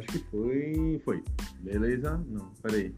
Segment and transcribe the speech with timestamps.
[0.00, 1.00] acho que foi.
[1.04, 1.22] Foi.
[1.60, 2.20] Beleza?
[2.28, 2.94] Não, peraí.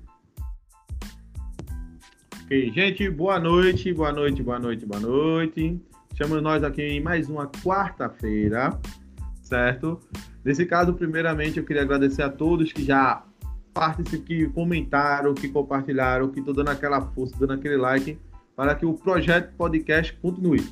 [2.44, 5.80] Ok, gente, boa noite, boa noite, boa noite, boa noite.
[6.14, 8.78] Chamamos nós aqui em mais uma quarta-feira,
[9.42, 10.00] certo?
[10.44, 13.24] Nesse caso, primeiramente, eu queria agradecer a todos que já
[13.72, 18.18] participaram, que comentaram, que compartilharam, que estão dando aquela força, dando aquele like,
[18.54, 20.62] para que o projeto podcast continue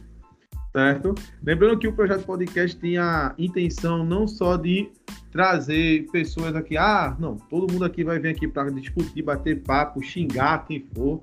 [0.72, 1.14] certo?
[1.42, 4.90] Lembrando que o projeto podcast tinha a intenção não só de
[5.30, 10.02] trazer pessoas aqui, ah, não, todo mundo aqui vai vir aqui para discutir, bater papo,
[10.02, 11.22] xingar quem for,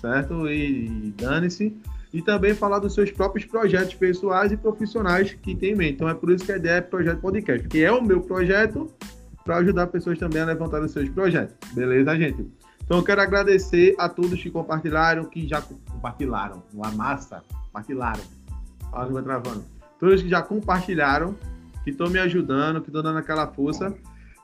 [0.00, 0.48] certo?
[0.48, 1.76] E, e dane-se.
[2.12, 5.94] E também falar dos seus próprios projetos pessoais e profissionais que tem em mente.
[5.94, 8.90] Então é por isso que a ideia é projeto podcast, que é o meu projeto
[9.44, 11.54] para ajudar pessoas também a levantar os seus projetos.
[11.74, 12.46] Beleza, gente?
[12.82, 18.22] Então eu quero agradecer a todos que compartilharam, que já compartilharam, uma massa, compartilharam
[18.90, 19.62] a língua travando.
[20.00, 21.34] Todos que já compartilharam,
[21.84, 23.94] que estão me ajudando, que estão dando aquela força.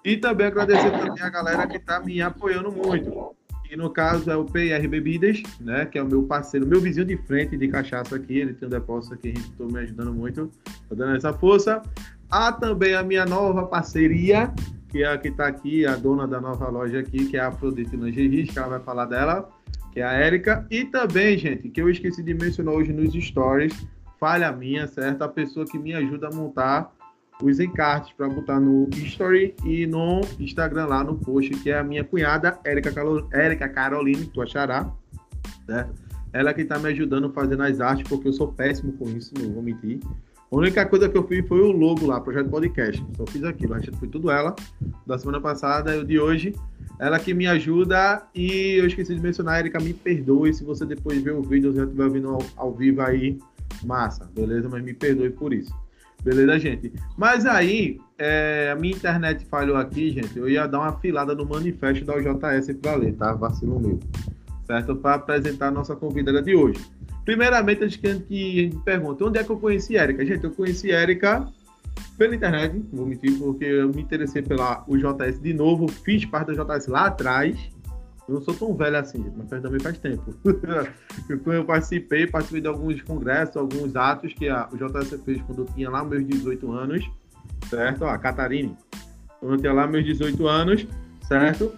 [0.05, 3.35] E também agradecer também a galera que está me apoiando muito.
[3.71, 5.87] E no caso é o PR Bebidas, né?
[5.87, 8.39] Que é o meu parceiro, meu vizinho de frente de cachaça aqui.
[8.39, 10.51] Ele tem um depósito aqui, está me ajudando muito,
[10.89, 11.83] tá dando essa força.
[12.31, 14.53] Há também a minha nova parceria,
[14.91, 17.49] que é a que está aqui, a dona da nova loja aqui, que é a
[17.49, 19.49] Afrodite Lingerie, que ela vai falar dela,
[19.93, 20.67] que é a Érica.
[20.71, 23.87] E também, gente, que eu esqueci de mencionar hoje nos stories,
[24.21, 25.23] falha minha, certo?
[25.23, 26.94] A pessoa que me ajuda a montar
[27.43, 31.85] os encartes para botar no History e no Instagram lá no post, que é a
[31.85, 33.29] minha cunhada, Érica, Calo...
[33.75, 34.91] Caroline, tu achará,
[35.67, 36.03] certo?
[36.33, 39.53] Ela que está me ajudando fazendo as artes, porque eu sou péssimo com isso, não
[39.53, 40.01] vou mentir.
[40.51, 43.05] A única coisa que eu fiz foi o logo lá, Projeto Podcast.
[43.17, 44.55] Só fiz aquilo, acho que foi tudo ela,
[45.07, 46.55] da semana passada e o de hoje.
[47.01, 51.21] Ela que me ajuda e eu esqueci de mencionar, Erika, me perdoe se você depois
[51.23, 53.39] ver o vídeo, já estiver vindo ao, ao vivo aí
[53.85, 54.69] Massa, beleza?
[54.69, 55.75] Mas me perdoe por isso.
[56.25, 56.91] Beleza, gente?
[57.19, 60.37] Mas aí, é, a minha internet falhou aqui, gente.
[60.39, 63.35] Eu ia dar uma filada no manifesto da UJS para ler, tá?
[63.35, 64.01] Vacilo meu.
[64.67, 64.97] Certo?
[64.97, 66.81] Para apresentar a nossa convidada de hoje.
[67.27, 70.25] Primeiramente, acho que a gente pergunta: onde é que eu conheci Érica?
[70.25, 71.47] Gente, eu conheci Érica
[72.17, 76.65] pela internet, vou mentir, porque eu me interessei pela UJS de novo, fiz parte da
[76.65, 77.59] UJS lá atrás,
[78.29, 80.35] eu não sou tão velho assim, mas também faz tempo.
[81.47, 85.67] eu participei, participei de alguns congressos, alguns atos que a, o JS fez quando eu
[85.67, 87.11] tinha lá meus 18 anos,
[87.69, 88.05] certo?
[88.05, 88.77] A Catarine,
[89.41, 90.87] quando eu tinha lá meus 18 anos,
[91.29, 91.73] certo?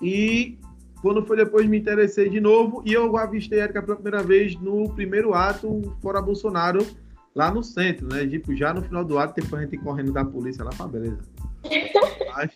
[0.00, 0.58] E
[1.02, 4.56] quando foi depois me interessei de novo e eu avistei a Erika pela primeira vez
[4.56, 6.84] no primeiro ato fora Bolsonaro,
[7.34, 8.26] lá no centro, né?
[8.26, 11.20] Tipo, já no final do ato, depois a gente correndo da polícia lá, pra beleza.
[12.34, 12.50] Mas,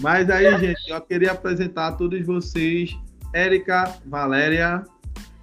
[0.00, 2.98] mas aí, gente, eu queria apresentar a todos vocês
[3.34, 4.82] Érica Valéria,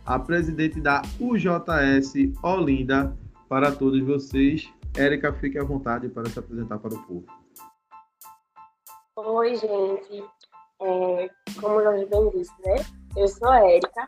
[0.06, 2.14] a presidente da UJS
[2.44, 3.16] Olinda,
[3.48, 4.68] para todos vocês.
[4.96, 7.26] Érica, fique à vontade para se apresentar para o povo.
[9.16, 10.24] Oi, gente.
[10.82, 11.30] É,
[11.62, 12.76] como o Jorge bem disse, né?
[13.16, 14.06] Eu sou a Érica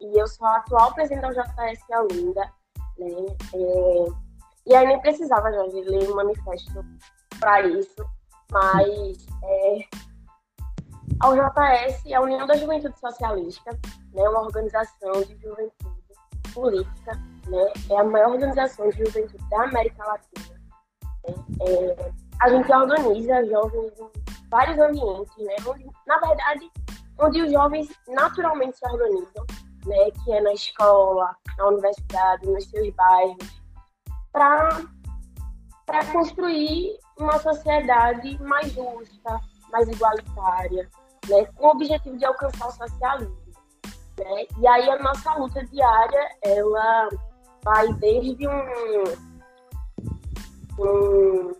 [0.00, 2.52] e eu sou a atual presidente da UJS Olinda.
[2.98, 3.08] Né?
[3.54, 4.04] É,
[4.66, 6.84] e aí nem precisava, Jorge, ler um manifesto
[7.40, 8.17] para isso
[8.52, 9.88] mas é,
[11.20, 13.70] a UJS é a União da Juventude Socialista,
[14.12, 15.98] né, uma organização de juventude
[16.54, 17.12] política,
[17.46, 20.60] né, é a maior organização de juventude da América Latina.
[21.26, 26.70] Né, é, a gente organiza jovens em vários ambientes, né, onde, na verdade,
[27.18, 29.46] onde os jovens naturalmente se organizam,
[29.86, 33.62] né, que é na escola, na universidade, nos seus bairros,
[34.32, 34.82] para
[36.12, 39.40] construir uma sociedade mais justa,
[39.70, 40.88] mais igualitária,
[41.28, 43.36] né, com o objetivo de alcançar o socialismo.
[44.18, 44.46] Né?
[44.58, 47.08] E aí a nossa luta diária, ela
[47.64, 48.62] vai desde um,
[50.78, 51.52] um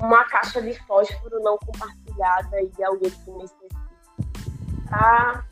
[0.00, 3.80] uma caixa de fósforo não compartilhada e de alguém que necessita,
[4.86, 5.44] para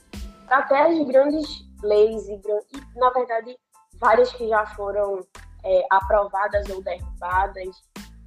[0.51, 3.59] até as grandes leis e, e, na verdade,
[3.99, 5.21] várias que já foram
[5.65, 7.83] é, aprovadas ou derrubadas,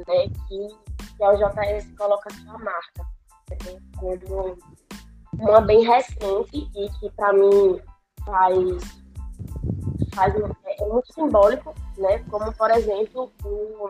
[0.08, 0.68] né, que,
[1.18, 3.06] que a OJS coloca sua marca.
[3.52, 4.58] Né, como
[5.40, 7.82] uma bem recente e que para mim
[8.26, 8.58] faz,
[10.14, 13.90] faz é, é muito simbólico, né, como por exemplo o,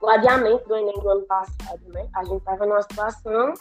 [0.00, 1.80] o adiamento do Enem do ano passado.
[1.88, 2.08] Né?
[2.14, 3.54] A gente estava numa situação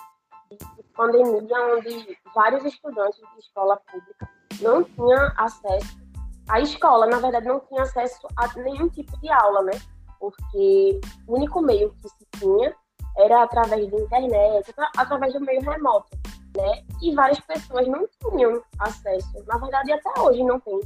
[0.51, 4.29] de pandemia onde vários estudantes de escola pública
[4.61, 6.08] não tinham acesso
[6.49, 9.79] a escola, na verdade, não tinha acesso a nenhum tipo de aula, né?
[10.19, 12.75] Porque o único meio que se tinha
[13.17, 16.17] era através da internet, através do meio remoto,
[16.57, 16.83] né?
[17.01, 19.45] E várias pessoas não tinham acesso.
[19.45, 20.79] Na verdade, até hoje não tem,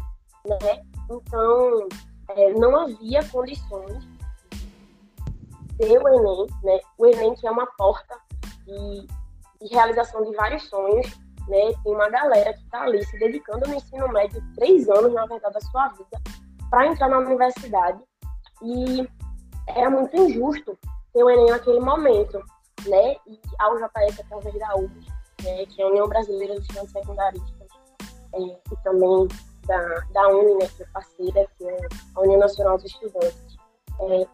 [0.45, 0.83] né?
[1.10, 1.88] Então,
[2.30, 4.04] é, não havia condições
[5.77, 6.80] ter o Enem, né?
[6.98, 8.16] O Enem que é uma porta
[8.66, 9.07] de,
[9.62, 11.07] de realização de vários sonhos,
[11.48, 11.74] né?
[11.84, 15.54] Tem uma galera que está ali se dedicando no ensino médio, três anos, na verdade,
[15.54, 16.22] da sua vida,
[16.69, 18.00] para entrar na universidade.
[18.62, 19.07] E
[19.68, 20.78] era muito injusto
[21.13, 22.40] ter o Enem naquele momento,
[22.86, 23.16] né?
[23.28, 23.84] E a UJS,
[24.19, 25.07] através da UBS,
[25.44, 25.66] né?
[25.68, 27.68] que é a União Brasileira dos Estudantes Secundaristas,
[28.34, 29.28] é, e também
[29.68, 29.80] da,
[30.12, 31.80] da UNE, né, que é parceira, que é
[32.16, 33.57] a União Nacional dos Estudantes,
[34.00, 34.28] é,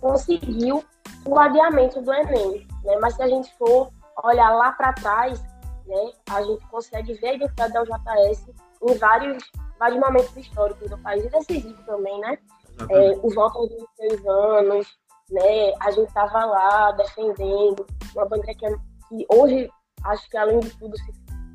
[0.00, 0.84] conseguiu
[1.24, 2.66] o adiamento do Enem.
[2.84, 2.96] Né?
[3.00, 3.90] Mas se a gente for
[4.22, 5.42] olhar lá para trás,
[5.86, 8.48] né, a gente consegue ver a identidade da UJS
[8.82, 12.38] em vários, vários momentos históricos do país, e decisivo também, né?
[12.90, 14.86] É, o voto aos 26 anos,
[15.30, 15.72] né?
[15.80, 18.76] A gente estava lá defendendo uma bandeira que, é,
[19.08, 19.70] que hoje,
[20.04, 20.94] acho que além de tudo,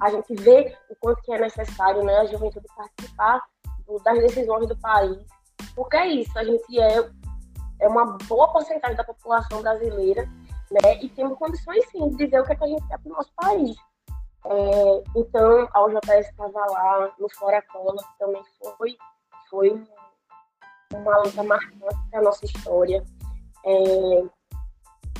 [0.02, 2.18] a gente vê o quanto que é necessário, né?
[2.20, 3.42] A juventude participar
[4.04, 5.18] das decisões do país.
[5.76, 7.10] Porque é isso, a gente é,
[7.80, 10.28] é uma boa porcentagem da população brasileira,
[10.72, 11.02] né?
[11.02, 13.16] E temos condições, sim, de dizer o que, é que a gente quer para o
[13.16, 13.76] nosso país.
[14.46, 18.44] É, então, a UJS estava lá no Fora Cola, que também
[18.78, 18.98] foi,
[19.50, 19.88] foi
[20.94, 23.04] uma luta marcante para a nossa história.
[23.66, 24.24] É,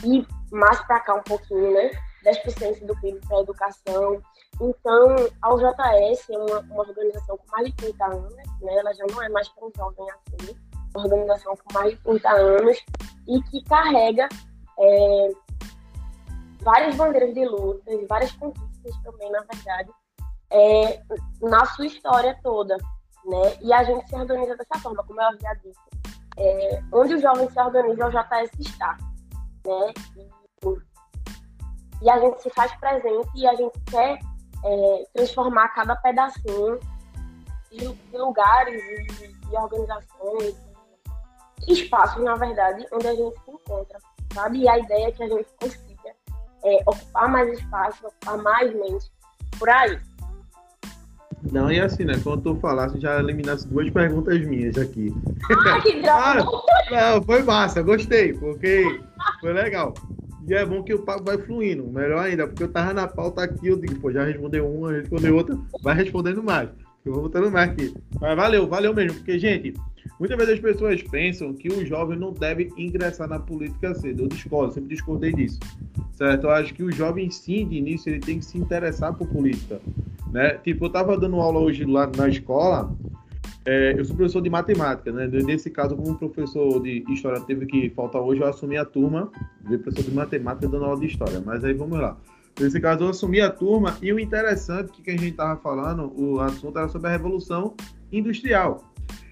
[0.04, 1.92] e mais para cá um pouquinho, né?
[2.26, 4.22] 10% do PIB para a educação.
[4.60, 8.44] Então, a UJS é uma, uma, organização com mais de 30 anos, né?
[8.64, 10.56] ela já não é mais tão jovem assim,
[10.94, 12.86] uma organização com mais de 30 anos
[13.28, 14.30] e que carrega
[14.80, 15.30] é,
[16.62, 18.71] várias bandeiras de luta, várias conquistas
[19.04, 19.92] também, na verdade,
[20.52, 21.02] é,
[21.42, 22.78] na sua história toda.
[23.26, 23.58] Né?
[23.62, 25.80] E a gente se organiza dessa forma, como eu havia dito.
[26.38, 28.98] É, onde os jovens se organizam, o JS está.
[29.66, 29.94] Né?
[30.18, 34.20] E, e a gente se faz presente e a gente quer
[34.64, 36.80] é, transformar cada pedacinho
[37.72, 40.56] de, de lugares e de organizações,
[41.68, 44.00] espaços, na verdade, onde a gente se encontra,
[44.34, 44.60] sabe?
[44.60, 45.91] E a ideia é que a gente consiga
[46.64, 49.12] é, ocupar mais espaço, ocupar mais mente
[49.58, 50.00] por aí.
[51.52, 52.14] Não, e assim, né?
[52.24, 55.14] Quando tu falasse, já eliminasse duas perguntas minhas aqui.
[55.68, 56.44] Ah, que droga!
[56.92, 59.00] ah, não, foi massa, gostei, porque
[59.40, 59.94] foi legal.
[60.48, 63.44] E é bom que o papo vai fluindo, melhor ainda, porque eu tava na pauta
[63.44, 66.70] aqui, eu digo, pô, já respondeu uma, respondeu outra, vai respondendo mais.
[67.06, 67.94] Eu vou botando mais aqui.
[68.20, 69.74] Mas valeu, valeu mesmo, porque, gente,
[70.20, 74.24] muitas vezes as pessoas pensam que o jovem não deve ingressar na política cedo.
[74.24, 75.60] Eu discordo, sempre discordei disso.
[76.14, 76.46] Certo?
[76.46, 79.82] Eu acho que o jovem, sim, de início, ele tem que se interessar por política.
[80.32, 80.58] Né?
[80.64, 82.96] Tipo, eu tava dando aula hoje lá na escola,
[83.66, 85.28] é, eu sou professor de matemática, né?
[85.28, 89.32] Nesse caso, como professor de história teve que faltar hoje, eu assumi a turma,
[89.62, 91.42] de professor de matemática dando aula de história.
[91.46, 92.18] Mas aí vamos lá.
[92.60, 96.40] Nesse caso, eu assumi a turma e o interessante que, a gente estava falando, o
[96.40, 97.76] assunto era sobre a Revolução
[98.12, 98.84] Industrial.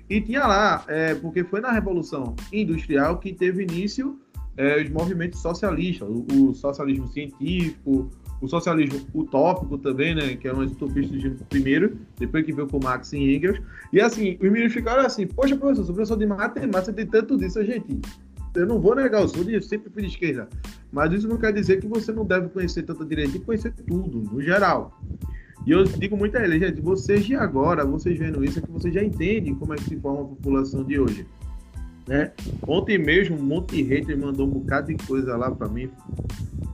[0.10, 4.20] E tinha lá, é, porque foi na Revolução Industrial que teve início
[4.58, 8.10] é, os movimentos socialistas, o, o socialismo científico,
[8.42, 12.80] o socialismo utópico também, né, que é um utopista de primeiro, depois que veio com
[12.82, 13.60] Marx e Engels.
[13.92, 17.64] E assim, os meninos ficaram assim, poxa, professor, sou professor de matemática, tem tanto disso,
[17.64, 18.00] gente.
[18.62, 20.48] Eu não vou negar, eu sou de, sempre fui de esquerda.
[20.92, 24.22] Mas isso não quer dizer que você não deve conhecer tanto direito e conhecer tudo,
[24.32, 25.00] no geral.
[25.66, 28.72] E eu digo muito a eles, gente, vocês de agora, vocês vendo isso, é que
[28.72, 31.26] vocês já entendem como é que se forma a população de hoje.
[32.08, 32.32] Né?
[32.68, 35.90] Ontem mesmo, um monte de hater mandou um bocado de coisa lá para mim,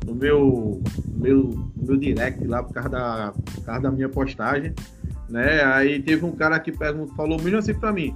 [0.05, 0.81] no meu,
[1.13, 4.73] meu, meu direct lá, por causa, da, por causa da minha postagem.
[5.27, 5.63] Né?
[5.63, 8.15] Aí teve um cara que perguntou, falou mesmo assim para mim: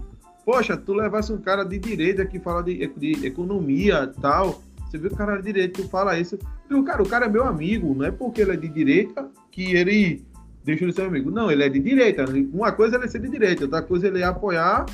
[0.52, 4.64] Poxa, tu levasse um cara de direita que fala de, de economia tal.
[4.80, 6.40] Você viu o cara de direita que fala isso.
[6.68, 9.76] Eu, cara, o cara é meu amigo, não é porque ele é de direita que
[9.76, 10.26] ele
[10.64, 11.30] deixa ele ser amigo.
[11.30, 12.26] Não, ele é de direita.
[12.52, 14.88] Uma coisa é ele ser de direita, outra coisa é ele apoiar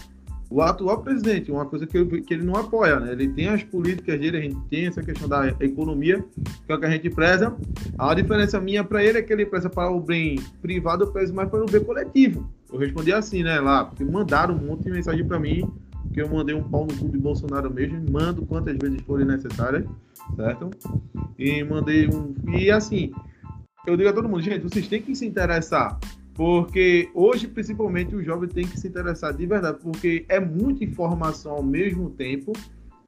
[0.49, 3.11] o atual presidente, uma coisa que, ele, que ele não apoia, né?
[3.11, 6.23] Ele tem as políticas dele, a gente tem essa questão da economia,
[6.65, 7.55] que é o que a gente preza.
[7.97, 11.33] A diferença minha para ele é que ele preza para o bem privado, eu prezo
[11.33, 12.49] mais para o bem coletivo.
[12.71, 15.69] Eu respondi assim, né, lá, porque mandaram um monte de mensagem para mim,
[16.13, 19.85] que eu mandei um pau no cu de Bolsonaro mesmo, mando quantas vezes forem necessárias,
[20.35, 20.69] certo?
[21.37, 22.33] E mandei um.
[22.55, 23.11] E assim,
[23.87, 25.99] eu digo a todo mundo, gente, vocês têm que se interessar
[26.35, 31.53] porque hoje, principalmente, o jovem tem que se interessar de verdade, porque é muita informação
[31.53, 32.51] ao mesmo tempo.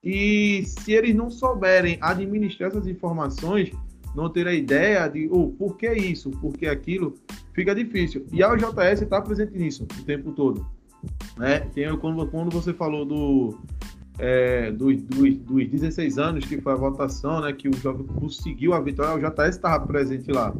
[0.01, 3.71] E se eles não souberem administrar essas informações,
[4.15, 7.15] não ter a ideia de oh, por que isso, por que aquilo,
[7.53, 8.25] fica difícil.
[8.31, 10.65] E a OJS está presente nisso o tempo todo.
[11.37, 11.59] Né?
[11.73, 13.59] Tem, quando, quando você falou do,
[14.17, 18.73] é, dos, dos, dos 16 anos, que foi a votação, né, que o jovem conseguiu
[18.73, 20.55] a vitória, o JS estava presente lá.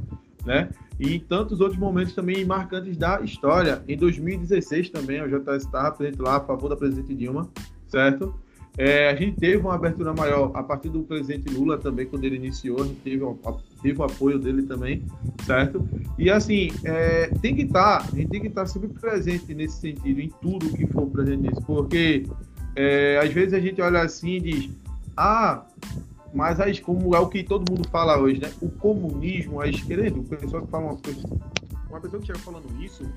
[0.48, 0.70] Né?
[1.00, 3.84] e em tantos outros momentos também marcantes da história.
[3.88, 7.50] Em 2016 também, o JS estava presente lá a favor da presidente Dilma,
[7.88, 8.34] certo?
[8.78, 12.36] É, a gente teve uma abertura maior a partir do presidente Lula também, quando ele
[12.36, 13.36] iniciou, a gente teve, um,
[13.82, 15.04] teve o apoio dele também,
[15.46, 15.88] certo?
[16.18, 19.54] E assim, é, tem que estar, tá, a gente tem que estar tá sempre presente
[19.54, 22.28] nesse sentido, em tudo que for presente nisso, porque
[22.76, 24.70] é, às vezes a gente olha assim e diz,
[25.16, 25.66] ah,
[26.34, 28.52] mas aí, como é o que todo mundo fala hoje, né?
[28.62, 31.28] O comunismo, a esquerda, o pessoal que fala uma coisa,
[31.90, 33.10] uma pessoa que chega falando isso,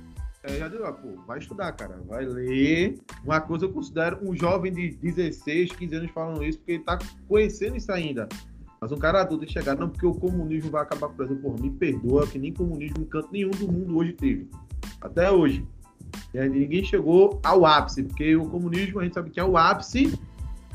[0.42, 2.98] é, já deu, pô, vai estudar, cara, vai ler.
[3.24, 6.98] Uma coisa eu considero um jovem de 16, 15 anos falando isso, porque ele tá
[7.28, 8.26] conhecendo isso ainda.
[8.80, 11.60] Mas um cara adulto chegar, não, porque o comunismo vai acabar com o Brasil, por
[11.60, 14.48] me perdoa, que nem comunismo em canto nenhum do mundo hoje teve.
[15.00, 15.66] Até hoje.
[16.32, 20.18] Ninguém chegou ao ápice, porque o comunismo a gente sabe que é o ápice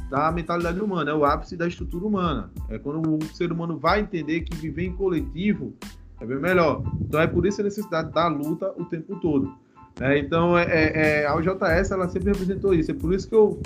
[0.09, 2.51] da mentalidade humana, é o ápice da estrutura humana.
[2.69, 5.73] É quando o ser humano vai entender que viver em coletivo
[6.19, 6.83] é bem melhor.
[7.01, 9.53] Então é por isso a necessidade da luta o tempo todo.
[9.99, 12.91] É, então é, é, é a OJS ela sempre representou isso.
[12.91, 13.61] É por isso que eu,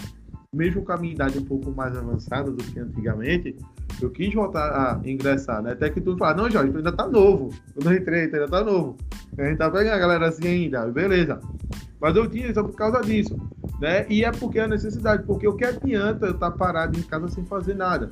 [0.54, 3.56] mesmo com a minha idade um pouco mais avançada do que antigamente,
[4.02, 5.74] eu quis voltar a ingressar, né?
[5.74, 7.50] Até que tu fala, não, Jorge, tu ainda tá novo.
[7.74, 8.96] Quando eu entrei, tu ainda tá novo.
[9.38, 11.40] A gente tá pegando a galera assim ainda, beleza.
[12.00, 13.36] Mas eu tinha isso por causa disso,
[13.80, 14.06] né?
[14.10, 17.28] E é porque é a necessidade, porque o que adianta eu estar parado em casa
[17.28, 18.10] sem fazer nada?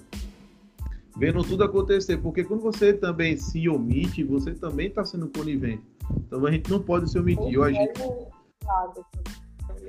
[1.17, 5.81] vendo tudo acontecer, porque quando você também se omite, você também está sendo conivente.
[6.15, 7.59] Então a gente não pode se omitir.
[7.59, 7.77] Hoje...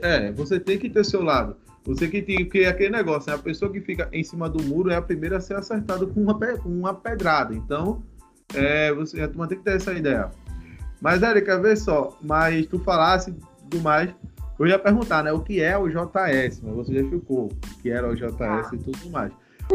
[0.01, 1.57] É, você tem que ter seu lado.
[1.85, 3.37] Você que tem que é aquele negócio, né?
[3.37, 6.21] a pessoa que fica em cima do muro é a primeira a ser acertada com
[6.21, 7.55] uma, com uma pedrada.
[7.55, 8.03] Então,
[8.55, 10.31] é, você a turma tem que ter essa ideia.
[11.01, 13.35] Mas, Érica, vê só, mas tu falasse
[13.69, 14.15] do mais,
[14.59, 15.33] eu ia perguntar, né?
[15.33, 16.61] O que é o JS?
[16.63, 18.71] Mas você já ficou, o que era o JS ah.
[18.73, 19.33] e tudo mais.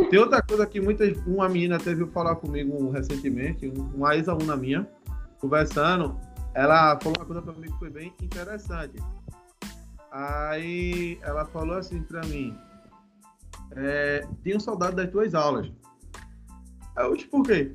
[0.10, 4.88] Tem outra coisa que muitas, uma menina teve falar comigo recentemente, uma ex-aluna minha,
[5.40, 6.20] conversando,
[6.54, 8.96] ela falou uma coisa para mim que foi bem interessante.
[10.12, 12.56] Aí ela falou assim para mim:
[13.76, 15.72] é, Tenho saudade das tuas aulas.
[16.96, 17.72] Aí eu disse, por quê?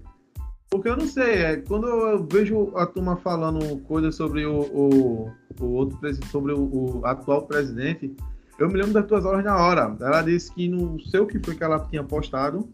[0.70, 5.32] Porque eu não sei, é, quando eu vejo a turma falando coisas sobre o, o,
[5.60, 8.14] o outro sobre o, o atual presidente,
[8.58, 9.96] eu me lembro das tuas aulas na hora.
[10.00, 12.68] Ela disse que não sei o que foi que ela tinha postado.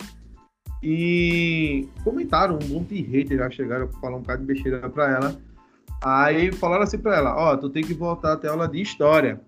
[0.82, 5.10] E comentaram, um monte de haters já chegaram para falar um bocado de besteira para
[5.10, 5.40] ela.
[6.02, 9.40] Aí falaram assim para ela: Ó, oh, tu tem que voltar até aula de história.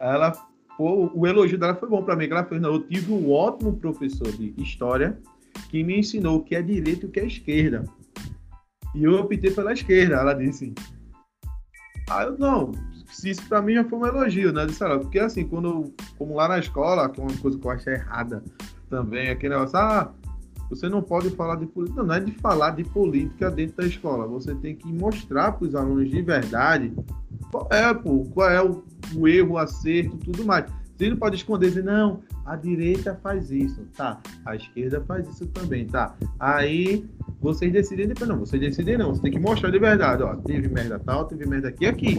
[0.00, 0.32] Ela,
[0.76, 2.26] pô, o elogio dela foi bom para mim.
[2.26, 5.18] Que ela fez, não, eu tive um ótimo professor de história
[5.68, 7.84] que me ensinou o que é direita e o que é esquerda.
[8.94, 10.72] E eu optei pela esquerda, ela disse.
[12.10, 12.72] Aí eu, não,
[13.24, 14.66] isso para mim já foi um elogio, né?
[14.66, 17.70] Disse ela, porque assim, quando, como lá na escola, que é uma coisa que eu
[17.70, 18.42] acho errada
[18.90, 20.12] também, aquele negócio, ah,
[20.68, 22.00] você não pode falar de política.
[22.00, 24.26] Não, não é de falar de política dentro da escola.
[24.26, 26.92] Você tem que mostrar para os alunos de verdade
[27.50, 28.82] qual é, pô, qual é o,
[29.14, 30.66] o erro, o acerto, tudo mais.
[30.96, 34.20] Você não pode esconder dizer, não, a direita faz isso, tá?
[34.44, 36.14] A esquerda faz isso também, tá?
[36.38, 37.04] Aí
[37.44, 40.66] vocês decidem depois, não, vocês decidem não, você tem que mostrar de verdade, ó, teve
[40.66, 42.18] merda tal, teve merda aqui aqui.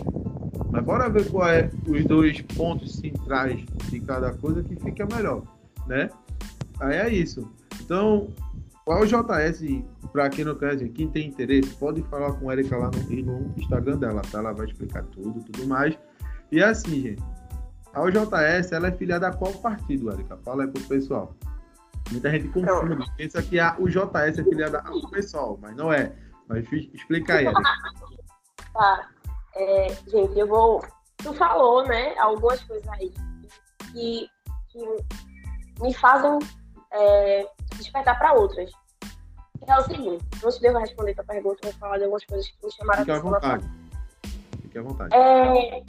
[0.72, 5.42] Mas bora ver qual é os dois pontos centrais de cada coisa que fica melhor,
[5.88, 6.12] né?
[6.80, 7.52] Aí é isso.
[7.82, 8.28] Então,
[8.86, 9.64] qual é o JS,
[10.14, 13.54] para quem não conhece, quem tem interesse, pode falar com a Erika lá no, no
[13.58, 14.38] Instagram dela, tá?
[14.38, 15.98] Ela vai explicar tudo, tudo mais.
[16.52, 17.24] E é assim, gente,
[17.96, 20.38] a OJS, ela é filiada a qual partido, Erika?
[20.46, 21.36] Fala aí pro pessoal.
[22.12, 26.14] Muita gente confunde, pensa que a, o JS é filiada ao pessoal, mas não é.
[26.48, 27.62] Mas explica aí, Erika.
[28.74, 29.10] Tá.
[29.56, 30.84] É, gente, eu vou.
[31.18, 33.10] Tu falou, né, algumas coisas aí
[33.94, 34.30] que,
[34.68, 34.80] que
[35.82, 36.40] me fazem
[36.92, 37.48] é,
[37.78, 38.70] despertar para outras.
[39.66, 42.48] É o seguinte, antes de eu responder tua pergunta, eu vou falar de algumas coisas
[42.48, 43.34] que me chamaram Fique a atenção.
[43.34, 43.72] Fique à vontade.
[44.62, 45.16] Fique à vontade.
[45.16, 45.84] É,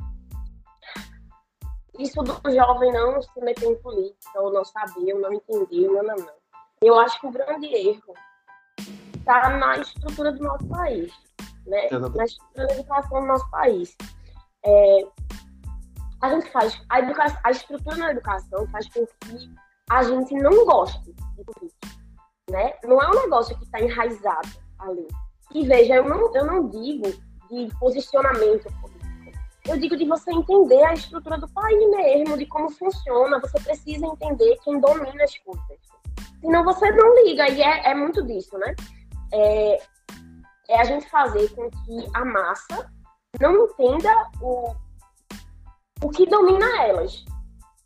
[1.99, 6.03] isso do jovem não se meter em política, ou não saber, ou não entender, não,
[6.03, 6.35] não, não.
[6.83, 8.15] Eu acho que o grande erro
[9.19, 11.12] está na estrutura do nosso país
[11.67, 13.97] né, na estrutura da educação do nosso país.
[14.65, 15.07] É,
[16.23, 19.50] a gente faz a, educação, a estrutura na educação faz com que
[19.91, 21.88] a gente não goste de política,
[22.50, 22.75] né?
[22.85, 24.49] Não é um negócio que está enraizado
[24.79, 25.07] ali.
[25.55, 27.09] E veja, eu não, eu não digo
[27.50, 28.96] de posicionamento político.
[29.69, 33.41] Eu digo de você entender a estrutura do país mesmo, de como funciona.
[33.41, 35.79] Você precisa entender quem domina as coisas.
[36.41, 38.75] Senão você não liga, e é, é muito disso, né?
[39.33, 39.83] É,
[40.69, 42.91] é a gente fazer com que a massa
[43.41, 44.75] não entenda o,
[46.03, 47.25] o que domina elas,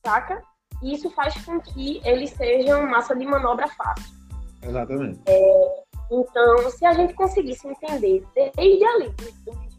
[0.05, 0.43] saca?
[0.83, 4.15] E isso faz com que eles sejam massa de manobra fácil.
[4.63, 5.21] Exatamente.
[5.27, 9.15] É, então, se a gente conseguisse entender desde ali,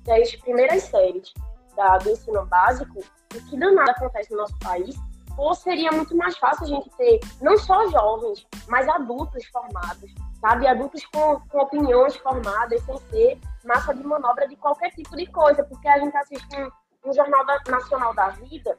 [0.05, 1.34] das primeiras séries
[1.81, 4.95] da, do ensino básico, o que danado acontece no nosso país,
[5.38, 10.67] ou seria muito mais fácil a gente ter não só jovens, mas adultos formados, sabe?
[10.67, 15.63] Adultos com, com opiniões formadas, sem ser massa de manobra de qualquer tipo de coisa,
[15.63, 18.77] porque a gente assiste um, um jornal da, nacional da vida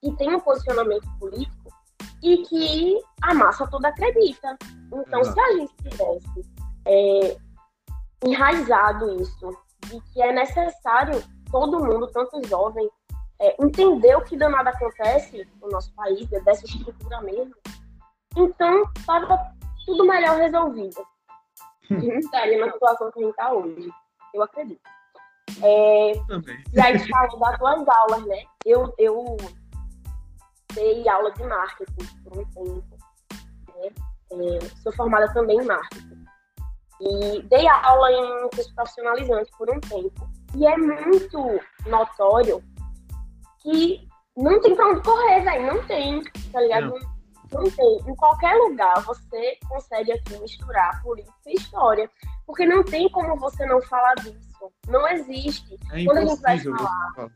[0.00, 1.68] que tem um posicionamento político
[2.22, 4.56] e que a massa toda acredita.
[4.92, 6.46] Então, se a gente tivesse
[6.86, 7.36] é,
[8.24, 9.50] enraizado isso,
[9.86, 11.22] de que é necessário
[11.54, 12.90] todo mundo, tanto jovem,
[13.40, 17.54] é, entender o que danado acontece no nosso país, dessa estrutura mesmo,
[18.36, 19.38] então estava
[19.86, 21.00] tudo melhor resolvido.
[21.88, 22.00] Hum.
[22.00, 23.88] não estaria na situação que a gente está hoje.
[24.34, 24.80] Eu acredito.
[25.62, 26.12] É,
[26.72, 28.42] e aí falou das duas aulas, né?
[28.64, 29.36] Eu, eu
[30.74, 32.96] dei aula de marketing por um tempo.
[33.76, 33.90] Né?
[34.32, 36.24] É, sou formada também em marketing.
[37.00, 40.33] E dei aula em curso profissionalizante por um tempo.
[40.56, 42.62] E é muito notório
[43.60, 44.06] que
[44.36, 45.74] não tem pra onde correr, velho.
[45.74, 46.94] Não tem, tá ligado?
[47.52, 47.62] Não.
[47.62, 47.70] não.
[47.70, 47.98] tem.
[48.06, 52.10] Em qualquer lugar você consegue aqui misturar política e história.
[52.46, 54.72] Porque não tem como você não falar disso.
[54.88, 55.78] Não existe.
[55.92, 57.30] É Quando a gente vai falar.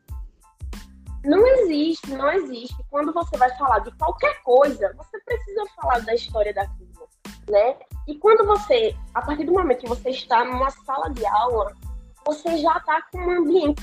[1.24, 2.76] Não existe, não existe.
[2.90, 7.08] Quando você vai falar de qualquer coisa, você precisa falar da história daquilo,
[7.50, 7.76] né?
[8.06, 11.74] E quando você, a partir do momento que você está numa sala de aula,
[12.28, 13.82] você já está com um ambiente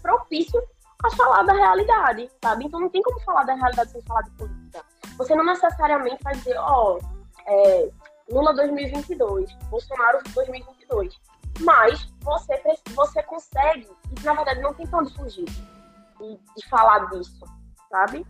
[0.00, 0.62] propício
[1.02, 2.64] a falar da realidade, sabe?
[2.64, 4.84] Então não tem como falar da realidade sem falar de política.
[5.18, 7.00] Você não necessariamente vai dizer, ó, oh,
[7.44, 7.90] é,
[8.30, 11.20] Lula 2022, Bolsonaro 2022.
[11.60, 12.62] Mas você,
[12.94, 17.44] você consegue, e na verdade não tem pra onde fugir de, de falar disso,
[17.90, 18.24] sabe?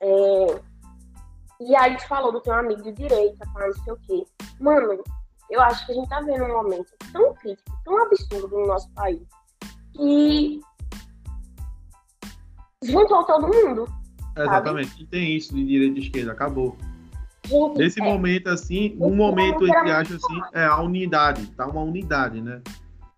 [0.00, 0.60] É,
[1.60, 4.26] e aí falou do teu amigo de direita, para não sei o quê.
[4.60, 5.02] Mano,
[5.52, 8.90] eu acho que a gente tá vendo um momento tão crítico, tão absurdo no nosso
[8.94, 9.20] país,
[9.94, 10.60] que
[12.82, 13.86] juntou todo mundo.
[14.36, 15.02] Exatamente.
[15.02, 16.74] E tem isso de direita e esquerda, acabou.
[17.44, 21.82] Gente, Nesse é, momento, assim, um momento, entre acha assim, é a unidade, tá uma
[21.82, 22.62] unidade, né?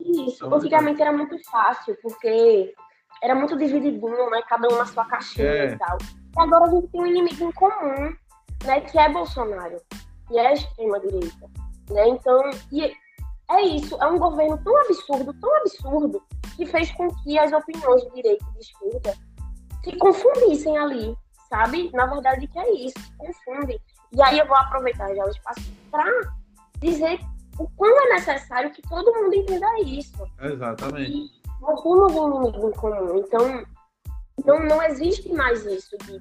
[0.01, 2.75] Isso, então, antigamente era muito fácil, porque
[3.23, 4.43] era muito divididinho, né?
[4.49, 5.73] Cada um na sua caixinha é.
[5.73, 5.99] e tal.
[6.01, 8.13] E agora a gente tem um inimigo em comum,
[8.65, 8.81] né?
[8.81, 9.77] Que é Bolsonaro,
[10.27, 11.49] que é a extrema-direita,
[11.91, 12.09] né?
[12.09, 12.93] Então, e
[13.51, 16.23] é isso, é um governo tão absurdo, tão absurdo,
[16.57, 19.15] que fez com que as opiniões de direita e de esquerda
[19.83, 21.17] se confundissem ali,
[21.49, 21.91] sabe?
[21.93, 23.79] Na verdade, que é isso, se confundem.
[24.13, 26.11] E aí eu vou aproveitar já o espaço para
[26.79, 27.21] dizer
[27.59, 30.15] o quão é necessário que todo mundo entenda isso.
[30.41, 31.11] Exatamente.
[31.11, 33.65] E nós temos um inimigo em comum, então,
[34.39, 36.19] então não existe mais isso de,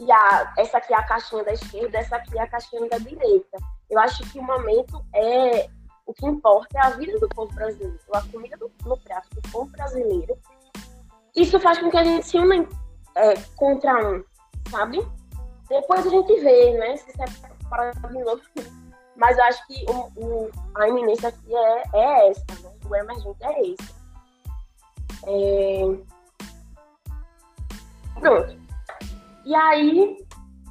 [0.00, 2.98] e a, essa aqui é a caixinha da esquerda, essa aqui é a caixinha da
[2.98, 3.58] direita.
[3.90, 5.68] Eu acho que o momento é
[6.06, 9.50] o que importa é a vida do povo brasileiro, a comida do, no prato do
[9.50, 10.38] povo brasileiro
[11.36, 12.66] isso faz com que a gente se una
[13.16, 14.24] é, contra um,
[14.70, 15.04] sabe?
[15.68, 16.96] Depois a gente vê, né?
[16.96, 18.40] Se separa de novo.
[19.16, 22.72] Mas eu acho que o, o, a iminência aqui é, é essa, né?
[22.88, 23.94] O emergente é esse.
[25.26, 25.98] É...
[28.20, 28.63] Pronto.
[29.44, 30.26] E aí,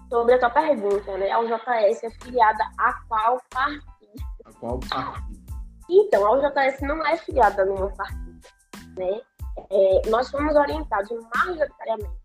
[0.09, 1.31] sobre a tua pergunta, né?
[1.31, 3.83] A UJS é filiada a qual partido?
[4.45, 5.43] A qual partido?
[5.89, 8.39] Então, a UJS não é filiada a nenhum partido,
[8.97, 9.21] né?
[9.69, 12.23] é, nós fomos orientados majoritariamente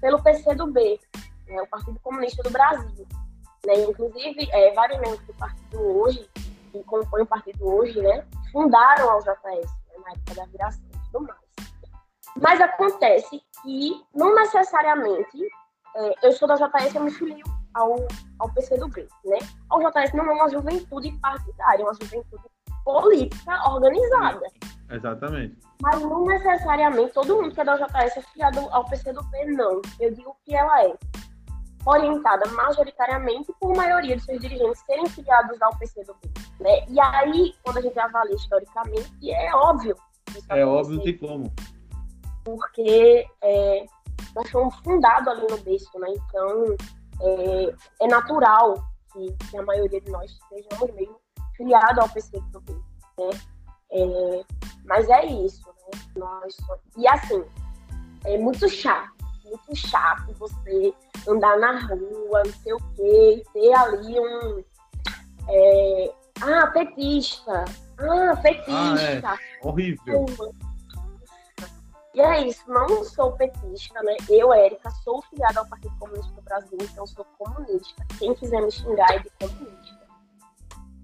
[0.00, 1.00] pelo PCdoB,
[1.46, 3.06] né, o Partido Comunista do Brasil.
[3.66, 3.74] Né?
[3.88, 6.28] Inclusive, é, vários membros do partido hoje,
[6.72, 11.12] que compõem o partido hoje, né, fundaram a UJS né, na época da viração e
[11.12, 11.40] tudo mais.
[12.40, 15.38] Mas acontece que, não necessariamente,
[15.96, 17.96] é, eu sou da JS e eu me filio ao,
[18.38, 19.08] ao PCdoB.
[19.24, 19.38] Né?
[19.70, 22.44] A UJS não é uma juventude partidária, é uma juventude
[22.84, 24.46] política organizada.
[24.90, 25.56] Exatamente.
[25.80, 29.80] Mas não necessariamente todo mundo que é da JS é filiado ao PCdoB, não.
[29.98, 30.94] Eu digo que ela é
[31.84, 36.18] orientada majoritariamente por maioria dos seus dirigentes serem filiados ao PCdoB.
[36.60, 36.86] Né?
[36.88, 39.96] E aí, quando a gente avalia historicamente, é óbvio.
[40.48, 41.52] É óbvio, tem como.
[42.44, 43.86] Porque é,
[44.34, 46.08] nós fomos fundados ali no berço, né?
[46.10, 46.76] Então,
[47.20, 51.16] é, é natural que, que, a maioria de nós estejamos mesmo
[51.56, 53.30] filiados ao PCdoB, né?
[53.92, 54.44] É,
[54.84, 56.00] mas é isso, né?
[56.16, 56.56] Nós,
[56.96, 57.44] e assim,
[58.24, 59.12] é muito chato,
[59.44, 60.94] muito chato você
[61.28, 64.64] andar na rua, não sei o quê, ter ali um.
[65.48, 67.64] É, ah, petista.
[67.98, 69.28] Ah, petista.
[69.28, 69.66] Ah, é.
[69.66, 70.26] Horrível.
[72.14, 74.16] E é isso, não sou petista, né?
[74.28, 78.06] Eu, Érica, sou filiada ao Partido Comunista do Brasil, então sou comunista.
[78.18, 80.02] Quem quiser me xingar é de comunista.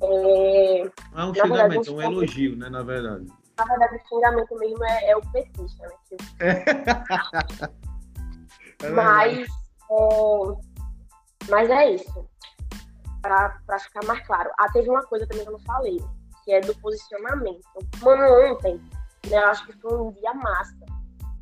[0.01, 3.27] É, é um xingamento, é um elogio, né, na verdade
[3.59, 7.69] na verdade, o xingamento mesmo é, é o petista, né?
[8.81, 9.47] É mas, é,
[11.49, 12.29] mas é isso.
[13.21, 14.49] Para ficar mais claro.
[14.57, 16.01] Ah, teve uma coisa também que eu não falei,
[16.45, 17.61] que é do posicionamento.
[18.01, 18.77] Mano, ontem,
[19.29, 20.77] né, eu acho que foi um dia massa.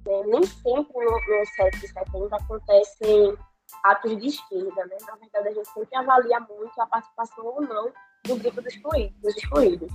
[0.06, 0.22] Né?
[0.26, 3.36] Nem sempre no, no 7 de setembro acontecem
[3.82, 4.96] atos de esquerda, né?
[5.06, 7.92] Na verdade, a gente sempre avalia muito a participação ou não
[8.24, 9.20] do grupo dos excluídos.
[9.20, 9.88] Dos excluídos.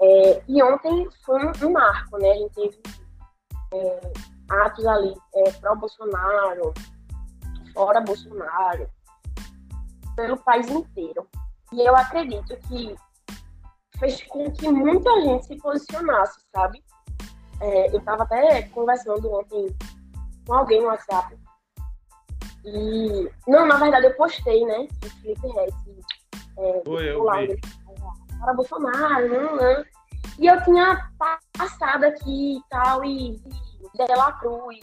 [0.00, 2.30] É, e ontem foi um, marco, né?
[2.30, 2.82] A gente teve
[3.72, 4.12] é,
[4.48, 6.74] atos ali é, pró-Bolsonaro,
[7.72, 8.88] fora Bolsonaro,
[10.16, 11.28] pelo país inteiro.
[11.72, 12.94] E eu acredito que
[13.98, 16.82] fez com que muita gente se posicionasse, sabe?
[17.60, 19.74] É, eu estava até conversando ontem
[20.46, 21.36] com alguém no WhatsApp.
[22.64, 23.30] E.
[23.46, 24.88] Não, na verdade eu postei, né?
[25.04, 25.74] O Felipe Reis.
[26.58, 27.60] É, Foi, eu vi.
[28.40, 29.84] Para Bolsonaro, não, não.
[30.38, 31.10] E eu tinha
[31.56, 34.78] passado aqui e tal, e, e Dela Cruz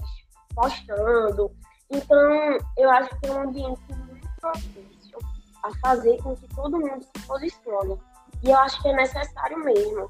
[0.55, 1.51] postando.
[1.89, 5.19] Então, eu acho que é um ambiente muito propício
[5.63, 7.99] a fazer com que todo mundo se posicione.
[8.43, 10.09] E eu acho que é necessário mesmo.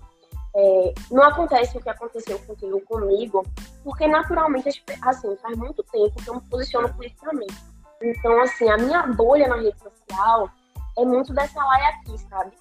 [0.53, 3.45] É, não acontece o que aconteceu contigo comigo,
[3.83, 7.55] porque naturalmente, assim, faz muito tempo que eu me posiciono politicamente.
[8.01, 10.49] Então, assim, a minha bolha na rede social
[10.97, 12.51] é muito dessa laia aqui, sabe?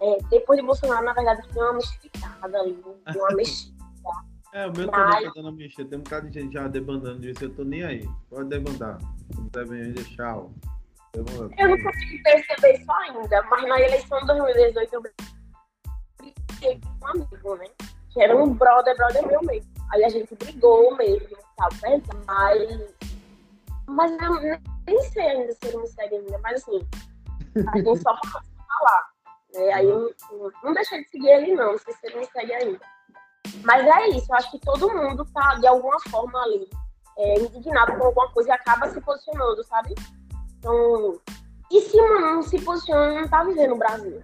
[0.00, 2.72] É, depois de Bolsonaro, na verdade, deu uma mistificada ali,
[3.12, 3.74] deu uma mexida.
[4.52, 5.14] É, o meu Mas...
[5.14, 5.88] também tá dando mexida.
[5.88, 8.08] Tem um bocado de gente já debandando disso, eu tô nem aí.
[8.30, 8.98] Pode debandar.
[9.34, 10.34] Não devem deixar.
[10.34, 10.52] Tchau.
[11.14, 15.02] Eu não consigo perceber isso ainda, mas na eleição de 2018 eu
[16.80, 17.66] com um amigo, né?
[18.10, 19.70] Que era um brother, brother meu mesmo.
[19.92, 21.68] Aí a gente brigou mesmo, tal,
[22.26, 22.94] mas.
[23.86, 26.88] Mas eu nem sei ainda se ele me segue ainda, mas assim,
[27.68, 29.10] a gente só pode falar.
[29.52, 29.72] Né?
[29.72, 32.52] Aí eu não, não deixei de seguir ele, não, não sei se ele me segue
[32.54, 32.80] ainda.
[33.62, 36.68] Mas é isso, eu acho que todo mundo tá de alguma forma ali
[37.18, 39.94] é, indignado com alguma coisa e acaba se posicionando, sabe?
[40.58, 41.20] Então,
[41.70, 44.22] e se não se posiciona, não tá vivendo o Brasil.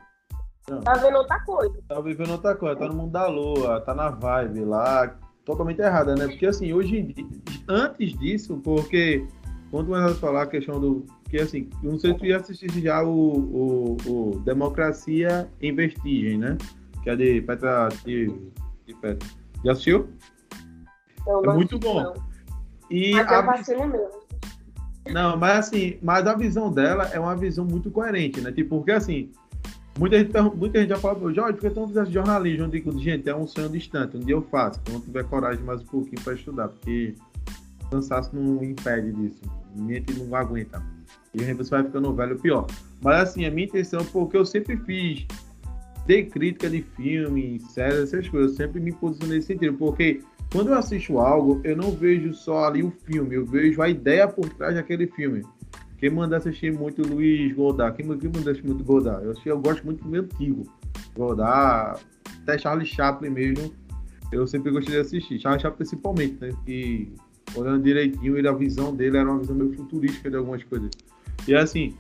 [0.68, 0.81] Não.
[0.81, 1.75] Tá vendo outra coisa.
[1.88, 6.14] Tá vivendo outra coisa, tá no mundo da lua, tá na vibe lá, totalmente errada,
[6.14, 6.27] né?
[6.29, 7.27] Porque assim, hoje em dia,
[7.68, 9.27] antes disso, porque
[9.70, 11.05] quando começar a falar a questão do.
[11.29, 16.38] Que assim, não sei se tu já assistisse já o, o, o, Democracia em Vestigem,
[16.38, 16.59] né?
[17.03, 17.88] Que é de Petra.
[18.05, 18.27] De,
[18.87, 19.29] de Petra.
[19.64, 20.09] Já assistiu?
[21.27, 22.03] é muito bom.
[22.03, 22.14] Não.
[22.90, 23.73] E Mas a...
[23.73, 24.20] eu mesmo.
[25.12, 28.53] Não, mas assim, mas a visão dela é uma visão muito coerente, né?
[28.53, 29.33] Tipo, porque assim,
[30.01, 32.65] muita gente, muita gente já fala, Jorge, por que tu não fizesse jornalismo?
[32.65, 35.83] Eu digo, gente, é um sonho distante, um dia eu faço, quando tiver coragem mais
[35.83, 37.15] um pouquinho para estudar, porque
[37.91, 39.43] cansaço não impede disso,
[39.77, 40.83] mente não aguenta.
[41.35, 42.67] E gente vai ficando velho pior.
[43.03, 45.27] Mas assim, a minha intenção, porque eu sempre fiz
[46.07, 50.69] de crítica de filme, séries, essas coisas, eu sempre me posicionei nesse sentido, porque quando
[50.69, 54.49] eu assisto algo, eu não vejo só ali o filme, eu vejo a ideia por
[54.49, 55.43] trás daquele filme.
[56.01, 57.95] Quem manda assistir muito Luiz Godard?
[57.95, 59.23] Quem, quem manda assistir muito Godard?
[59.23, 60.63] Eu, eu gosto muito do antigo.
[61.15, 62.01] Godard,
[62.43, 63.71] até Charlie Chaplin mesmo,
[64.33, 65.39] eu sempre gostei de assistir.
[65.39, 66.49] Charlie Chaplin principalmente, né?
[66.65, 67.13] Que
[67.55, 70.91] olhando direitinho, ele, a visão dele era uma visão meio futurística de algumas coisas.
[71.47, 71.95] E assim,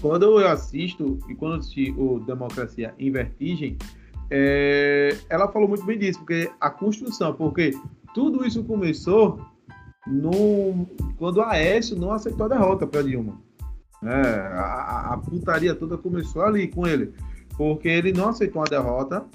[0.00, 3.76] quando eu assisto, e quando eu assisti o Democracia em Vertigem,
[4.30, 7.76] é, ela falou muito bem disso, porque a construção, porque
[8.14, 9.44] tudo isso começou
[10.10, 13.40] no, quando a Aécio não aceitou a derrota para Dilma.
[14.02, 17.12] É, a, a, putaria toda começou ali com ele,
[17.56, 19.26] porque ele não aceitou a derrota,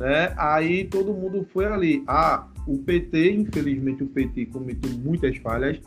[0.00, 0.32] né?
[0.36, 2.02] aí todo mundo foi ali.
[2.06, 5.80] Ah, o PT, infelizmente, o PT cometeu muitas falhas,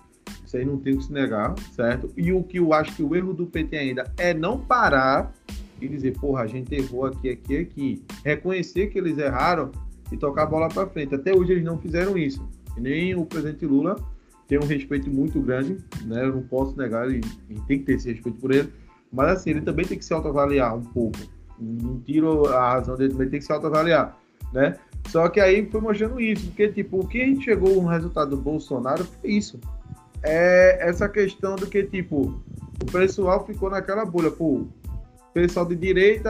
[0.46, 2.12] isso aí não tem que se negar, certo?
[2.16, 5.34] E o que eu acho que o erro do PT ainda é não parar
[5.82, 8.04] e dizer, porra, a gente errou aqui, aqui, aqui.
[8.24, 9.72] Reconhecer que eles erraram
[10.12, 11.16] e tocar a bola para frente.
[11.16, 12.48] Até hoje eles não fizeram isso.
[12.78, 13.96] E nem o presidente Lula
[14.50, 16.26] tem um respeito muito grande, né?
[16.26, 17.22] Eu não posso negar, ele,
[17.68, 18.74] tem que ter esse respeito por ele.
[19.14, 21.18] Mas assim, ele também tem que se autoavaliar um pouco.
[21.60, 24.18] Não tiro a razão dele, também tem que se autoavaliar,
[24.52, 24.76] né?
[25.08, 28.32] Só que aí foi mostrando isso, porque tipo, o que a gente chegou no resultado
[28.32, 29.60] do Bolsonaro foi isso.
[30.24, 32.42] É essa questão do que, tipo,
[32.82, 34.68] o pessoal ficou naquela bolha, pô,
[35.34, 36.30] pessoal de direita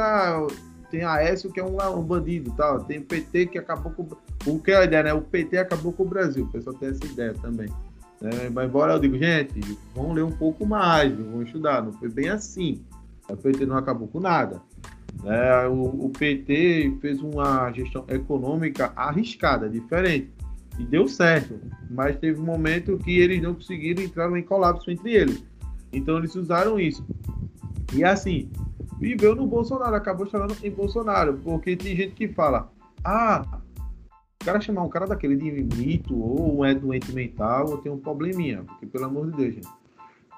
[0.92, 2.84] tem a Aécio que é um, um bandido, tal.
[2.84, 4.08] Tem o PT que acabou com
[4.46, 5.14] o que é a ideia, né?
[5.14, 6.46] O PT acabou com o Brasil.
[6.46, 7.70] O pessoal tem essa ideia também.
[8.22, 8.50] Né?
[8.52, 11.84] Mas embora eu digo, gente, vamos ler um pouco mais, vamos estudar.
[11.84, 12.84] Não foi bem assim.
[13.30, 14.62] O PT não acabou com nada.
[15.26, 20.32] É, o, o, PT fez uma gestão econômica arriscada, diferente.
[20.78, 21.60] E deu certo.
[21.90, 25.44] Mas teve um momento que eles não conseguiram entrar em colapso entre eles.
[25.92, 27.06] Então eles usaram isso.
[27.94, 28.50] E assim,
[29.00, 32.72] viveu no Bolsonaro, acabou chegando em Bolsonaro, porque tem gente que fala,
[33.04, 33.59] ah,
[34.50, 38.64] cara chamar um cara daquele de mito, ou é doente mental, ou tem um probleminha.
[38.64, 39.68] Porque, pelo amor de Deus, gente.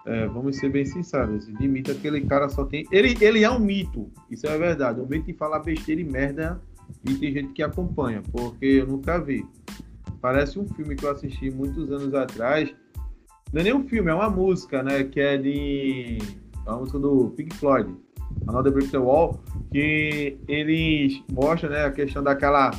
[0.06, 1.46] É, vamos ser bem sinceros.
[1.46, 2.86] De mito, aquele cara só tem.
[2.92, 4.10] Ele, ele é um mito.
[4.30, 5.00] Isso é verdade.
[5.00, 6.60] O mito de falar besteira e merda.
[7.08, 9.46] E tem gente que acompanha, porque eu nunca vi.
[10.20, 12.74] Parece um filme que eu assisti muitos anos atrás.
[13.54, 15.04] Não é nem um filme, é uma música, né?
[15.04, 16.18] Que é de.
[16.66, 17.96] É uma música do Pink Floyd.
[18.48, 19.40] Another Brick the Wall,
[19.72, 22.72] que eles mostram né, a questão daquela.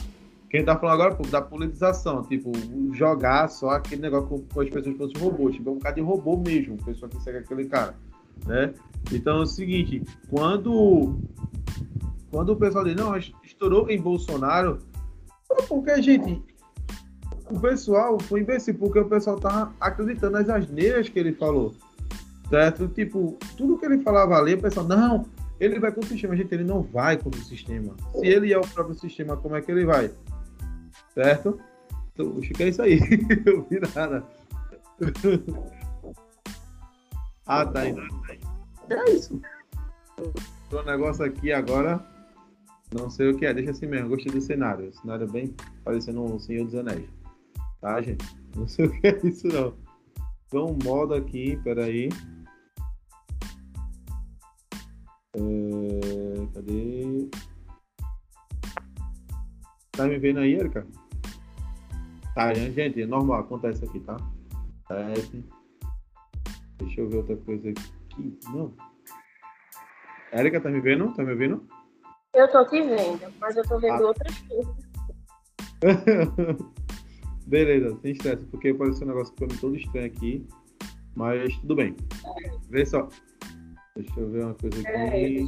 [0.52, 2.52] Quem tá falando agora, da politização, tipo,
[2.92, 6.02] jogar só aquele negócio com, com as pessoas fossem robôs, tipo, é um bocado de
[6.02, 7.94] robô mesmo, pessoa que segue aquele cara,
[8.46, 8.74] né?
[9.10, 11.16] Então é o seguinte, quando
[12.30, 14.78] quando o pessoal diz, não, estourou em Bolsonaro,
[15.68, 16.42] porque, gente,
[17.50, 21.74] o pessoal foi imbecil, porque o pessoal tava acreditando nas asneiras que ele falou,
[22.50, 22.88] certo?
[22.88, 25.24] Tipo, tudo que ele falava ali, o pessoal, não,
[25.58, 27.94] ele vai contra o sistema, gente, ele não vai contra o sistema.
[28.12, 30.10] Se ele é o próprio sistema, como é que ele vai?
[31.14, 31.60] Certo?
[32.12, 32.98] Então, acho que é isso aí.
[33.44, 34.24] Eu vi nada.
[37.46, 37.94] ah, tá aí.
[38.90, 39.40] É isso.
[40.70, 42.04] O negócio aqui agora.
[42.94, 44.10] Não sei o que é, deixa assim mesmo.
[44.10, 44.88] Gostei do cenário.
[44.88, 47.08] O cenário é bem parecendo um Senhor dos Anéis.
[47.80, 48.24] Tá, gente?
[48.54, 49.74] Não sei o que é isso, não.
[50.46, 52.10] Então, modo aqui, peraí.
[55.34, 57.30] É, cadê?
[59.92, 60.86] Tá me vendo aí, Erika?
[62.34, 64.16] Tá, gente, é normal, acontece aqui, tá?
[64.84, 65.44] Acontece.
[66.78, 68.38] Deixa eu ver outra coisa aqui.
[68.48, 68.74] Não.
[70.32, 71.12] Erika, tá me vendo?
[71.14, 71.66] Tá me ouvindo?
[72.32, 74.06] Eu tô te vendo, mas eu tô vendo ah.
[74.08, 74.74] outras coisas.
[77.46, 80.46] Beleza, sem estresse, porque apareceu um negócio pra mim todo estranho aqui.
[81.14, 81.94] Mas tudo bem.
[82.70, 83.08] Vê só.
[83.94, 84.88] Deixa eu ver uma coisa aqui.
[84.88, 85.46] É, eu...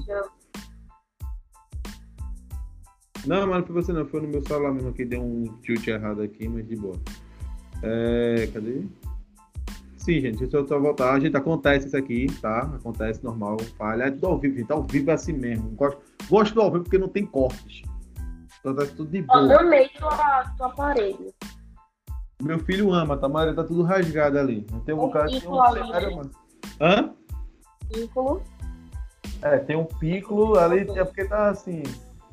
[3.26, 5.86] Não, mas não foi você não, foi no meu celular mesmo que deu um tilt
[5.86, 6.96] errado aqui, mas de boa.
[7.82, 8.82] É, cadê?
[9.96, 11.14] Sim, gente, deixa eu só voltar.
[11.14, 12.60] A gente acontece isso aqui, tá?
[12.78, 14.04] Acontece normal, falha.
[14.04, 14.70] É tudo ao vivo, gente.
[14.70, 15.70] Ao vivo é assim mesmo.
[15.70, 17.82] Gosto, gosto do ao vivo porque não tem cortes.
[18.60, 19.40] Acontece tudo de boa.
[19.50, 21.32] Eu amei tua, tua aparelho.
[22.42, 23.28] Meu filho ama, tá?
[23.28, 24.66] Mas tá tudo rasgado ali.
[24.70, 26.30] Não tem um bocado de um cenário, mano.
[26.78, 27.14] Hã?
[27.90, 28.42] Piccolo.
[29.40, 31.82] É, tem um piccolo ali, é porque tá assim.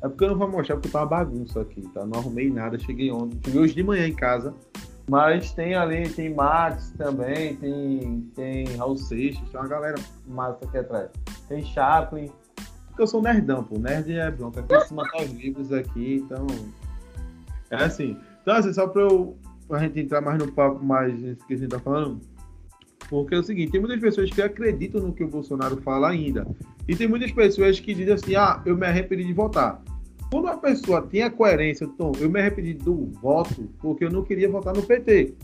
[0.02, 2.04] É porque eu não vou mostrar, porque tá uma bagunça aqui, tá?
[2.04, 3.38] Não arrumei nada, cheguei ontem.
[3.44, 4.52] Cheguei hoje de manhã em casa.
[5.08, 10.78] Mas tem ali, tem Max também, tem, tem Raul Seixas, tem uma galera massa aqui
[10.78, 11.10] atrás.
[11.48, 12.30] Tem Chaplin.
[12.88, 13.78] Porque eu sou nerdão, pô.
[13.78, 14.60] Nerd é bronca.
[14.60, 16.46] Em cima tá os livros aqui, então.
[17.70, 18.16] É assim.
[18.42, 19.36] Então, assim, só pra, eu,
[19.68, 22.20] pra gente entrar mais no papo, mais nisso que a gente tá falando
[23.12, 26.46] porque é o seguinte, tem muitas pessoas que acreditam no que o Bolsonaro fala ainda.
[26.88, 29.82] E tem muitas pessoas que dizem assim, ah, eu me arrependi de votar.
[30.32, 34.24] Quando a pessoa tem a coerência, Tom, eu me arrependi do voto porque eu não
[34.24, 35.34] queria votar no PT.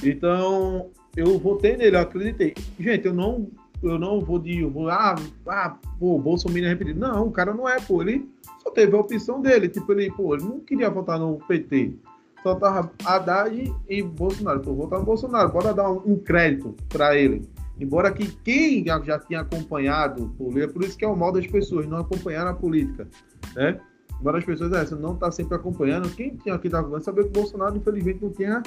[0.00, 2.54] Então, eu votei nele, eu acreditei.
[2.78, 3.50] Gente, eu não,
[3.82, 5.16] eu não vou de, eu vou, ah,
[5.48, 7.00] ah, pô, Bolsonaro arrependido.
[7.00, 8.30] Não, o cara não é, pô, ele
[8.62, 9.68] só teve a opção dele.
[9.68, 11.96] Tipo, ele, pô, ele não queria votar no PT
[12.44, 14.60] só tava Haddad e Bolsonaro.
[14.60, 17.48] Pô, votar no Bolsonaro, bora dar um, um crédito para ele.
[17.78, 21.86] Embora que quem já, tinha acompanhado é por isso que é o mal das pessoas,
[21.86, 23.08] não acompanhar a política,
[23.56, 23.80] né?
[24.22, 27.30] Embora as pessoas essa, não tá sempre acompanhando, quem tinha aqui da acompanhando saber que
[27.30, 28.62] o Bolsonaro, infelizmente, não tinha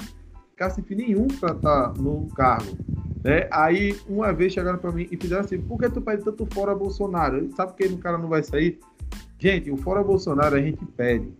[0.54, 2.76] cacife nenhum para estar tá no cargo.
[3.24, 3.48] Né?
[3.50, 6.74] Aí, uma vez chegaram para mim e fizeram assim: por que tu pede tanto fora
[6.74, 7.50] Bolsonaro?
[7.56, 8.78] Sabe que o cara não vai sair?
[9.38, 11.32] Gente, o fora Bolsonaro a gente pede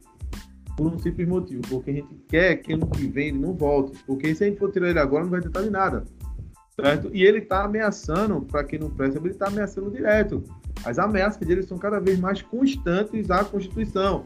[0.78, 4.02] por um simples motivo, porque a gente quer que ano que vem ele não volte,
[4.06, 6.04] porque se a gente for tirar ele agora não vai tentar de nada,
[6.74, 7.10] certo?
[7.12, 10.42] E ele está ameaçando, para quem não presta, ele está ameaçando direto.
[10.86, 14.24] As ameaças dele são cada vez mais constantes à Constituição,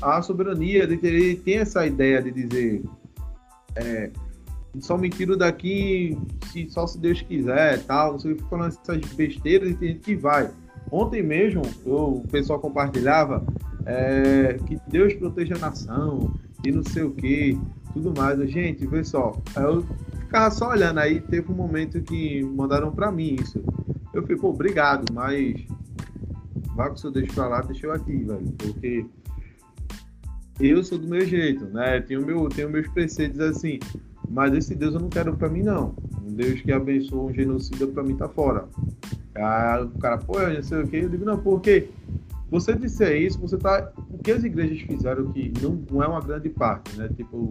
[0.00, 2.82] à soberania, ele tem essa ideia de dizer
[3.76, 4.10] é,
[4.80, 6.16] só me tiro daqui
[6.50, 10.16] se, só se Deus quiser, tal, o que, falando essas besteiras e tem gente que
[10.16, 10.50] vai.
[10.90, 13.44] Ontem mesmo, eu, o pessoal compartilhava
[13.84, 16.32] é, que Deus proteja a nação
[16.64, 17.58] e não sei o que,
[17.92, 18.38] tudo mais.
[18.50, 19.84] Gente, vê só, eu
[20.20, 23.62] ficava só olhando aí, teve um momento que mandaram para mim isso.
[24.14, 25.66] Eu pô, obrigado, mas
[26.78, 29.04] vá com o seu Deus pra lá, deixa eu aqui, velho, porque
[30.60, 32.00] eu sou do meu jeito, né?
[32.00, 33.80] Tenho, meu, tenho meus preceitos assim,
[34.30, 35.96] mas esse Deus eu não quero para mim, não.
[36.24, 38.68] Um Deus que abençoa um genocida, para mim tá fora.
[39.34, 41.88] Aí o cara, pô, eu não sei o que, eu digo, não, porque
[42.48, 43.92] você disser isso, você tá.
[44.08, 47.08] O que as igrejas fizeram que não, não é uma grande parte, né?
[47.08, 47.48] Tipo,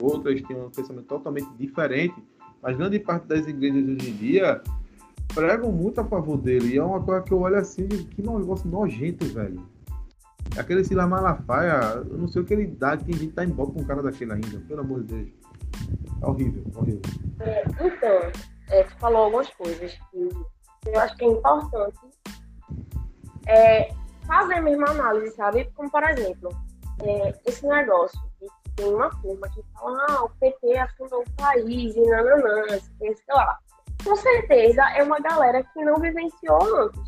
[0.00, 2.14] outras têm um pensamento totalmente diferente,
[2.62, 4.62] mas grande parte das igrejas hoje em dia
[5.34, 6.74] pregam muito a favor dele.
[6.74, 9.66] E é uma coisa que eu olho assim, que negócio nojento, velho.
[10.58, 13.72] Aquele Silas Malafaia, eu não sei o que ele dá, tem gente tá em boca
[13.72, 15.28] com um cara daquele ainda, pelo amor de Deus.
[16.22, 17.02] É horrível, horrível.
[17.40, 20.28] É, então, é, tu falou algumas coisas que
[20.86, 21.98] eu acho que é importante
[23.46, 23.92] é,
[24.26, 25.70] fazer a mesma análise, sabe?
[25.74, 26.50] Como, por exemplo,
[27.02, 31.94] é, esse negócio de tem uma turma que fala, ah, o PT afundou o país
[31.94, 32.66] e nananã,
[32.98, 33.58] sei lá.
[34.04, 37.00] Com certeza é uma galera que não vivenciou antes,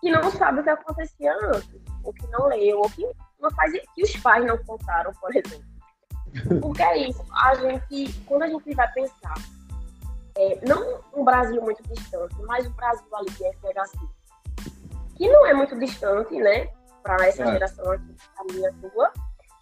[0.00, 3.06] que não sabe o que acontecia antes, ou que não leu, ou que
[3.40, 5.64] não faz, que os pais não contaram, por exemplo.
[6.60, 9.34] Porque é isso, a gente, quando a gente vai pensar,
[10.36, 13.98] é, não um Brasil muito distante, mas o Brasil ali de FHC,
[15.16, 16.68] que não é muito distante, né,
[17.02, 17.52] para essa é.
[17.52, 19.12] geração aqui, a minha tua,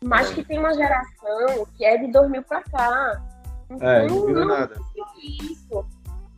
[0.02, 0.34] mas é.
[0.34, 3.22] que tem uma geração que é de 2000 para cá.
[3.68, 4.76] Então, é, não viu nada.
[5.18, 5.86] Isso,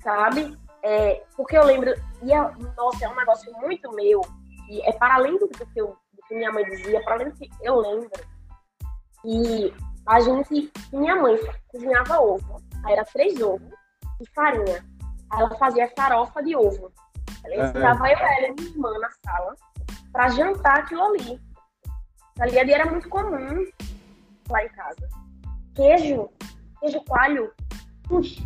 [0.02, 0.58] sabe?
[0.82, 4.20] É, porque eu lembro, e é, nossa, é um negócio muito meu,
[4.68, 7.36] e é para além do que, eu, do que minha mãe dizia, para além do
[7.36, 8.10] que eu lembro.
[9.24, 9.72] E
[10.06, 11.38] a gente, minha mãe
[11.68, 13.72] cozinhava ovo, aí era três ovos
[14.20, 14.84] e farinha.
[15.30, 16.92] Aí ela fazia farofa de ovo.
[17.44, 17.68] Ela é.
[17.68, 18.14] ensinava é.
[18.14, 19.54] eu, ela e minha irmã na sala
[20.12, 21.40] para jantar aquilo ali.
[22.40, 23.66] Ali ali era muito comum
[24.48, 25.08] lá em casa.
[25.74, 26.28] Queijo,
[26.80, 27.52] queijo coalho,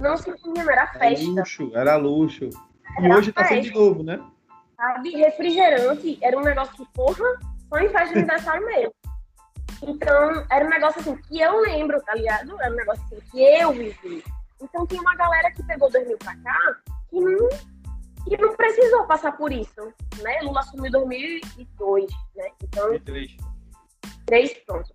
[0.00, 1.24] não se tinha, era festa.
[1.24, 2.50] Era luxo, era luxo.
[2.96, 4.22] Era e hoje tá sendo de novo, né?
[4.76, 7.24] Sabe, refrigerante era um negócio que, porra,
[7.68, 8.94] só em festa de aniversário mesmo.
[9.82, 12.60] Então, era um negócio assim que eu lembro, tá ligado?
[12.60, 14.24] Era um negócio assim que eu vivi.
[14.62, 16.76] Então, tem uma galera que pegou 2000 pra cá
[17.10, 17.48] que não,
[18.26, 20.40] que não precisou passar por isso, né?
[20.42, 22.50] Lula assumiu em 2002, né?
[22.62, 23.36] Então, 2003.
[24.26, 24.94] Três, pronto.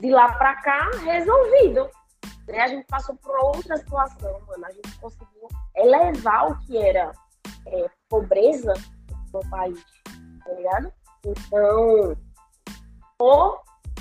[0.00, 1.88] De lá pra cá, resolvido.
[2.46, 2.60] Né?
[2.60, 4.66] A gente passou por outra situação, mano.
[4.66, 7.12] A gente conseguiu elevar o que era
[7.66, 8.72] é, pobreza
[9.32, 9.82] no país,
[10.44, 10.92] tá ligado?
[11.26, 12.16] Então,
[13.18, 13.60] ou,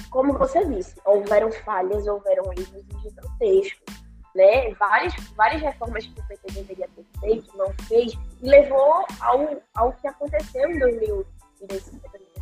[0.09, 4.03] como você disse, houveram falhas, houveram erros gigantescos,
[4.35, 4.73] né?
[4.75, 9.93] Várias, várias reformas que o PT deveria ter feito, não fez, e levou ao, ao
[9.93, 12.01] que aconteceu em 2016,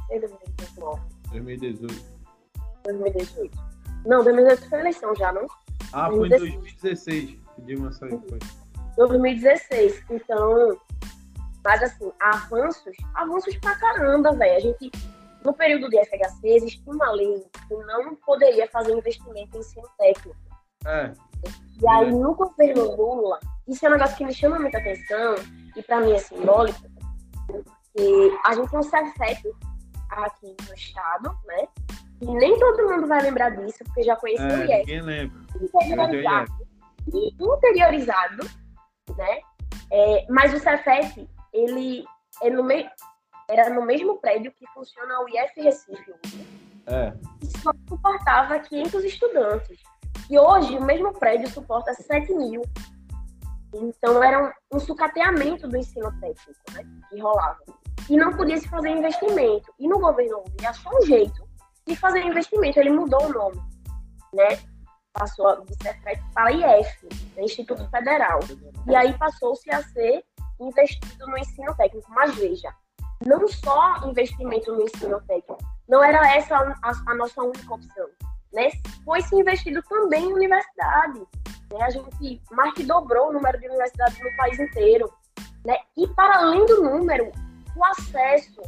[0.10, 1.02] 2019.
[1.30, 2.22] 2018.
[2.84, 3.58] 2018.
[4.06, 5.46] Não, 2018 foi eleição já, não?
[5.94, 6.18] Ah, 2016.
[6.18, 8.40] foi em 2016 que Dilma saiu, foi.
[8.98, 10.04] 2016.
[10.10, 10.78] Então,
[11.64, 14.58] mas assim, avanços, avanços pra caramba, velho.
[14.58, 14.92] A gente,
[15.44, 20.40] no período de FHC, existe uma lei que não poderia fazer investimento em ensino técnico.
[20.86, 21.14] É.
[21.82, 25.36] E aí, no governo Lula, isso é um negócio que me chama muita atenção,
[25.76, 26.80] e para mim é simbólico,
[27.48, 29.52] porque a gente tem um CEFEP
[30.10, 31.68] aqui no estado, né?
[32.22, 34.80] E nem todo mundo vai lembrar disso, porque já conheceu é, o IES.
[34.80, 35.42] Ninguém lembra.
[35.60, 36.52] Interiorizado.
[37.14, 38.50] E interiorizado,
[39.18, 39.40] né?
[39.92, 42.06] É, mas o CEFEP, ele
[42.44, 42.64] é no
[43.50, 46.14] era no mesmo prédio que funciona o IF Recife.
[46.88, 47.14] É.
[47.42, 49.80] E só suportava 500 estudantes.
[50.30, 52.62] E hoje o mesmo prédio suporta 7 mil.
[53.74, 57.60] Então era um, um sucateamento do ensino técnico né, que rolava.
[58.10, 59.74] E não podia se fazer investimento.
[59.78, 61.51] E no governo Lula achou um jeito
[61.94, 62.80] de fazer investimento.
[62.80, 63.62] Ele mudou o nome.
[64.34, 64.60] Né?
[65.14, 68.40] Passou de CEFET para IF, né, Instituto Federal.
[68.88, 70.24] E aí passou-se a ser
[70.60, 72.10] investido no ensino técnico.
[72.12, 72.74] Mas veja,
[73.26, 78.08] não só investimento no ensino técnico, não era essa a, a nossa única opção
[78.54, 78.70] né,
[79.06, 81.20] foi se investido também em universidade.
[81.72, 81.84] Né?
[81.84, 85.12] A gente mais que dobrou o número de universidades no país inteiro.
[85.66, 85.78] Né?
[85.98, 87.32] E para além do número,
[87.76, 88.62] o acesso.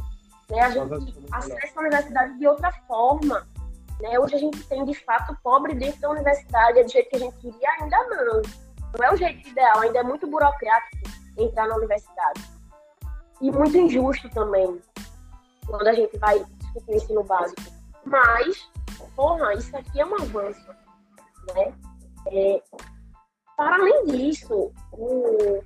[0.50, 0.60] Né?
[0.60, 3.46] A gente acessa a universidade de outra forma.
[4.00, 4.18] Né?
[4.18, 7.20] Hoje a gente tem, de fato, pobre dentro da universidade, é do jeito que a
[7.20, 8.42] gente queria, ainda não.
[8.98, 12.42] Não é o jeito ideal, ainda é muito burocrático entrar na universidade.
[13.40, 14.80] E muito injusto também,
[15.66, 17.62] quando a gente vai discutir o ensino básico.
[18.04, 18.68] Mas
[19.14, 20.68] porra, isso aqui é um avanço,
[21.54, 21.72] né?
[22.32, 22.62] É,
[23.56, 25.62] para além disso, o,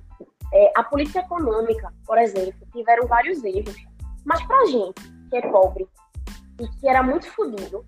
[0.53, 3.75] é, a política econômica, por exemplo, tiveram vários erros.
[4.29, 5.01] Mas para gente
[5.31, 5.87] que é pobre
[6.59, 7.83] e que era muito fodido,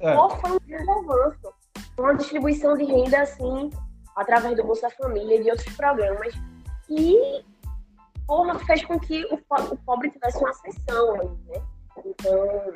[0.00, 0.12] é.
[0.12, 1.54] qual foi um grande avanço?
[1.96, 3.70] Uma distribuição de renda, assim,
[4.16, 6.34] através do Bolsa Família e de outros programas.
[6.90, 7.44] E,
[8.26, 11.62] porra, fez com que o, o pobre tivesse uma ascensão aí, né?
[12.04, 12.72] Então,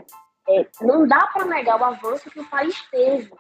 [0.48, 3.30] é, não dá para negar o avanço que o país teve.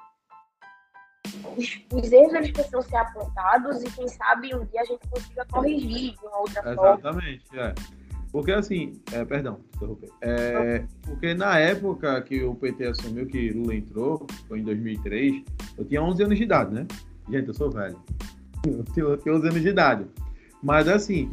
[1.56, 5.46] Os, os erros eles precisam ser apontados e quem sabe um dia a gente consiga
[5.46, 7.68] corrigir de uma outra Exatamente, forma.
[7.68, 7.99] é.
[8.32, 9.58] Porque assim, é, perdão.
[10.20, 15.42] É, porque na época que o PT assumiu, que Lula entrou, foi em 2003,
[15.76, 16.86] eu tinha 11 anos de idade, né?
[17.28, 17.96] Gente, eu sou velho.
[18.96, 20.06] Eu tinha 11 anos de idade.
[20.62, 21.30] Mas assim,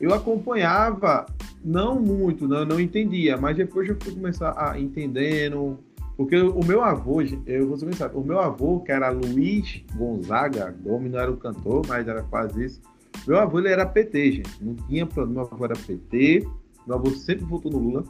[0.00, 1.26] eu acompanhava
[1.64, 5.78] não muito, não, não entendia, mas depois eu fui começar a entendendo,
[6.18, 11.12] porque o meu avô, eu vou pensar, o meu avô, que era Luiz Gonzaga, Gomes
[11.12, 12.80] não era o cantor, mas era quase isso.
[13.26, 14.64] Meu avô ele era PT, gente.
[14.64, 16.48] Não tinha problema, meu avô era PT.
[16.86, 18.04] Meu avô sempre votou no Lula,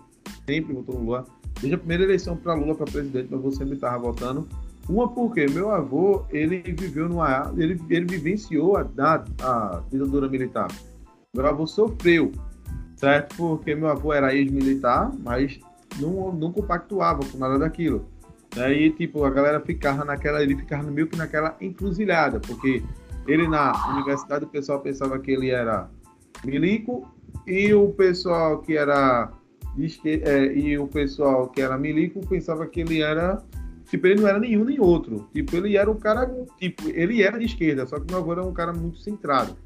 [0.46, 1.24] sempre votou no Lula.
[1.60, 4.48] Desde a primeira eleição para Lula para presidente, meu avô sempre estava votando.
[4.88, 7.52] Uma porque meu avô, ele viveu numa.
[7.56, 10.68] Ele, ele vivenciou a, a, a ditadura militar.
[11.34, 12.32] Meu avô sofreu
[12.98, 13.36] certo?
[13.36, 15.58] Porque meu avô era ex-militar, mas
[15.98, 18.06] não, não compactuava com nada daquilo.
[18.54, 22.82] Daí, tipo, a galera ficava naquela, ele ficava meio que naquela encruzilhada, porque
[23.28, 25.88] ele na universidade o pessoal pensava que ele era
[26.44, 27.06] milico
[27.46, 29.30] e o pessoal que era
[30.04, 33.40] é, e o pessoal que era milico pensava que ele era
[33.88, 36.26] tipo ele não era nenhum nem outro tipo ele era um cara
[36.58, 39.56] tipo ele era de esquerda só que meu avô era um cara muito centrado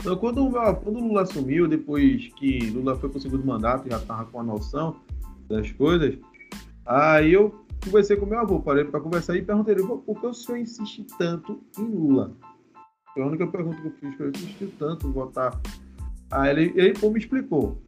[0.00, 3.96] então, quando o, quando Lula assumiu, depois que Lula foi para o segundo mandato, já
[3.96, 4.96] estava com a noção
[5.48, 6.16] das coisas,
[6.86, 7.52] aí eu
[7.84, 11.60] conversei com meu avô, parei para conversar e perguntei por que o senhor insiste tanto
[11.78, 12.32] em Lula?
[13.18, 15.60] Foi a única pergunta que eu fiz, ele insistiu tanto em votar.
[16.30, 17.82] Aí ele, ele pô, me explicou.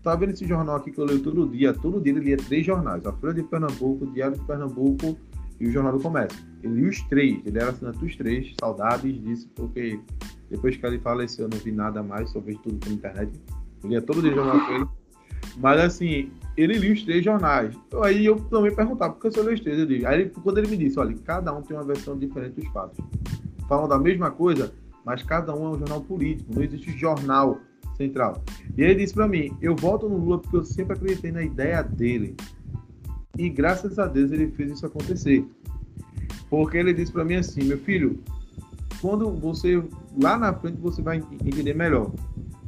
[0.00, 1.74] Tá vendo esse jornal aqui que eu leio todo dia?
[1.74, 5.18] Todo dia ele lia três jornais: a Folha de Pernambuco, o Diário de Pernambuco
[5.58, 6.38] e o Jornal do Comércio.
[6.62, 9.98] Ele lia os três, ele era assinante dos três, saudades disso, porque
[10.48, 13.32] depois que ele faleceu, eu não vi nada mais, só vejo tudo pela internet.
[13.82, 14.86] Eu lia todo dia jornal com ele.
[15.56, 17.74] Mas assim, ele lia os três jornais.
[17.88, 19.80] Então, aí eu também perguntava, por que eu só li os três?
[19.80, 20.06] Eu digo.
[20.06, 23.04] Aí quando ele me disse, olha, cada um tem uma versão diferente dos fatos.
[23.70, 27.60] Falam da mesma coisa, mas cada um é um jornal político, não existe jornal
[27.96, 28.42] central.
[28.76, 31.80] E ele disse para mim, eu voto no Lula porque eu sempre acreditei na ideia
[31.80, 32.34] dele.
[33.38, 35.46] E graças a Deus ele fez isso acontecer.
[36.48, 38.18] Porque ele disse para mim assim, meu filho,
[39.00, 39.80] quando você
[40.20, 42.10] lá na frente você vai entender melhor.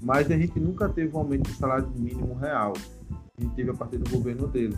[0.00, 2.74] Mas a gente nunca teve um aumento de salário mínimo real.
[3.10, 4.76] A gente teve a partir do governo dele.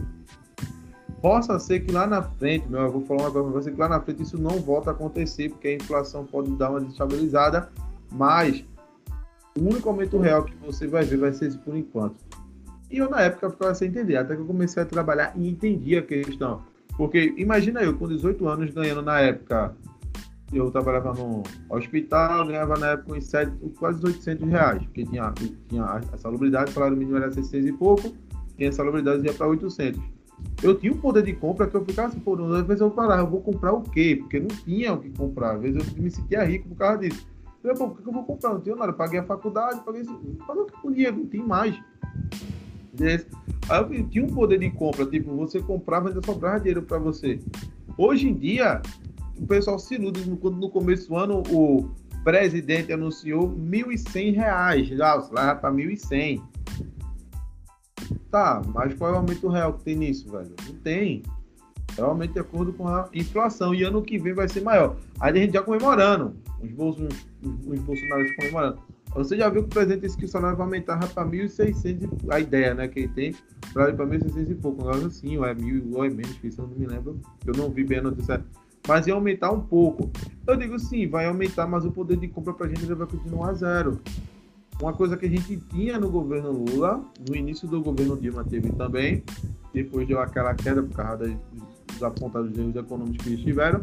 [1.25, 3.81] Possa ser que lá na frente, meu, eu vou falar uma coisa para você, que
[3.81, 7.70] lá na frente isso não volta a acontecer, porque a inflação pode dar uma desestabilizada,
[8.12, 8.62] mas
[9.59, 12.16] o único aumento real que você vai ver vai ser esse por enquanto.
[12.91, 15.97] E eu na época ficava sem entender, até que eu comecei a trabalhar e entendi
[15.97, 16.61] a questão.
[16.95, 19.75] Porque imagina eu com 18 anos ganhando na época
[20.53, 25.33] eu trabalhava no hospital, ganhava na época uns 7, quase 800 reais, porque tinha,
[25.70, 28.14] tinha a salubridade, o salário mínimo era 600 e pouco,
[28.59, 30.14] tinha a salubridade ia para 800.
[30.63, 33.23] Eu tinha um poder de compra que eu ficava assim, pô, às vezes eu falava,
[33.23, 34.17] eu vou comprar o quê?
[34.19, 37.27] Porque não tinha o que comprar, às vezes eu me sentia rico por causa disso.
[37.63, 38.55] Eu falei, pô, que eu vou comprar?
[38.55, 41.79] Não tenho nada, eu paguei a faculdade, paguei isso, o que podia, não tem mais.
[43.69, 46.99] Aí eu tinha um poder de compra, tipo, você comprava e ainda sobrava dinheiro para
[46.99, 47.41] você.
[47.99, 48.81] Hoje em dia,
[49.39, 51.91] o pessoal se ilude quando no começo do ano o
[52.23, 56.43] presidente anunciou R$ 1.100, já o salário para R$ 1.100.
[58.35, 60.51] Tá, mas qual é o aumento real que tem nisso, velho?
[60.66, 61.22] Não tem.
[61.97, 63.72] Realmente de acordo com a inflação.
[63.72, 64.97] E ano que vem vai ser maior.
[65.20, 66.35] Aí a gente já comemorando.
[66.61, 68.78] Os, bolsos, os, os bolsonaristas comemorando.
[69.14, 72.41] Você já viu que o presidente disse que o salário vai aumentar para 1.600, a
[72.41, 73.37] ideia, né, que ele tem,
[73.72, 74.82] para 1.600 e pouco.
[74.82, 77.20] Agora sim, ou é mil, ou é menos, que isso eu não me lembro.
[77.47, 78.45] Eu não vi bem a notícia
[78.87, 80.11] mas ia aumentar um pouco.
[80.47, 83.55] Eu digo sim, vai aumentar, mas o poder de compra para a gente vai continuar
[83.55, 84.01] zero.
[84.81, 88.72] Uma coisa que a gente tinha no governo Lula, no início do governo Dilma teve
[88.72, 89.22] também,
[89.72, 91.37] depois deu aquela queda por causa
[91.87, 93.81] dos apontados erros econômicos que eles tiveram,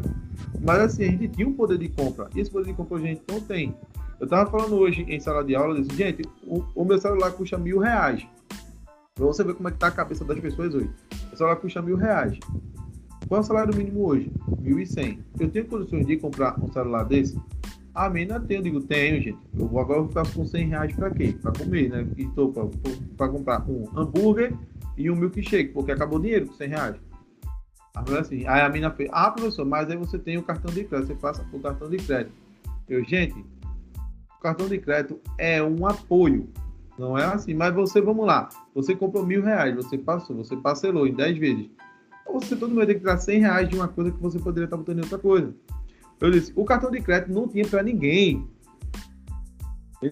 [0.60, 3.00] mas assim, a gente tinha um poder de compra, e esse poder de compra a
[3.00, 3.74] gente não tem.
[4.20, 7.58] Eu estava falando hoje em sala de aula, disse, gente, o, o meu celular custa
[7.58, 8.24] mil reais.
[9.14, 10.90] Pra você ver como é que tá a cabeça das pessoas hoje.
[11.32, 12.38] O celular custa mil reais.
[13.26, 14.30] Qual é o salário mínimo hoje?
[14.62, 15.18] 1.100.
[15.40, 17.36] Eu tenho condições de comprar um celular desse?
[17.94, 19.38] A mina tem, eu digo, tenho, gente.
[19.58, 21.36] Eu vou agora eu faço com 100 reais para quê?
[21.40, 22.06] Para comer, né?
[22.16, 22.52] Estou
[23.16, 24.54] para comprar um hambúrguer
[24.96, 26.96] e um milkshake, porque acabou o dinheiro com 100 reais.
[28.18, 31.08] Assim, aí a mina fez, ah, professor, mas aí você tem o cartão de crédito,
[31.08, 32.34] você passa o cartão de crédito.
[32.88, 33.38] Eu, gente,
[34.38, 36.48] o cartão de crédito é um apoio,
[36.98, 41.06] não é assim, mas você, vamos lá, você comprou mil reais, você passou, você parcelou
[41.06, 41.70] em 10 vezes
[42.32, 44.76] você todo mundo tem que tirar 100 reais de uma coisa que você poderia estar
[44.76, 45.54] botando em outra coisa.
[46.22, 48.48] Eu disse, o cartão de crédito não tinha para ninguém.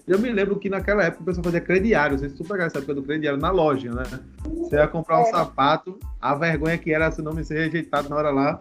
[0.05, 2.95] Eu me lembro que naquela época o pessoal fazia crediário, vocês se pegar essa época
[2.95, 4.03] do crediário na loja, né?
[4.43, 5.31] Você ia comprar um é.
[5.31, 8.59] sapato, a vergonha que era se não me ser rejeitado na hora lá.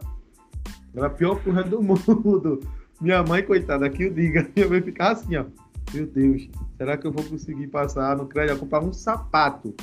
[0.95, 2.61] Era a pior coisa do mundo.
[3.01, 5.45] Minha mãe, coitada, aqui eu diga, minha mãe ficava assim, ó.
[5.93, 6.49] Meu Deus,
[6.79, 8.55] será que eu vou conseguir passar no crédito?
[8.55, 9.75] Eu comprar um sapato.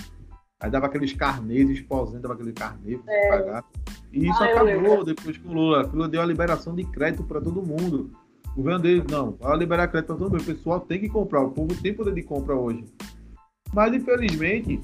[0.59, 3.29] Aí dava aqueles carnês, esposando, dava aquele carnê pra é.
[3.29, 3.65] pagar.
[4.11, 5.87] E isso ah, acabou depois com o Lula.
[5.87, 8.11] O Lula deu a liberação de crédito para todo mundo.
[8.53, 10.41] O governo dele, não, vai liberar crédito para todo mundo.
[10.41, 12.85] O pessoal tem que comprar, o povo tem poder de compra hoje.
[13.71, 14.81] Mas, infelizmente,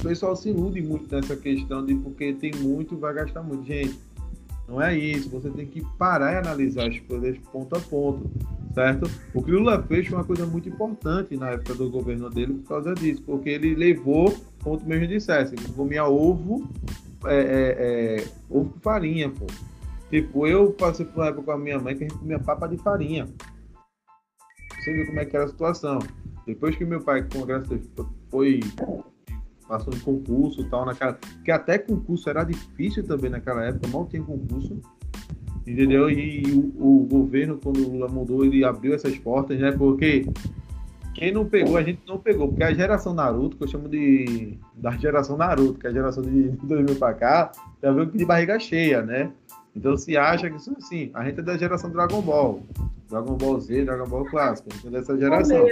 [0.00, 3.64] o pessoal se ilude muito nessa questão de porque tem muito e vai gastar muito.
[3.64, 3.98] Gente,
[4.68, 5.30] não é isso.
[5.30, 8.30] Você tem que parar e analisar as coisas ponto a ponto,
[8.74, 9.10] certo?
[9.32, 12.68] O que Lula fez foi uma coisa muito importante na época do governo dele por
[12.68, 16.68] causa disso, porque ele levou, como tu mesmo dissesse, comia ovo,
[17.24, 19.46] é, é, é, ovo com farinha, pô.
[20.10, 22.66] Tipo, eu passei por uma época com a minha mãe que a gente comia papa
[22.66, 23.26] de farinha.
[24.78, 25.98] Você viu como é que era a situação.
[26.46, 28.60] Depois que meu pai, com graças a Deus, foi
[29.68, 31.18] passou em concurso e tal, naquela.
[31.44, 34.80] Que até concurso era difícil também naquela época, mal tinha concurso.
[35.66, 36.08] Entendeu?
[36.10, 39.70] E, o, o, governo, quando o Lula mudou, ele abriu essas portas, né?
[39.70, 40.26] Porque
[41.14, 42.48] quem não pegou, a gente não pegou.
[42.48, 44.58] Porque a geração Naruto, que eu chamo de.
[44.74, 47.52] da geração Naruto, que é a geração de 2000 pra cá,
[47.82, 49.30] já veio de barriga cheia, né?
[49.76, 52.62] Então se acha que isso assim, a gente é da geração Dragon Ball.
[53.08, 55.66] Dragon Ball Z, Dragon Ball clássico, a gente é dessa geração.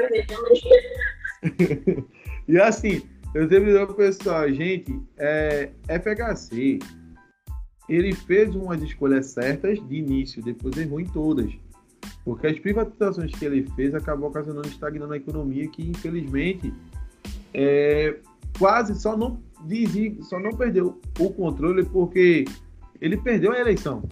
[2.49, 3.03] e assim,
[3.35, 6.79] eu sempre digo pessoal, gente, é, FHC,
[7.89, 11.53] ele fez umas escolhas certas de início, depois errou em todas.
[12.25, 16.73] Porque as privatizações que ele fez acabou ocasionando estagnando a economia que, infelizmente,
[17.55, 18.17] é,
[18.59, 22.45] quase só não, dizia, só não perdeu o controle porque
[23.01, 24.03] ele perdeu a eleição.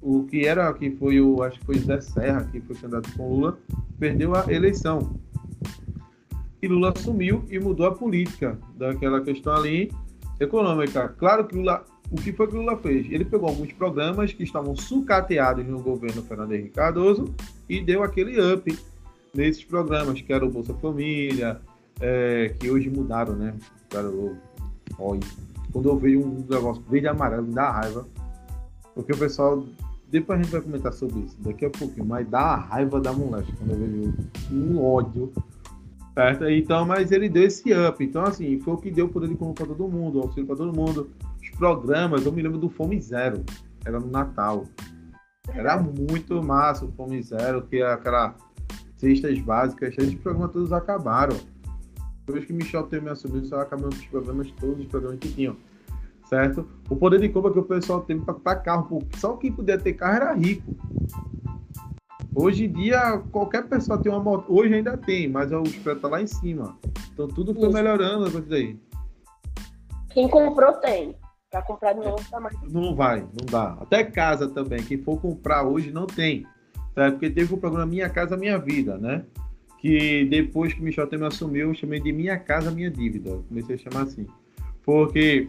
[0.00, 3.28] O que era, que foi o, acho que foi Zé Serra, que foi candidato com
[3.28, 3.58] Lula,
[3.98, 5.14] perdeu a eleição.
[6.62, 9.90] E Lula assumiu e mudou a política daquela questão ali
[10.38, 11.08] econômica.
[11.18, 13.10] Claro que Lula, o que foi que Lula fez?
[13.10, 17.34] Ele pegou alguns programas que estavam sucateados no governo Fernando Henrique Cardoso
[17.68, 18.78] e deu aquele up
[19.34, 21.60] nesses programas, que era o Bolsa Família,
[22.00, 23.54] é, que hoje mudaram, né?
[23.88, 24.08] Cara,
[24.98, 25.20] olha,
[25.72, 28.06] quando eu vejo um negócio verde e amarelo, me dá raiva.
[28.94, 29.64] Porque o pessoal.
[30.10, 33.14] Depois a gente vai comentar sobre isso daqui a pouquinho, mas dá a raiva da
[33.14, 34.14] moleque quando eu vejo
[34.52, 35.32] um ódio.
[36.14, 36.48] Certo?
[36.48, 38.04] Então, mas ele deu esse up.
[38.04, 40.76] Então, assim, foi o que deu poder de compra para todo mundo, auxílio para todo
[40.76, 41.10] mundo.
[41.40, 43.44] Os programas, eu me lembro do Fome Zero,
[43.84, 44.64] era no Natal.
[45.54, 48.36] Era muito massa o Fome Zero, que era aquela
[48.96, 51.36] cestas básicas, esses programas todos acabaram.
[52.26, 55.56] Depois que Michel teve me assumido, só acabando os programas, todos os programas que tinham
[56.32, 56.66] certo?
[56.88, 60.16] O poder de compra que o pessoal teve para carro, só quem podia ter carro
[60.16, 60.74] era rico.
[62.34, 64.46] Hoje em dia, qualquer pessoa tem uma moto.
[64.48, 66.78] Hoje ainda tem, mas o preço tá lá em cima.
[67.12, 67.72] Então tudo foi Isso.
[67.72, 68.78] melhorando a daí.
[70.10, 71.14] Quem comprou tem.
[71.50, 72.56] Para comprar de novo tá mais.
[72.72, 73.76] Não vai, não dá.
[73.80, 74.82] Até casa também.
[74.82, 76.46] Quem for comprar hoje não tem.
[76.94, 77.12] Certo?
[77.14, 79.24] Porque teve o programa Minha Casa Minha Vida, né?
[79.78, 83.38] Que depois que o Michel me assumiu, eu chamei de Minha Casa Minha Dívida.
[83.46, 84.26] comecei a chamar assim.
[84.82, 85.48] Porque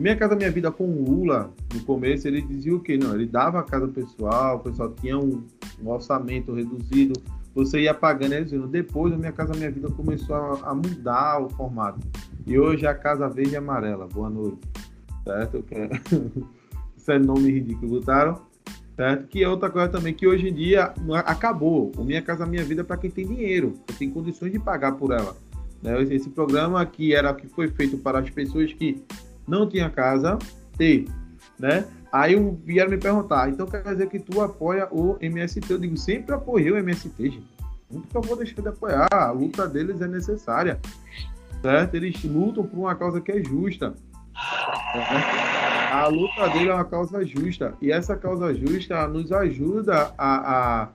[0.00, 2.96] minha Casa Minha Vida com o Lula, no começo, ele dizia o quê?
[2.96, 5.44] Não, ele dava a casa pessoal, o pessoal tinha um,
[5.82, 7.20] um orçamento reduzido,
[7.54, 11.42] você ia pagando, eles dizendo, depois a Minha Casa Minha Vida começou a, a, mudar
[11.42, 12.00] o formato.
[12.46, 14.06] E hoje é a Casa Verde e Amarela.
[14.06, 14.60] Boa noite.
[15.22, 15.62] Certo?
[16.96, 18.40] Isso é nome ridículo, botaram?
[18.96, 19.26] Certo?
[19.28, 20.94] Que é outra coisa também, que hoje em dia
[21.26, 21.92] acabou.
[21.98, 25.12] O Minha Casa Minha Vida é para quem tem dinheiro, tem condições de pagar por
[25.12, 25.36] ela.
[25.82, 26.02] Né?
[26.04, 29.02] Esse programa que era que foi feito para as pessoas que
[29.50, 30.38] não tinha casa,
[30.78, 31.06] ter,
[31.58, 31.84] né?
[32.12, 32.34] Aí
[32.64, 35.70] vieram me perguntar, então quer dizer que tu apoia o MST?
[35.70, 37.60] Eu digo, sempre apoiei o MST, gente.
[37.90, 39.08] Nunca vou deixar de apoiar.
[39.12, 40.80] A luta deles é necessária.
[41.60, 41.94] Certo?
[41.94, 43.94] Eles lutam por uma causa que é justa.
[44.92, 45.92] Certo?
[45.92, 47.74] A luta dele é uma causa justa.
[47.82, 50.88] E essa causa justa nos ajuda a, a,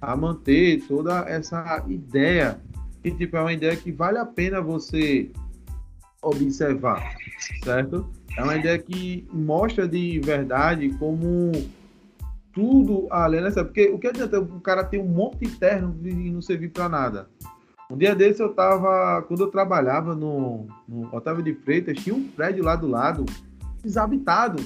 [0.00, 2.60] a manter toda essa ideia.
[3.04, 5.30] E, tipo, é uma ideia que vale a pena você
[6.22, 7.16] observar,
[7.62, 8.08] certo?
[8.36, 11.52] É uma ideia que mostra de verdade como
[12.52, 13.64] tudo além dessa.
[13.64, 16.88] Porque o que adianta o cara ter um monte de terno e não servir para
[16.88, 17.28] nada?
[17.90, 19.22] Um dia desse eu tava.
[19.22, 23.26] Quando eu trabalhava no, no Otávio de Freitas, tinha um prédio lá do lado,
[23.82, 24.62] desabitado.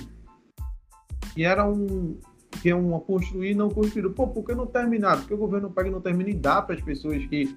[1.37, 2.19] E era um.
[2.63, 4.11] Que é um construir não construído.
[4.11, 5.19] Pô, por que não terminar?
[5.19, 7.55] Porque o governo pega e não termina e dá para as pessoas que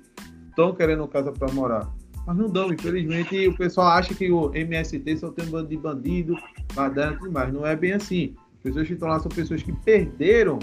[0.49, 1.89] estão querendo casa para morar
[2.29, 2.71] mas não dão.
[2.71, 6.35] Infelizmente, o pessoal acha que o MST só tem um bando de bandido,
[6.75, 7.51] badana e tudo mais.
[7.51, 8.35] Não é bem assim.
[8.57, 10.59] As pessoas que estão lá são pessoas que perderam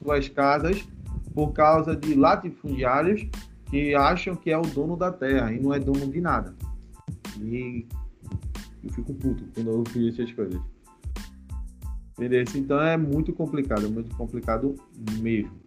[0.00, 0.86] suas casas
[1.34, 3.26] por causa de latifundiários
[3.68, 6.54] que acham que é o dono da terra e não é dono de nada.
[7.40, 7.86] E
[8.84, 10.60] eu fico puto quando eu ouço essas coisas.
[12.12, 12.44] Entendeu?
[12.54, 14.76] Então é muito complicado, muito complicado
[15.20, 15.58] mesmo.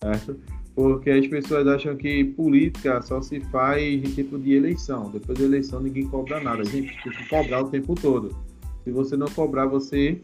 [0.00, 0.38] Certo?
[0.76, 5.10] Porque as pessoas acham que política só se faz em tempo de eleição.
[5.10, 6.60] Depois da eleição ninguém cobra nada.
[6.60, 8.36] A gente tem que cobrar o tempo todo.
[8.84, 10.22] Se você não cobrar, você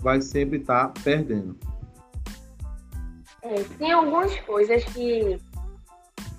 [0.00, 1.54] vai sempre estar tá perdendo.
[3.42, 5.38] É, tem algumas coisas que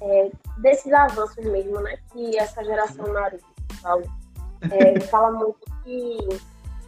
[0.02, 2.00] é, desses avanços mesmo, né?
[2.12, 3.46] Que essa geração Naruto
[3.80, 4.02] fala.
[4.72, 6.18] É, fala muito que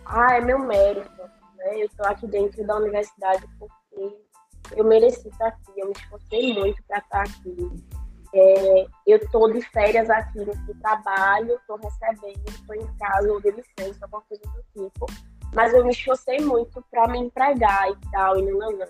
[0.07, 1.21] ah, é meu mérito,
[1.55, 1.83] né?
[1.83, 4.26] Eu tô aqui dentro da universidade porque
[4.75, 7.83] eu mereci estar aqui, eu me esforcei muito para estar aqui.
[8.33, 13.51] É, eu estou de férias aqui nesse trabalho, estou recebendo, estou em casa ou de
[13.51, 15.05] licença, alguma coisa do tipo.
[15.53, 18.87] Mas eu me esforcei muito para me empregar e tal, e não, não, não.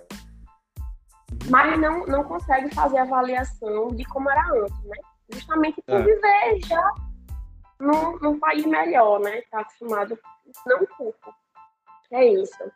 [1.48, 4.96] Mas não, não consegue fazer avaliação de como era antes, né?
[5.30, 6.02] Justamente por é.
[6.02, 6.94] viver já
[7.78, 9.42] num, num país melhor, né?
[9.50, 10.18] Tá acostumado,
[10.66, 11.34] não pouco.
[12.10, 12.72] É isso.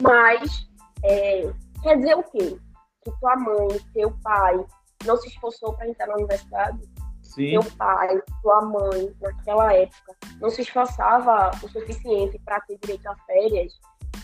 [0.00, 0.68] Mas,
[1.04, 2.58] é, quer dizer o quê?
[3.02, 4.64] Que tua mãe, teu pai,
[5.04, 6.80] não se esforçou para entrar na universidade?
[7.20, 7.50] Sim.
[7.50, 13.16] Teu pai, tua mãe, naquela época, não se esforçava o suficiente para ter direito a
[13.26, 13.72] férias,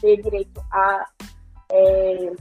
[0.00, 1.06] ter direito a
[1.72, 2.32] é,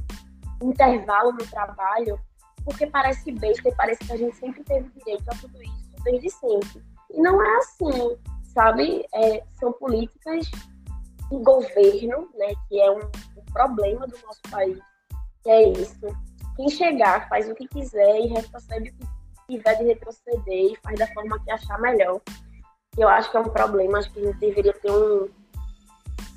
[0.61, 2.19] intervalo no trabalho,
[2.63, 6.29] porque parece besta e parece que a gente sempre teve direito a tudo isso desde
[6.29, 6.83] sempre.
[7.11, 8.17] E não é assim,
[8.53, 9.05] sabe?
[9.13, 10.49] É, são políticas
[11.29, 14.79] de governo, né, que é um, um problema do nosso país,
[15.45, 16.27] é isso
[16.57, 19.07] quem chegar faz o que quiser e retrocede o que
[19.47, 22.19] tiver de retroceder e faz da forma que achar melhor.
[22.97, 25.29] Eu acho que é um problema, acho que a gente deveria ter um,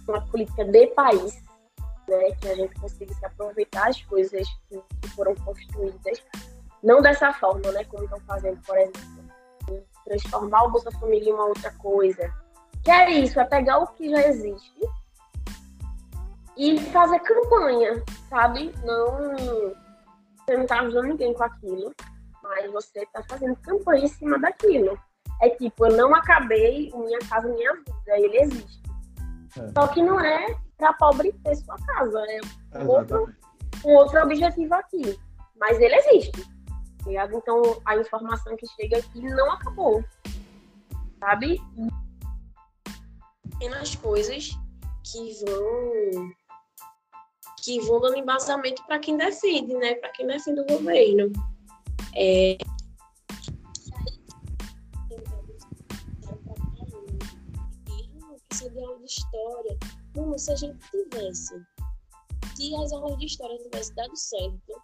[0.07, 1.42] uma política de país,
[2.07, 6.22] né, que a gente consiga se aproveitar as coisas que, que foram construídas,
[6.82, 11.46] não dessa forma, né, como estão fazendo, por exemplo, transformar o Bolsa Família em uma
[11.46, 12.30] outra coisa.
[12.84, 14.80] Que é isso, é pegar o que já existe
[16.61, 18.70] e fazer campanha, sabe?
[18.84, 19.34] Não
[20.36, 21.90] você não tá ajudando ninguém com aquilo,
[22.42, 24.98] mas você tá fazendo campanha em cima daquilo.
[25.40, 28.82] É tipo, eu não acabei Minha Casa Minha Vida, ele existe.
[29.58, 29.72] É.
[29.72, 32.22] Só que não é para pobre ter sua casa,
[32.72, 33.34] é um outro,
[33.82, 35.18] um outro objetivo aqui.
[35.58, 36.44] Mas ele existe.
[37.04, 40.04] Tá então a informação que chega aqui não acabou.
[41.18, 41.58] Sabe?
[43.50, 44.50] Pequenas coisas
[45.02, 46.30] que vão
[47.62, 49.94] que vão dando embasamento para quem decide, né?
[49.96, 51.32] Para quem decide o governo.
[52.16, 52.56] É...
[58.48, 59.78] Precisa de aula de história.
[60.14, 61.54] Como se a gente tivesse,
[62.56, 64.82] se as aulas de história tivessem dado certo,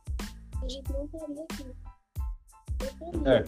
[0.63, 1.67] a gente não teria aqui.
[3.19, 3.33] Não.
[3.33, 3.45] É.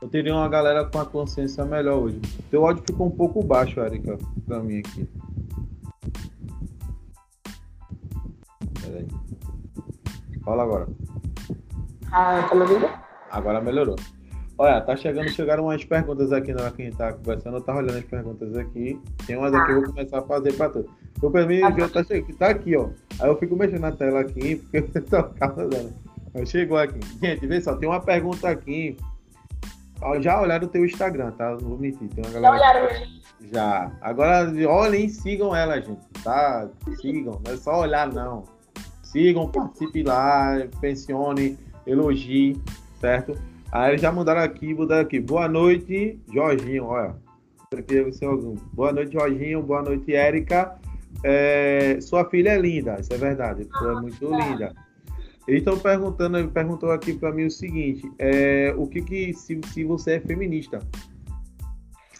[0.00, 2.20] Eu teria uma galera com a consciência melhor hoje.
[2.50, 4.16] Teu ódio ficou um pouco baixo, Erika,
[4.46, 5.08] pra mim aqui.
[10.48, 10.86] Fala agora.
[12.10, 12.88] Ah, tá me ouvindo?
[13.30, 13.96] Agora melhorou.
[14.56, 17.58] Olha, tá chegando, chegaram umas perguntas aqui na hora que a gente tá conversando.
[17.58, 18.98] Eu tava olhando as perguntas aqui.
[19.26, 20.88] Tem umas aqui que eu vou começar a fazer pra tu.
[21.22, 22.02] Eu pra mim, tá, tá,
[22.38, 22.88] tá aqui, ó.
[23.20, 25.92] Aí eu fico mexendo na tela aqui, porque eu tô causando.
[26.46, 26.98] Chegou aqui.
[27.20, 28.96] Gente, vê só, tem uma pergunta aqui.
[30.20, 31.50] Já olharam o teu Instagram, tá?
[31.60, 32.08] Não vou mentir.
[32.08, 32.56] Tem uma galera...
[32.56, 33.06] Já olharam
[33.52, 33.92] Já.
[34.00, 36.00] Agora olhem e sigam ela, gente.
[36.24, 36.66] Tá?
[37.02, 37.38] Sigam.
[37.44, 38.44] Não é só olhar, não.
[39.08, 42.60] Sigam, participe lá, pensione, elogie,
[43.00, 43.32] certo?
[43.72, 45.18] Aí eles já mandaram aqui, mudaram aqui.
[45.18, 47.16] Boa noite, Jorginho, olha.
[48.74, 49.62] Boa noite, Jorginho.
[49.62, 50.78] Boa noite, Érica.
[51.24, 53.66] É, sua filha é linda, isso é verdade.
[53.80, 54.74] Ela é muito linda.
[55.46, 59.58] Eles estão perguntando, ele perguntou aqui para mim o seguinte: é, o que que se,
[59.72, 60.80] se você é feminista?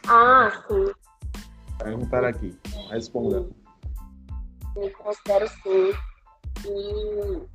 [0.07, 0.91] Ah, sim.
[1.79, 2.57] Perguntaram aqui.
[2.91, 3.47] Responda.
[4.75, 5.93] Me considero sim.
[6.67, 7.49] E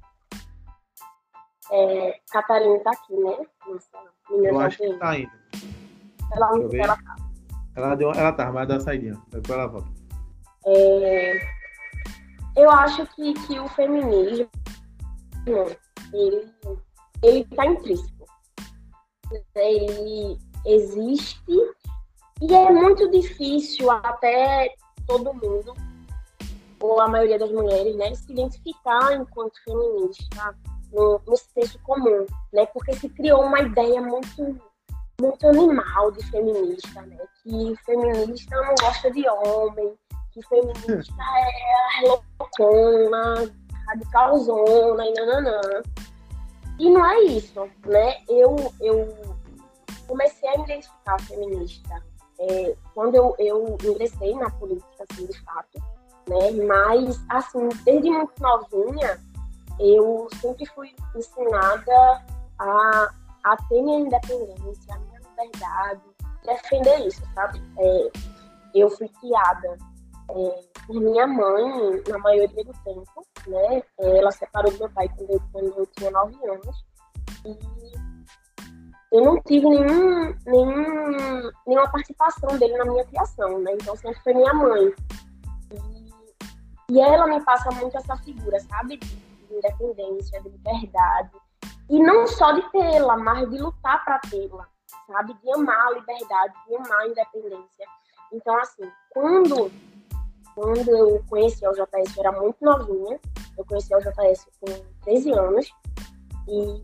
[1.71, 3.37] é, Catarina tá aqui, né?
[3.67, 3.87] Nossa,
[4.29, 5.31] eu acho que tá ainda.
[6.31, 7.15] Ela, ela tá.
[7.75, 9.21] Ela, deu, ela tá, mas deu uma saidinha.
[9.29, 9.89] Depois ela volta.
[10.65, 11.41] É,
[12.55, 14.49] eu acho que, que o feminismo
[16.13, 16.53] ele,
[17.23, 18.25] ele tá intrínseco.
[19.55, 21.43] Ele existe
[22.41, 24.73] e é muito difícil até
[25.07, 25.73] todo mundo
[26.83, 30.53] ou a maioria das mulheres, né, se identificar enquanto feminista
[30.91, 34.61] no, no senso comum, né, porque se criou uma ideia muito
[35.21, 39.93] muito animal de feminista, né, que feminista não gosta de homem,
[40.33, 41.13] que feminista
[42.01, 42.07] é
[42.37, 43.49] loucona,
[43.87, 45.61] radicalzona e nananã.
[46.79, 48.17] E não é isso, né?
[48.27, 49.15] Eu, eu
[50.07, 52.03] comecei a me identificar feminista
[52.39, 55.92] é, quando eu, eu ingressei na política, assim, de fato,
[56.27, 56.51] né?
[56.65, 59.19] Mas, assim, desde muito novinha,
[59.79, 62.23] eu sempre fui ensinada
[62.59, 63.09] a,
[63.43, 66.01] a ter minha independência, a minha liberdade,
[66.45, 67.61] defender isso, sabe?
[67.77, 68.11] É,
[68.75, 69.77] eu fui criada
[70.29, 73.83] é, por minha mãe, na maioria do tempo, né?
[73.99, 76.85] Ela separou do meu pai quando eu, quando eu tinha nove anos.
[77.45, 77.73] E
[79.13, 83.73] eu não tive nenhum, nenhum, nenhuma participação dele na minha criação, né?
[83.73, 84.91] Então sempre foi minha mãe.
[85.71, 86.02] E,
[86.89, 88.97] e ela me passa muito essa figura, sabe?
[88.97, 91.31] De, de independência, de liberdade.
[91.89, 94.67] E não só de tê-la, mas de lutar para tê-la,
[95.07, 95.33] sabe?
[95.33, 97.87] De amar a liberdade, de amar a independência.
[98.31, 99.71] Então, assim, quando,
[100.55, 103.19] quando eu conheci o JS, eu era muito novinha.
[103.57, 104.65] Eu conheci o JS com
[105.03, 105.71] 13 anos.
[106.47, 106.83] E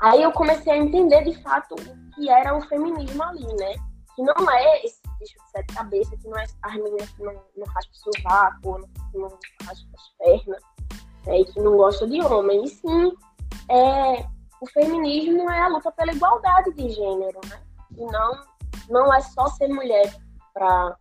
[0.00, 3.74] aí eu comecei a entender, de fato, o que era o feminismo ali, né?
[4.14, 7.32] Que não é esse bicho de sete cabeças, que não é as meninas que não,
[7.56, 9.28] não raspam o sovaco, que não
[9.64, 10.62] raspam as pernas,
[11.26, 11.40] né?
[11.40, 12.64] e que não gosta de homem.
[12.64, 13.12] E sim,
[13.70, 14.26] é,
[14.60, 17.62] o feminismo é a luta pela igualdade de gênero, né?
[17.96, 18.44] E não,
[18.88, 20.14] não é só ser mulher
[20.52, 20.96] para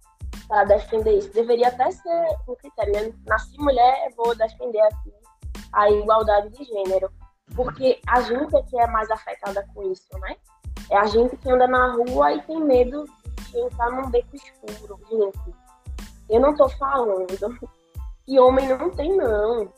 [0.68, 1.34] defender isso.
[1.34, 2.94] Deveria até ser um critério.
[2.94, 3.14] Né?
[3.26, 4.82] Nasci mulher, vou defender
[5.74, 7.12] a igualdade de gênero.
[7.56, 10.38] Porque a gente é que é mais afetada com isso, né?
[10.90, 13.06] É a gente que anda na rua e tem medo
[13.60, 15.00] entrar num beco escuro.
[15.10, 15.56] Gente,
[16.30, 17.28] eu não tô falando
[18.26, 19.72] que homem não tem, não.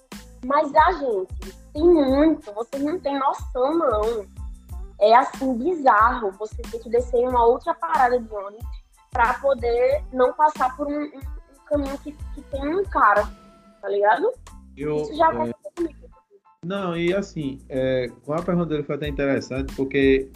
[0.45, 4.26] Mas a gente tem muito, vocês não têm noção, não.
[4.99, 10.03] É assim, bizarro você ter que descer em uma outra parada de ônibus para poder
[10.11, 13.28] não passar por um, um, um caminho que, que, tem um cara,
[13.82, 14.32] tá ligado?
[14.76, 15.76] Eu, Isso já aconteceu é...
[15.76, 16.03] comigo.
[16.65, 20.32] Não, e assim, é, com a pergunta dele foi até interessante, porque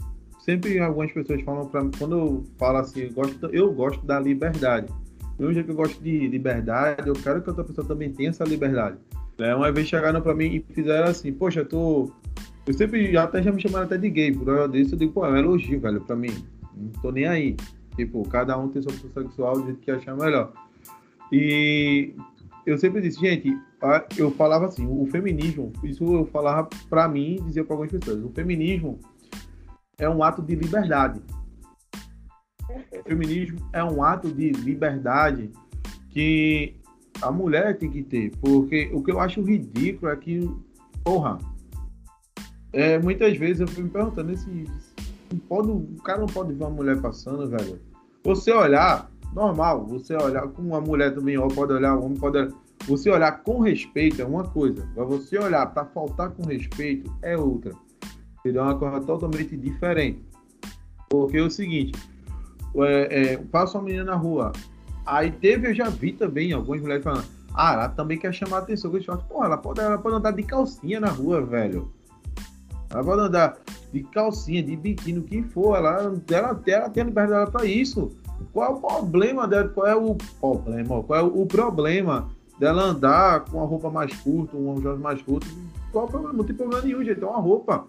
[0.48, 4.18] sempre algumas pessoas falam para mim, quando eu falo assim, eu gosto, eu gosto da
[4.18, 4.88] liberdade.
[5.38, 8.46] Do jeito que eu gosto de liberdade, eu quero que outra pessoa também tenha essa
[8.46, 8.98] liberdade.
[9.38, 9.54] Né?
[9.54, 12.12] Uma vez chegaram para mim e fizeram assim, poxa, tu.
[12.66, 15.26] Eu sempre até já me chamaram até de gay, por causa disso, eu digo, pô,
[15.26, 16.34] é um elogio, velho, pra mim.
[16.76, 17.56] Não tô nem aí.
[17.96, 20.54] Tipo, cada um tem sua opção sexual do jeito que achar melhor.
[21.32, 22.14] E
[22.66, 23.58] eu sempre disse, gente,
[24.18, 28.30] eu falava assim, o feminismo, isso eu falava para mim, dizia para algumas pessoas, o
[28.30, 29.00] feminismo
[30.00, 31.22] é um ato de liberdade.
[32.70, 35.52] O feminismo é um ato de liberdade
[36.10, 36.76] que
[37.22, 40.50] a mulher tem que ter, porque o que eu acho ridículo é que,
[41.04, 41.40] porra,
[42.72, 44.66] é, muitas vezes eu fico me perguntando, esse,
[45.48, 47.80] pode, o cara não pode ver uma mulher passando, velho.
[48.24, 52.54] Você olhar, normal, você olhar, como uma mulher também pode olhar, um homem pode olhar,
[52.88, 57.36] você olhar com respeito é uma coisa, mas você olhar para faltar com respeito é
[57.36, 57.74] outra.
[58.44, 60.24] Seria uma coisa totalmente diferente.
[61.10, 61.98] Porque é o seguinte,
[62.78, 64.52] é, é, passa uma menina na rua,
[65.08, 68.60] Aí teve, eu já vi também algumas mulheres falando, ah, ela também quer chamar a
[68.60, 69.24] atenção com short.
[69.30, 71.90] Pô, ela pode, ela pode andar de calcinha na rua, velho.
[72.90, 73.58] Ela pode andar
[73.94, 75.78] de calcinha, de biquíni, o que for.
[75.78, 78.12] Ela, ela, ela tem a liberdade para isso.
[78.52, 79.70] Qual é o problema dela?
[79.70, 81.02] Qual é o problema?
[81.02, 82.30] Qual é o problema
[82.60, 85.48] dela andar com uma roupa mais curta, um short mais curto?
[85.92, 86.38] Qual é o problema?
[86.38, 87.24] Não tem problema nenhum, gente.
[87.24, 87.88] É uma roupa.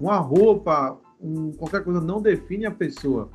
[0.00, 3.30] Uma roupa, um, qualquer coisa não define a pessoa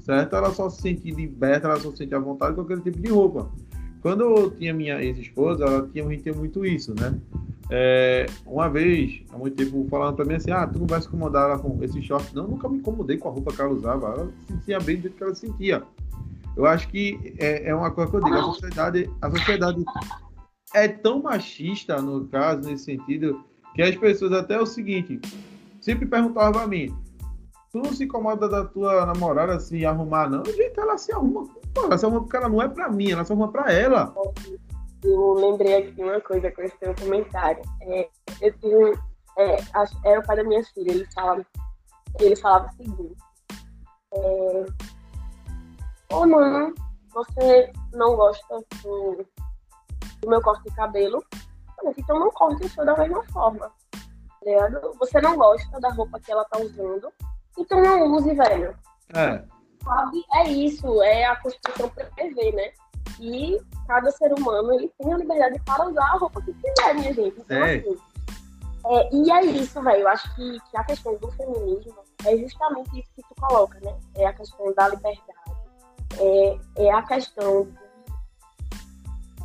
[0.00, 0.36] certo?
[0.36, 3.10] Ela só se sente liberta, ela só se sente à vontade com aquele tipo de
[3.10, 3.50] roupa.
[4.00, 7.18] Quando eu tinha minha ex-esposa, ela tinha, tinha muito isso, né?
[7.70, 11.08] É, uma vez, há muito tempo, falando pra mim assim: ah, tu não vai se
[11.08, 12.34] incomodar com esse short.
[12.34, 14.06] Não, nunca me incomodei com a roupa que ela usava.
[14.06, 15.82] Ela se sentia bem do jeito que ela se sentia.
[16.56, 19.84] Eu acho que é, é uma coisa que eu digo: a sociedade, a sociedade
[20.74, 23.44] é tão machista, no caso, nesse sentido,
[23.74, 25.20] que as pessoas, até o seguinte,
[25.88, 26.94] sempre perguntavam pra mim:
[27.72, 30.44] Tu não se incomoda da tua namorada se arrumar, não?
[30.44, 31.48] Jeito ela se arruma.
[31.76, 34.14] Ela se arruma porque ela não é pra mim, ela se arruma pra ela.
[35.02, 37.62] Eu lembrei aqui uma coisa com esse teu comentário.
[37.82, 38.08] É,
[38.42, 38.98] eu tive.
[39.38, 39.56] É,
[40.04, 41.46] era o pai da minha filha, ele falava,
[42.20, 43.16] ele falava o seguinte.
[44.12, 44.64] É,
[46.10, 46.74] Ô, mano,
[47.12, 49.24] você não gosta do,
[50.20, 51.22] do meu corte de cabelo?
[51.96, 53.70] Então não corte o seu da mesma forma.
[54.44, 57.12] Tá você não gosta da roupa que ela tá usando?
[57.58, 58.76] Então não use, velho.
[59.14, 59.42] É.
[59.82, 60.24] Sabe?
[60.34, 62.72] É isso, é a Constituição prevê, né?
[63.20, 67.12] E cada ser humano ele tem a liberdade para usar a roupa que quiser, minha
[67.12, 67.40] gente.
[67.40, 67.76] Então, é.
[67.76, 67.96] assim.
[68.86, 70.02] É, e é isso, velho.
[70.02, 73.98] Eu acho que, que a questão do feminismo é justamente isso que tu coloca, né?
[74.16, 75.22] É a questão da liberdade.
[76.18, 77.68] É, é a questão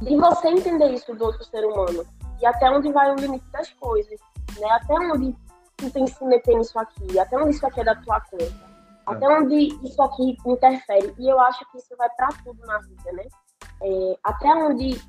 [0.02, 2.06] de, de você entender isso do outro ser humano.
[2.42, 4.20] E até onde vai o limite das coisas.
[4.60, 4.70] Né?
[4.72, 5.36] Até onde
[5.78, 7.20] tu tem que se meter nisso aqui?
[7.20, 8.74] Até onde isso aqui é da tua conta?
[9.06, 9.30] Até é.
[9.30, 11.14] onde isso aqui interfere?
[11.18, 13.26] E eu acho que isso vai para tudo na vida, né?
[13.82, 15.02] É, até onde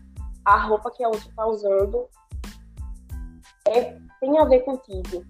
[0.44, 2.08] a roupa que a outra tá usando
[3.68, 5.24] é, tem a ver contigo,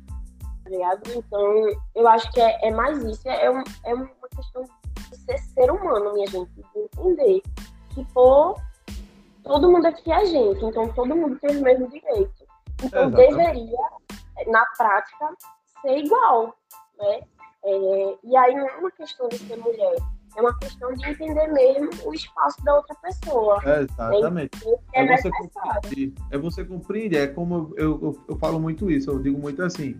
[0.64, 1.02] tá ligado?
[1.14, 3.28] Então, eu acho que é, é mais isso.
[3.28, 4.64] É, um, é uma questão
[5.10, 6.50] de ser ser humano, minha gente.
[6.52, 7.42] De entender
[7.90, 8.58] que, pô,
[9.44, 10.64] todo mundo aqui é gente.
[10.64, 12.43] Então, todo mundo tem o mesmo direito.
[12.84, 13.78] Então, deveria
[14.46, 15.34] na prática,
[15.82, 16.54] ser igual.
[16.98, 17.20] né?
[17.64, 19.96] É, e aí não é uma questão de ser mulher,
[20.36, 23.60] é uma questão de entender mesmo o espaço da outra pessoa.
[23.64, 24.50] É, exatamente.
[24.92, 29.10] É, é, você compreender, é você compreender, é como eu, eu, eu, falo muito isso,
[29.10, 29.98] eu digo muito assim.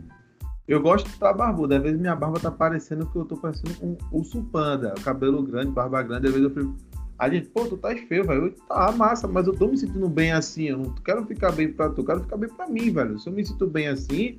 [0.67, 3.75] Eu gosto de estar barbudo, às vezes minha barba tá parecendo que eu tô parecendo
[3.83, 6.94] um urso panda, cabelo grande, barba grande, às vezes eu fico.
[7.19, 8.55] A gente, pô, tu tá feio, velho.
[8.69, 10.65] Tá massa, mas eu tô me sentindo bem assim.
[10.65, 13.19] Eu não quero ficar bem pra tu, eu quero ficar bem pra mim, velho.
[13.19, 14.39] Se eu me sinto bem assim,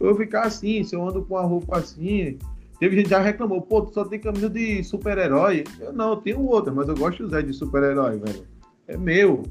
[0.00, 0.82] eu vou ficar assim.
[0.82, 2.38] Se eu ando com uma roupa assim,
[2.78, 5.64] Teve gente já reclamou, pô, tu só tem camisa de super-herói.
[5.80, 8.44] Eu não, eu tenho outra, mas eu gosto de usar de super-herói, velho.
[8.86, 9.42] É meu.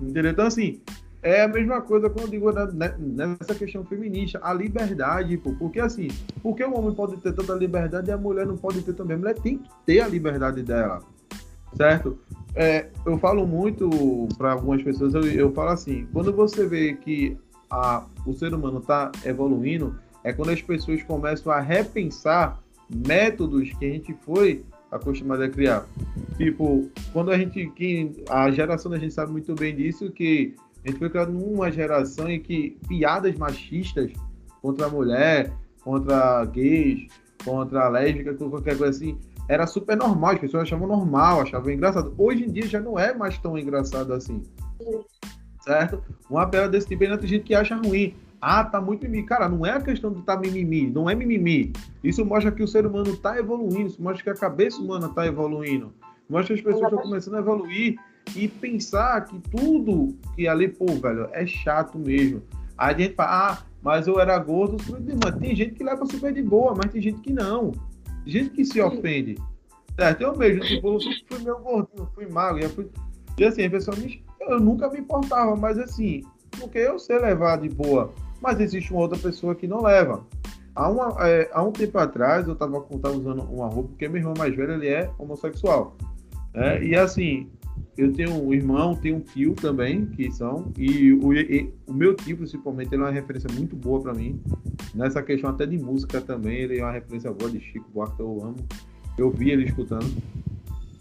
[0.00, 0.30] Entendeu?
[0.30, 0.80] Então, assim,
[1.20, 5.52] é a mesma coisa quando eu digo né, nessa questão feminista, a liberdade, pô.
[5.54, 6.06] Porque assim,
[6.40, 9.16] porque o homem pode ter tanta liberdade e a mulher não pode ter também.
[9.16, 11.00] A mulher tem que ter a liberdade dela.
[11.74, 12.18] Certo?
[12.54, 13.88] É, eu falo muito
[14.36, 17.36] para algumas pessoas, eu, eu falo assim, quando você vê que
[17.70, 23.84] a, o ser humano está evoluindo, é quando as pessoas começam a repensar métodos que
[23.84, 25.86] a gente foi acostumado a criar.
[26.36, 30.54] Tipo, quando a gente, que a geração da gente sabe muito bem disso, que
[30.84, 34.10] a gente foi criado numa geração em que piadas machistas
[34.62, 35.52] contra a mulher,
[35.82, 37.08] contra gays,
[37.44, 39.18] contra a lésbica, qualquer coisa assim,
[39.48, 42.14] era super normal, as pessoas achavam normal, achavam engraçado.
[42.18, 44.42] Hoje em dia já não é mais tão engraçado assim.
[45.62, 46.02] Certo?
[46.28, 48.14] Uma piada desse tipo ainda tem gente que acha ruim.
[48.40, 49.26] Ah, tá muito mimimi.
[49.26, 51.72] Cara, não é a questão de tá mimimi, não é mimimi.
[52.04, 55.26] Isso mostra que o ser humano está evoluindo, isso mostra que a cabeça humana está
[55.26, 55.92] evoluindo.
[56.28, 57.98] Mostra que as pessoas estão começando a evoluir
[58.36, 62.42] e pensar que tudo que ali, pô, velho, é chato mesmo.
[62.76, 64.76] Aí a gente fala, ah, mas eu era gordo,
[65.24, 67.72] mas tem gente que leva super de boa, mas tem gente que não.
[68.28, 69.36] Gente que se ofende.
[69.98, 70.20] Certo?
[70.22, 72.88] Eu mesmo, tipo, eu fui meio gordinho, fui magro, e, fui...
[73.36, 74.22] e assim, a pessoa me...
[74.42, 76.22] eu nunca me importava, mas assim,
[76.60, 80.24] porque eu sei levar de boa mas existe uma outra pessoa que não leva.
[80.74, 84.34] Há, uma, é, há um tempo atrás, eu estava usando uma roupa, porque meu irmão
[84.38, 85.96] mais velho ele é homossexual.
[86.54, 87.50] É, e assim,
[87.96, 92.14] eu tenho um irmão, tenho um tio também, que são, e o, e, o meu
[92.14, 94.40] tio, principalmente, ele é uma referência muito boa para mim.
[94.94, 98.40] Nessa questão até de música também, ele é uma referência boa de Chico Buarque, eu
[98.42, 98.56] amo.
[99.16, 100.06] Eu vi ele escutando.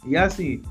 [0.06, 0.62] E assim,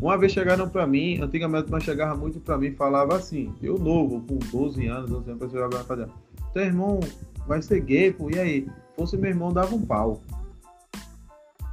[0.00, 4.20] uma vez chegaram para mim, antigamente nós chegava muito para mim falava assim, eu novo,
[4.20, 6.08] com 12 anos, 12 anos, a pessoa agora fazer,
[6.52, 7.00] teu irmão
[7.46, 8.66] vai ser gay, pô, e aí?
[8.96, 10.20] Fosse meu irmão, dava um pau.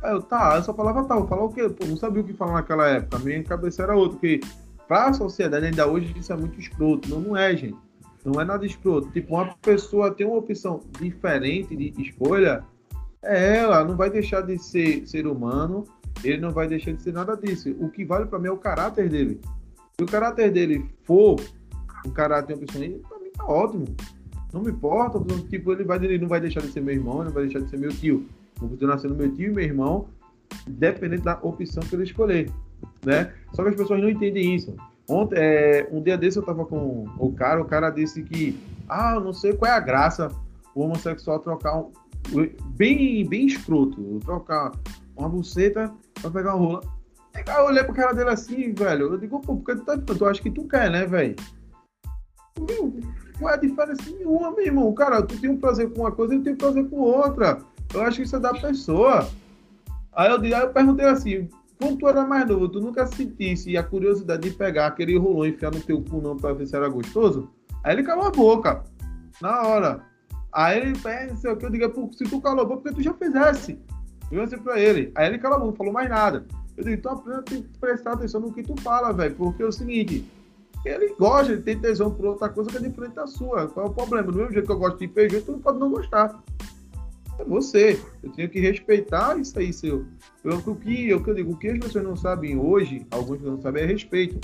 [0.04, 1.70] Aí eu, tá, eu só falava tal, falar o quê?
[1.70, 4.42] Pô, não sabia o que falar naquela época, minha cabeça era outra, porque
[4.88, 7.78] para a sociedade ainda hoje isso é muito escroto, não, não é, gente.
[8.26, 9.10] Não é nada escroto.
[9.12, 12.64] Tipo, uma pessoa tem uma opção diferente de escolha,
[13.22, 15.86] é ela, não vai deixar de ser ser humano,
[16.24, 17.74] ele não vai deixar de ser nada disso.
[17.80, 19.40] O que vale para mim é o caráter dele.
[19.98, 21.40] Se o caráter dele for
[22.06, 23.86] um caráter de uma pessoa, para mim tá ótimo.
[24.52, 27.26] Não me importa, tipo, ele, vai, ele não vai deixar de ser meu irmão, ele
[27.26, 28.28] não vai deixar de ser meu tio.
[28.64, 30.08] Vou continuar sendo meu tio e meu irmão,
[30.66, 32.50] dependendo da opção que ele escolher,
[33.06, 33.34] né?
[33.52, 34.74] Só que as pessoas não entendem isso.
[35.10, 38.58] Ontem, é, um dia desse eu tava com o cara, o cara disse que,
[38.88, 40.30] ah, não sei qual é a graça
[40.74, 41.92] o homossexual trocar um,
[42.76, 44.72] bem, bem escroto, trocar
[45.16, 46.82] uma buceta pra pegar uma rola.
[47.36, 49.14] Eu olhei pro cara dele assim, velho.
[49.14, 51.36] Eu digo, pô, porque tu tá tu acha que tu quer, né, velho?
[53.40, 54.94] Não é diferença nenhuma, meu irmão.
[54.94, 57.60] Cara, tu tem um prazer com uma coisa eu tenho prazer com outra.
[57.94, 59.30] Eu acho que isso é da pessoa.
[60.14, 63.84] Aí eu, aí eu perguntei assim, quando tu era mais novo, tu nunca sentisse a
[63.84, 66.88] curiosidade de pegar aquele rolão e enfiar no teu cu não pra ver se era
[66.88, 67.50] gostoso?
[67.84, 68.84] Aí ele calou a boca.
[69.42, 70.02] Na hora.
[70.52, 73.04] Aí ele pensa, o que, eu digo, é se tu calou a boca, porque tu
[73.04, 73.80] já fizesse.
[74.32, 75.12] Eu assim pra ele.
[75.16, 76.46] Aí ele calou a boca, não falou mais nada.
[76.78, 79.36] Eu digo, então aprenda a prestar atenção no que tu fala, velho.
[79.36, 80.26] Porque é o seguinte,
[80.86, 83.68] ele gosta, ele tem tesão por outra coisa que é diferente da sua.
[83.68, 84.32] Qual é o problema?
[84.32, 86.42] Do mesmo jeito que eu gosto de feijão, tu não pode não gostar.
[87.40, 88.00] É você.
[88.22, 90.06] Eu tenho que respeitar isso aí, seu.
[90.44, 93.60] Eu, o, que, que eu digo, o que as pessoas não sabem hoje, alguns não
[93.62, 94.40] sabem, é respeito.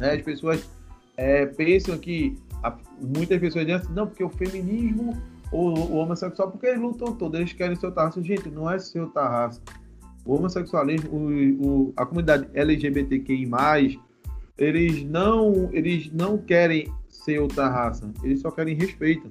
[0.00, 0.12] Né?
[0.12, 0.68] As pessoas
[1.16, 2.36] é, pensam que.
[2.62, 5.14] A, muitas pessoas dizem assim, não, porque o feminismo
[5.54, 8.22] o, o homossexual, porque eles lutam todos, eles querem outra raça.
[8.22, 9.62] Gente, não é outra raça.
[10.24, 14.00] O homossexualismo, o, o, a comunidade LGBTQI,
[14.58, 19.30] eles não, eles não querem ser outra raça, eles só querem respeito.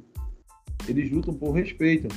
[0.88, 2.08] Eles lutam por respeito.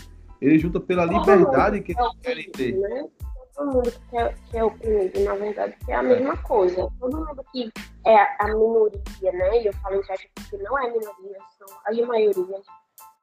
[0.40, 2.76] Eles lutam pela liberdade que eles querem ter.
[2.76, 3.08] Né?
[3.54, 6.88] Todo mundo que é, que é oprimido, na verdade, que é a mesma coisa.
[7.00, 7.72] Todo mundo que
[8.04, 9.62] é a minoria, né?
[9.62, 12.66] E eu falo que acho que não é minoria, são as maiorias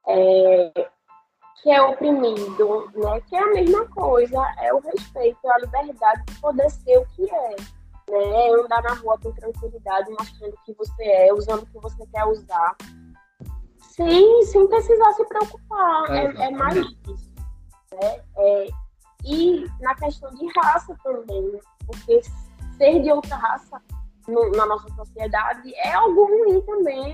[0.08, 0.88] é,
[1.62, 3.20] que é oprimido, né?
[3.28, 7.06] Que é a mesma coisa, é o respeito, é a liberdade de poder ser o
[7.06, 7.50] que é.
[8.10, 8.46] Né?
[8.46, 12.06] É andar na rua com tranquilidade, mostrando o que você é, usando o que você
[12.12, 12.76] quer usar.
[13.96, 16.10] Sem, sem precisar se preocupar.
[16.10, 17.32] É, é, é mais isso.
[17.92, 18.20] Né?
[18.36, 18.66] É,
[19.24, 22.20] e na questão de raça também, porque
[22.76, 23.80] ser de outra raça
[24.26, 27.12] no, na nossa sociedade é algo ruim também.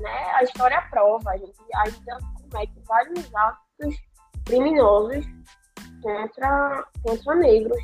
[0.00, 0.30] Né?
[0.34, 2.18] A história prova, a gente ainda
[2.50, 3.96] comete vários atos
[4.44, 5.24] criminosos
[6.02, 7.78] contra, contra negros.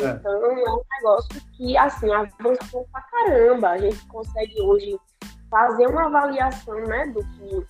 [0.00, 0.10] É.
[0.10, 3.70] Então é um negócio que assim avançou pra caramba.
[3.70, 4.96] A gente consegue hoje
[5.50, 7.66] fazer uma avaliação né, do que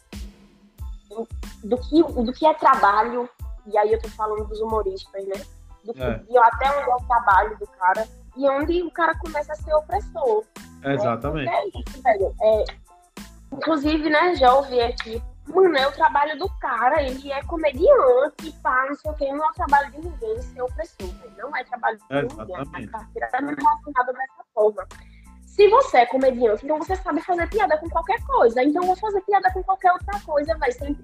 [1.63, 3.29] do que, do que é trabalho,
[3.67, 5.43] e aí eu tô falando dos humoristas, né?
[5.85, 6.23] Do que, é.
[6.29, 9.75] E até onde é o trabalho do cara, e onde o cara começa a ser
[9.75, 10.45] opressor.
[10.81, 10.95] Né?
[10.95, 11.49] Exatamente.
[11.49, 12.35] É, isso, velho.
[12.41, 12.65] É,
[13.53, 18.87] inclusive, né, já ouvi aqui, mano, é o trabalho do cara, ele é comediante, pá,
[18.89, 21.09] não sei o que, não é o trabalho de ninguém ser opressor,
[21.39, 22.69] não é trabalho de Exatamente.
[22.69, 24.87] ninguém, a carteira é relacionada dessa forma.
[25.57, 28.63] Se você é comediante, então você sabe fazer piada com qualquer coisa.
[28.63, 30.95] Então vou fazer piada com qualquer outra coisa, vai, sem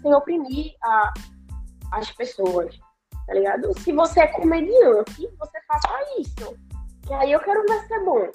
[0.00, 1.12] sem oprimir a,
[1.90, 2.78] as pessoas.
[3.26, 3.76] Tá ligado?
[3.80, 6.56] Se você é comediante, você faça isso.
[7.04, 8.30] Que aí eu quero ver se é bom.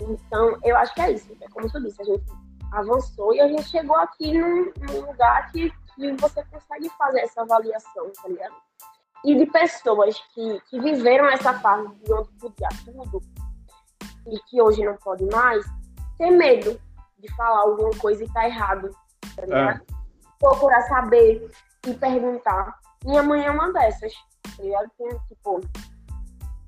[0.00, 1.36] Então, eu acho que é isso.
[1.40, 2.24] É como tu disse, a gente
[2.72, 7.42] avançou e a gente chegou aqui num, num lugar que, que você consegue fazer essa
[7.42, 8.56] avaliação, tá ligado?
[9.24, 13.22] E de pessoas que, que viveram essa fase de onde podia tudo,
[14.26, 15.64] e que hoje não pode mais,
[16.18, 16.80] ter medo
[17.18, 18.90] de falar alguma coisa e tá errado,
[19.34, 19.46] tá é.
[19.46, 19.80] ligado?
[19.80, 19.96] É.
[20.38, 21.50] Procurar saber
[21.86, 22.78] e perguntar.
[23.04, 24.12] Minha mãe é uma dessas,
[24.42, 24.90] tá ligado?
[24.98, 25.60] Tem, tipo,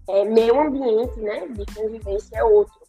[0.09, 2.81] é, meu ambiente, né, de convivência é outro.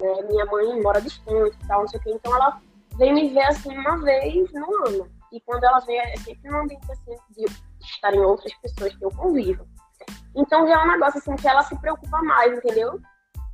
[0.00, 0.22] Né?
[0.28, 2.60] Minha mãe mora distante e tal, não sei o quê, então ela
[2.96, 5.08] vem me ver assim uma vez no ano.
[5.32, 7.44] E quando ela vem, é sempre num ambiente assim de
[7.80, 9.66] estar em outras pessoas que eu convivo.
[10.34, 13.00] Então já é um negócio assim que ela se preocupa mais, entendeu?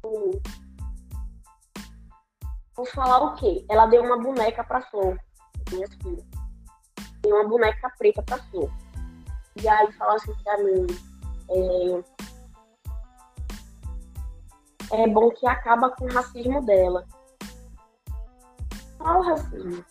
[0.03, 0.41] Vou
[2.87, 3.65] falar o quê?
[3.69, 5.17] Ela deu uma boneca pra Flor,
[5.71, 6.25] minha filha.
[7.23, 8.71] Deu uma boneca preta pra Flor.
[9.63, 10.87] E aí fala assim pra mim,
[14.93, 17.07] é, é bom que acaba com o racismo dela.
[18.99, 19.85] Qual o racismo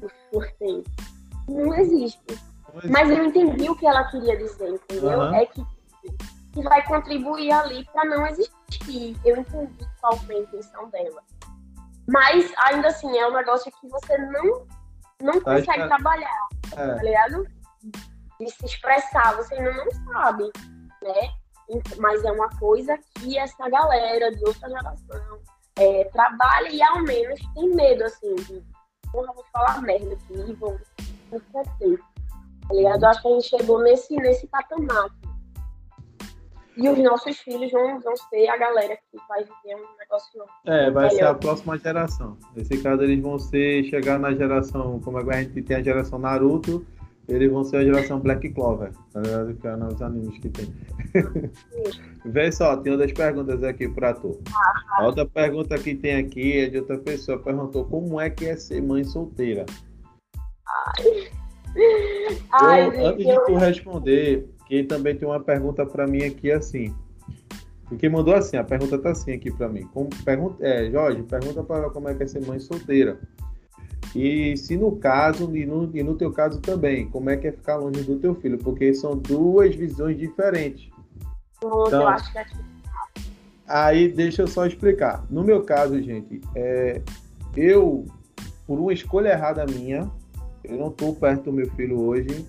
[0.00, 0.84] que Flor tem?
[1.48, 2.20] Não existe.
[2.90, 5.18] Mas eu entendi o que ela queria dizer, entendeu?
[5.18, 5.34] Uhum.
[5.34, 5.64] É que,
[6.56, 9.14] que vai contribuir ali para não existir.
[9.24, 11.22] Eu entendi qual foi a intenção dela.
[12.08, 14.66] Mas ainda assim, é um negócio que você não,
[15.20, 15.86] não consegue é.
[15.86, 16.94] trabalhar, é.
[16.94, 17.46] tá ligado?
[18.40, 20.50] De se expressar, você ainda não sabe,
[21.02, 21.30] né?
[21.98, 25.40] Mas é uma coisa que essa galera de outra geração
[25.78, 28.64] é, trabalha e ao menos tem medo, assim, de
[29.12, 30.78] porra, vou falar merda aqui e vou
[31.30, 31.98] me conter.
[32.68, 33.04] Tá ligado?
[33.04, 35.10] Acho que a gente chegou nesse, nesse patamar
[36.76, 40.50] e os nossos filhos vão, vão ser a galera que vai viver um negócio novo.
[40.66, 41.18] É, vai melhor.
[41.18, 42.36] ser a próxima geração.
[42.54, 46.86] Nesse caso, eles vão ser, chegar na geração, como a gente tem a geração Naruto,
[47.28, 49.54] eles vão ser a geração Black Clover, tá ligado?
[49.54, 50.72] Que é os animes que tem.
[52.24, 54.40] Vê só, tem outras perguntas aqui para tu.
[54.54, 58.46] Ah, a outra pergunta que tem aqui é de outra pessoa, perguntou como é que
[58.46, 59.66] é ser mãe solteira.
[60.68, 61.30] Ai.
[62.52, 66.94] Ai, eu, antes de tu responder, que também tem uma pergunta para mim aqui assim.
[67.88, 69.86] Porque mandou assim, a pergunta tá assim aqui para mim.
[69.94, 73.18] Como, pergunta, é, Jorge, pergunta para como é que é ser mãe solteira.
[74.14, 77.52] E se no caso, e no, e no teu caso também, como é que é
[77.52, 78.58] ficar longe do teu filho?
[78.58, 80.90] Porque são duas visões diferentes.
[81.58, 82.46] então, eu acho que é
[83.68, 85.24] Aí deixa eu só explicar.
[85.28, 87.02] No meu caso, gente, é,
[87.56, 88.04] eu,
[88.66, 90.10] por uma escolha errada minha,
[90.64, 92.46] eu não estou perto do meu filho hoje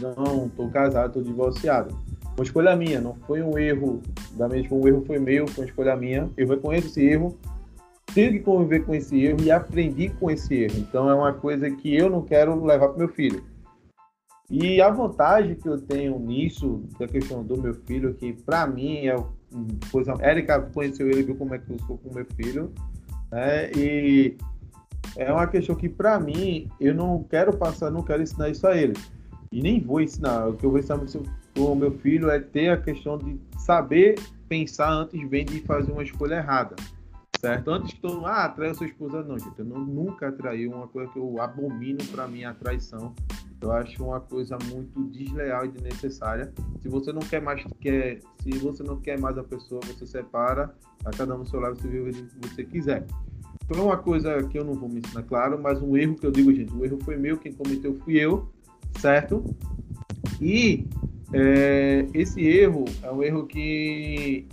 [0.00, 1.96] não, tô casado, tô divorciado.
[2.36, 4.00] Uma escolha minha, não foi um erro
[4.32, 6.30] da mesma, um erro foi meu, foi uma escolha minha.
[6.36, 7.38] Eu reconheço esse erro,
[8.14, 10.78] tive que conviver com esse erro e aprendi com esse erro.
[10.78, 13.44] Então é uma coisa que eu não quero levar para meu filho.
[14.50, 19.06] E a vantagem que eu tenho nisso, da questão do meu filho, que para mim
[19.06, 19.16] é
[19.90, 20.14] coisa.
[20.20, 22.72] Érica conheceu ele, viu como é que eu sou com meu filho,
[23.30, 23.70] né?
[23.72, 24.36] E
[25.16, 28.76] é uma questão que para mim eu não quero passar, não quero ensinar isso a
[28.76, 28.94] ele
[29.52, 30.48] e nem vou ensinar.
[30.48, 34.18] O que eu vou ensinar para o meu filho é ter a questão de saber
[34.48, 36.74] pensar antes bem de fazer uma escolha errada.
[37.38, 37.70] Certo?
[37.70, 39.58] Antes que mundo, ah, a sua esposa, não, gente.
[39.58, 43.14] Eu não, nunca atraí uma coisa que eu abomino para mim a traição.
[43.60, 46.52] Eu acho uma coisa muito desleal e desnecessária.
[46.80, 50.74] Se você não quer mais quer, se você não quer mais a pessoa, você separa,
[51.04, 53.06] a cada um no seu lado, você vive o que você quiser.
[53.64, 56.26] Então é uma coisa que eu não vou me ensinar, claro, mas um erro que
[56.26, 58.48] eu digo, gente, o erro foi meu, quem cometeu fui eu,
[58.98, 59.44] certo?
[60.40, 60.86] E
[61.32, 64.46] é, esse erro é um erro que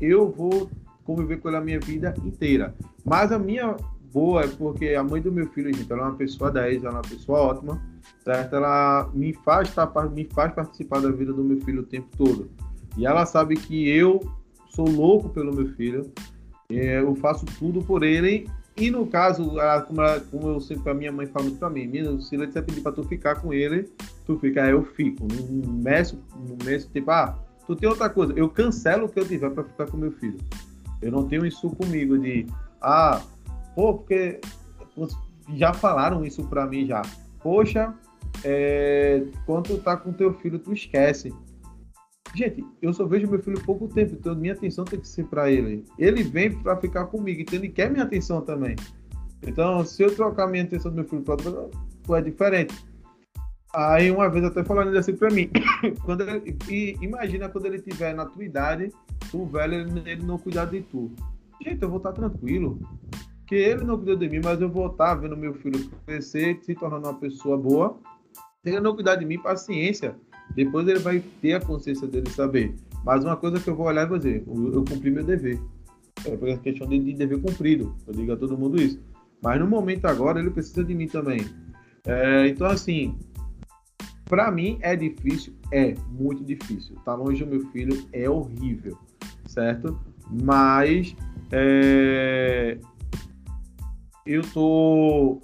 [0.00, 0.70] eu vou
[1.04, 2.74] conviver com ele a minha vida inteira.
[3.04, 3.76] Mas a minha
[4.12, 6.94] boa é porque a mãe do meu filho, gente, ela é uma pessoa 10, ela
[6.94, 7.80] é uma pessoa ótima,
[8.24, 8.56] certo?
[8.56, 9.72] Ela me faz,
[10.12, 12.50] me faz participar da vida do meu filho o tempo todo.
[12.96, 14.20] E ela sabe que eu
[14.70, 16.10] sou louco pelo meu filho,
[16.70, 18.48] é, eu faço tudo por ele.
[18.76, 21.70] E no caso, ela, como, ela, como, eu sempre, a minha mãe fala muito pra
[21.70, 23.90] mim, se ele pedir pra tu ficar com ele,
[24.26, 25.26] tu fica, eu fico.
[25.26, 29.26] Não meço, não meço, tipo, ah, tu tem outra coisa, eu cancelo o que eu
[29.26, 30.38] tiver pra ficar com meu filho.
[31.00, 32.46] Eu não tenho isso comigo de,
[32.82, 33.22] ah,
[33.74, 34.40] pô, porque
[35.54, 37.02] já falaram isso pra mim já.
[37.42, 37.94] Poxa,
[38.44, 41.32] é, quando tu tá com teu filho, tu esquece.
[42.34, 45.50] Gente, eu só vejo meu filho pouco tempo, então minha atenção tem que ser para
[45.50, 45.84] ele.
[45.98, 48.76] Ele vem para ficar comigo, então ele quer minha atenção também.
[49.46, 51.70] Então, se eu trocar minha atenção do meu filho para outro,
[52.14, 52.74] é diferente.
[53.74, 55.50] Aí uma vez até falando assim para mim,
[56.04, 58.90] quando ele, e imagina quando ele tiver na tua idade,
[59.30, 61.12] tu velho, ele, ele não cuidar de tu.
[61.62, 62.78] Gente, eu vou estar tranquilo.
[63.46, 66.74] Que ele não cuidou de mim, mas eu vou estar vendo meu filho crescer, se
[66.74, 67.98] tornando uma pessoa boa.
[68.62, 70.16] Se ele não cuidar de mim, paciência.
[70.54, 72.74] Depois ele vai ter a consciência dele saber.
[73.04, 75.60] Mas uma coisa que eu vou olhar e vou dizer, eu cumpri meu dever.
[76.24, 77.94] É a questão de, de dever cumprido.
[78.06, 79.00] Eu digo a todo mundo isso.
[79.42, 81.40] Mas no momento agora ele precisa de mim também.
[82.04, 83.18] É, então assim,
[84.24, 86.96] para mim é difícil, é muito difícil.
[87.04, 88.98] Tá longe do meu filho é horrível,
[89.46, 89.98] certo?
[90.42, 91.14] Mas
[91.52, 92.78] é,
[94.26, 95.40] eu tô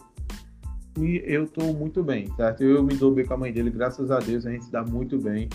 [0.97, 2.63] eu tô muito bem, certo?
[2.63, 4.83] Eu me dou bem com a mãe dele, graças a Deus, a gente se dá
[4.83, 5.49] muito bem.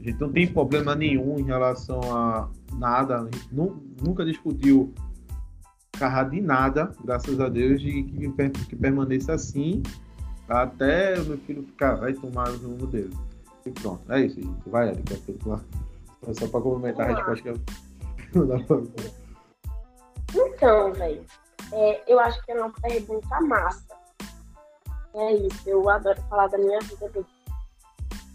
[0.00, 4.92] A gente não tem problema nenhum em relação a nada, a gente nunca discutiu
[5.92, 8.28] carro de nada, graças a Deus, e que,
[8.68, 9.82] que permaneça assim
[10.48, 13.16] até o meu filho ficar, vai tomar o rumo dele.
[13.64, 14.68] E pronto, é isso, gente.
[14.68, 17.54] Vai, Erika, é só para complementar, a acho que é...
[20.34, 21.22] Então, velho,
[21.72, 23.91] é, eu acho que é uma pergunta massa
[25.14, 27.26] é isso, eu adoro falar da minha vida.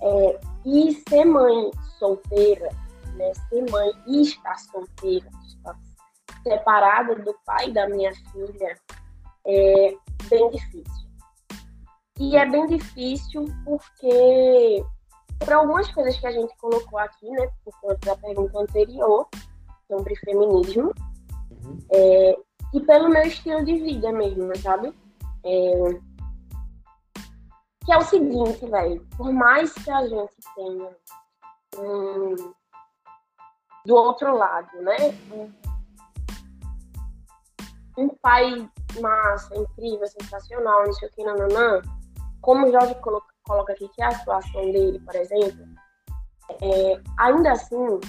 [0.02, 2.70] É, e ser mãe solteira,
[3.16, 5.76] né, ser mãe e estar solteira, estar
[6.44, 8.78] separada do pai da minha filha,
[9.46, 9.96] é
[10.30, 11.08] bem difícil.
[12.20, 14.84] E é bem difícil porque,
[15.40, 19.28] por algumas coisas que a gente colocou aqui, né, por conta da pergunta anterior,
[19.88, 20.94] sobre feminismo,
[21.52, 21.78] uhum.
[21.92, 22.38] é,
[22.74, 24.94] e pelo meu estilo de vida mesmo, sabe?
[25.44, 26.00] É,
[27.88, 29.08] que é o seguinte, velho.
[29.16, 30.90] Por mais que a gente tenha
[31.78, 32.36] um,
[33.86, 34.98] do outro lado, né?
[35.32, 35.54] Um,
[37.98, 38.70] um pai
[39.00, 41.82] massa, incrível, sensacional, não sei o que, nananã.
[42.42, 45.66] Como o Jorge coloca, coloca aqui, que é a situação dele, por exemplo,
[46.62, 48.02] é, ainda assim,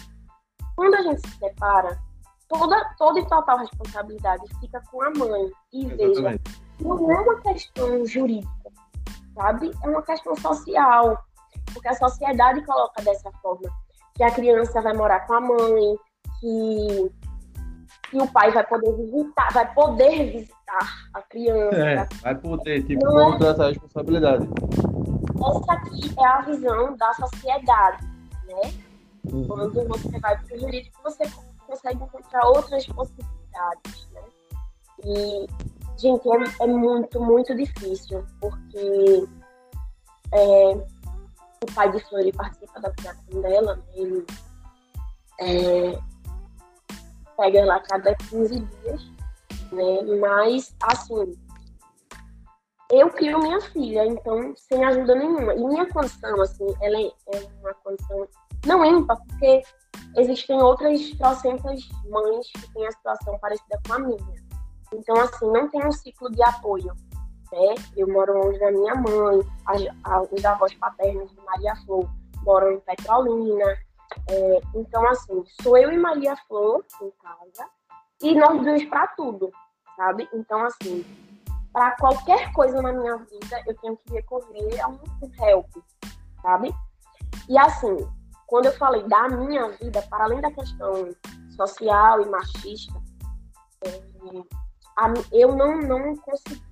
[0.75, 1.97] quando a gente se separa,
[2.49, 5.53] toda, toda e total responsabilidade fica com a mãe.
[5.73, 6.21] E Exatamente.
[6.21, 8.58] veja, não é uma questão jurídica
[9.39, 9.71] sabe?
[9.83, 11.25] É uma questão social,
[11.73, 13.71] porque a sociedade coloca dessa forma,
[14.15, 15.97] que a criança vai morar com a mãe,
[16.41, 17.13] que,
[18.11, 21.77] que o pai vai poder visitar, vai poder visitar a criança.
[21.77, 23.51] É, vai poder, tipo, Não é...
[23.51, 24.49] essa responsabilidade.
[25.37, 28.05] Essa aqui é a visão da sociedade,
[28.47, 28.73] né?
[29.33, 29.47] Uhum.
[29.47, 31.25] Quando você vai para o jurídico, você
[31.65, 34.23] consegue encontrar outras possibilidades, né?
[35.05, 35.47] E
[35.99, 39.29] Gente, é, é muito, muito difícil, porque
[40.33, 40.71] é,
[41.63, 43.83] o pai de Flor participa da criação dela, né?
[43.95, 44.27] ele
[45.41, 45.99] é,
[47.37, 49.11] pega lá cada 15 dias,
[49.73, 50.03] né?
[50.21, 51.37] Mas, assim,
[52.93, 55.55] eu crio minha filha, então, sem ajuda nenhuma.
[55.55, 58.29] E minha condição, assim, ela é, é uma condição
[58.67, 59.63] não ímpar, porque
[60.17, 64.48] existem outras trocentas mães que têm a situação parecida com a minha.
[64.93, 66.93] Então, assim, não tem um ciclo de apoio.
[67.53, 67.75] Né?
[67.97, 69.41] Eu moro longe da minha mãe,
[70.31, 72.09] os avós paternos de Maria Flor
[72.43, 73.77] moram em Petrolina.
[74.31, 77.69] É, então, assim, sou eu e Maria Flor em casa
[78.23, 79.51] e nós dois para tudo,
[79.97, 80.29] sabe?
[80.33, 81.05] Então, assim,
[81.73, 84.99] para qualquer coisa na minha vida, eu tenho que recorrer a um
[85.41, 85.71] help,
[86.43, 86.75] sabe?
[87.49, 87.97] E assim,
[88.47, 91.15] quando eu falei da minha vida, para além da questão
[91.51, 93.01] social e machista,
[93.85, 93.91] é,
[95.33, 96.63] eu não, não consegui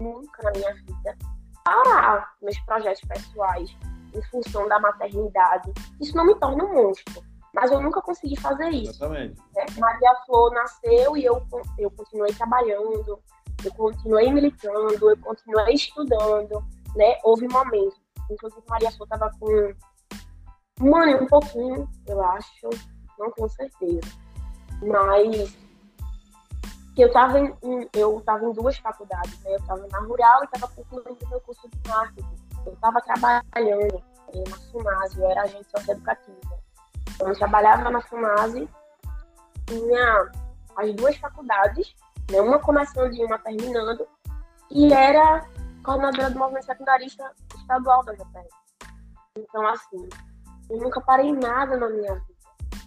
[0.00, 1.16] nunca na minha vida
[1.64, 3.76] parar meus projetos pessoais
[4.14, 5.72] em função da maternidade.
[6.00, 7.22] Isso não me torna um monstro,
[7.52, 8.90] mas eu nunca consegui fazer isso.
[8.90, 9.40] Exatamente.
[9.54, 9.66] Né?
[9.78, 11.42] Maria Flor nasceu e eu,
[11.78, 13.18] eu continuei trabalhando,
[13.64, 17.18] eu continuei militando, eu continuei estudando, né?
[17.24, 18.00] Houve momentos,
[18.30, 19.74] inclusive Maria Flor estava com
[20.80, 22.70] um ano um pouquinho, eu acho,
[23.18, 24.08] não tenho certeza.
[24.82, 25.56] Mas
[26.96, 27.54] que eu estava em,
[27.92, 29.52] eu tava em duas faculdades, né?
[29.52, 32.36] Eu estava na Rural e estava concluindo meu curso de marketing.
[32.64, 34.02] Eu estava trabalhando
[34.48, 36.58] na FUNASE, eu era agente socioeducativa.
[37.14, 38.66] Então, eu trabalhava na FUNASE,
[39.66, 40.32] tinha
[40.76, 41.94] as duas faculdades,
[42.30, 42.40] né?
[42.40, 44.08] uma começando e uma terminando,
[44.70, 45.46] e era
[45.84, 48.48] coordenadora do movimento secundarista estadual da JPR.
[49.36, 50.08] Então, assim,
[50.70, 52.34] eu nunca parei nada na minha vida,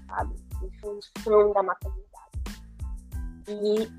[0.08, 0.36] sabe?
[0.64, 2.09] Em função da maternidade.
[3.50, 3.92] E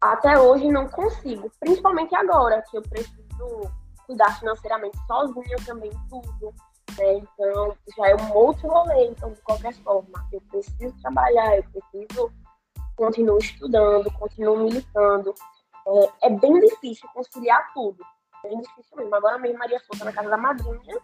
[0.00, 3.70] até hoje não consigo, principalmente agora, que eu preciso
[4.06, 6.54] cuidar financeiramente sozinha também, tudo.
[6.96, 7.14] Né?
[7.14, 10.28] Então, já é um outro rolê, então, de qualquer forma.
[10.32, 12.32] Eu preciso trabalhar, eu preciso
[12.96, 15.34] continuar estudando, continuar militando.
[15.86, 18.02] É, é bem difícil conciliar tudo.
[18.42, 19.14] Bem difícil mesmo.
[19.14, 20.94] Agora mesmo, Maria Souza na casa da madrinha,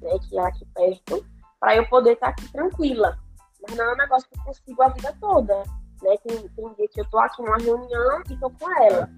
[0.00, 1.26] né, que é aqui perto,
[1.58, 3.18] para eu poder estar aqui tranquila.
[3.62, 5.62] Mas não é um negócio que eu consigo a vida toda.
[6.02, 6.16] Né?
[6.26, 9.08] Tem, tem dia que eu tô aqui numa reunião e tô com ela.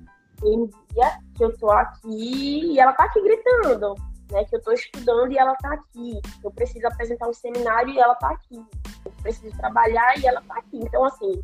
[0.40, 3.94] Tem dia que eu tô aqui e ela tá aqui gritando.
[4.30, 6.20] Né, que eu estou estudando e ela está aqui.
[6.42, 8.56] Eu preciso apresentar um seminário e ela está aqui.
[9.04, 10.78] Eu preciso trabalhar e ela está aqui.
[10.78, 11.42] Então, assim,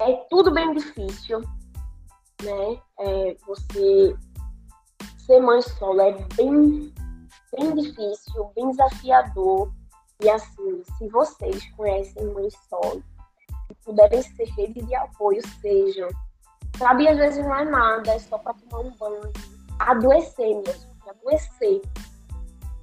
[0.00, 1.40] é tudo bem difícil,
[2.42, 2.80] né?
[3.00, 4.16] É, você
[5.18, 6.94] ser mãe solo é bem,
[7.58, 9.72] bem difícil, bem desafiador.
[10.22, 13.02] E assim, se vocês conhecem mãe solo
[13.86, 16.08] puderem ser redes de apoio, sejam.
[16.76, 19.32] Sabe, às vezes não é nada, é só para tomar um banho.
[19.78, 21.80] Adoecer mesmo, adoecer.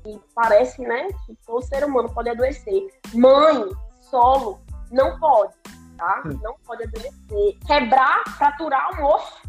[0.08, 2.90] E parece, né, que todo ser humano pode adoecer.
[3.14, 3.70] Mãe,
[4.02, 4.60] solo,
[4.92, 5.54] não pode,
[5.98, 6.24] tá?
[6.26, 6.40] Hum.
[6.42, 7.58] Não pode adoecer.
[7.68, 9.42] Quebrar, fraturar o osso,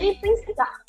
[0.00, 0.82] e pensar.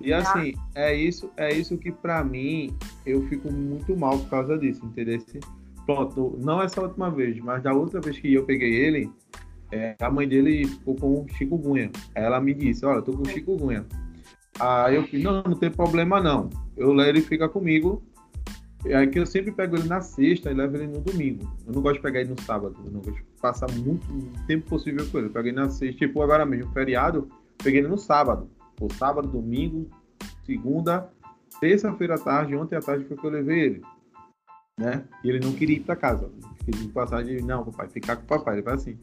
[0.00, 0.18] E tá?
[0.18, 4.84] assim, é isso, é isso que para mim eu fico muito mal por causa disso,
[4.84, 5.18] entendeu?
[5.86, 9.10] Pronto, não essa última vez, mas da outra vez que eu peguei ele,
[9.70, 11.90] é, a mãe dele ficou com chikungunya.
[12.14, 13.86] Ela me disse, olha, tô com chikungunya.
[14.58, 16.50] Aí eu falei, não, não tem problema não.
[16.76, 18.02] Eu levo ele fica comigo.
[18.84, 21.50] É que eu sempre pego ele na sexta e levo ele no domingo.
[21.66, 22.76] Eu não gosto de pegar ele no sábado.
[22.84, 24.06] Eu não gosto de passar muito
[24.46, 25.28] tempo possível com ele.
[25.28, 27.28] Eu peguei na sexta, tipo agora mesmo, feriado,
[27.62, 28.48] peguei ele no sábado.
[28.76, 29.88] Pô, sábado, domingo,
[30.44, 31.08] segunda,
[31.60, 33.82] terça-feira à tarde, ontem à tarde foi que eu levei ele.
[34.78, 35.04] Né?
[35.24, 36.30] E ele não queria ir para casa.
[36.92, 38.56] Passar de, não, papai, ficar com o papai.
[38.56, 38.98] Ele vai assim.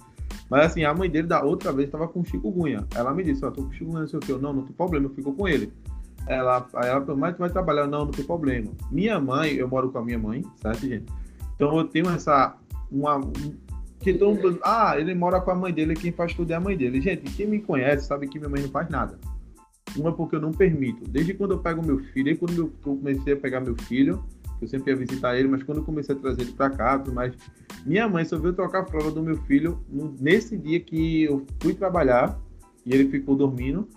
[0.49, 2.85] Mas assim, a mãe dele da outra vez estava com chikungunya.
[2.95, 4.31] Ela me disse, ó, tô com chikungunya, não sei o que.
[4.31, 5.71] Eu, não, não tem problema, eu fico com ele.
[6.27, 7.87] Ela, aí ela falou, mas tu vai trabalhar?
[7.87, 8.71] Não, não tem problema.
[8.91, 11.05] Minha mãe, eu moro com a minha mãe, certo, gente?
[11.55, 12.55] Então eu tenho essa,
[12.91, 13.19] uma,
[13.99, 16.59] que todo mundo, ah, ele mora com a mãe dele, quem faz tudo é a
[16.59, 17.01] mãe dele.
[17.01, 19.17] Gente, quem me conhece sabe que minha mãe não faz nada.
[19.95, 21.09] Uma porque eu não permito.
[21.09, 24.23] Desde quando eu pego meu filho, desde quando eu comecei a pegar meu filho,
[24.63, 27.33] eu sempre ia visitar ele, mas quando eu comecei a trazer ele para cá, mas
[27.85, 31.45] minha mãe só veio trocar a fralda do meu filho no, nesse dia que eu
[31.61, 32.39] fui trabalhar
[32.85, 33.87] e ele ficou dormindo.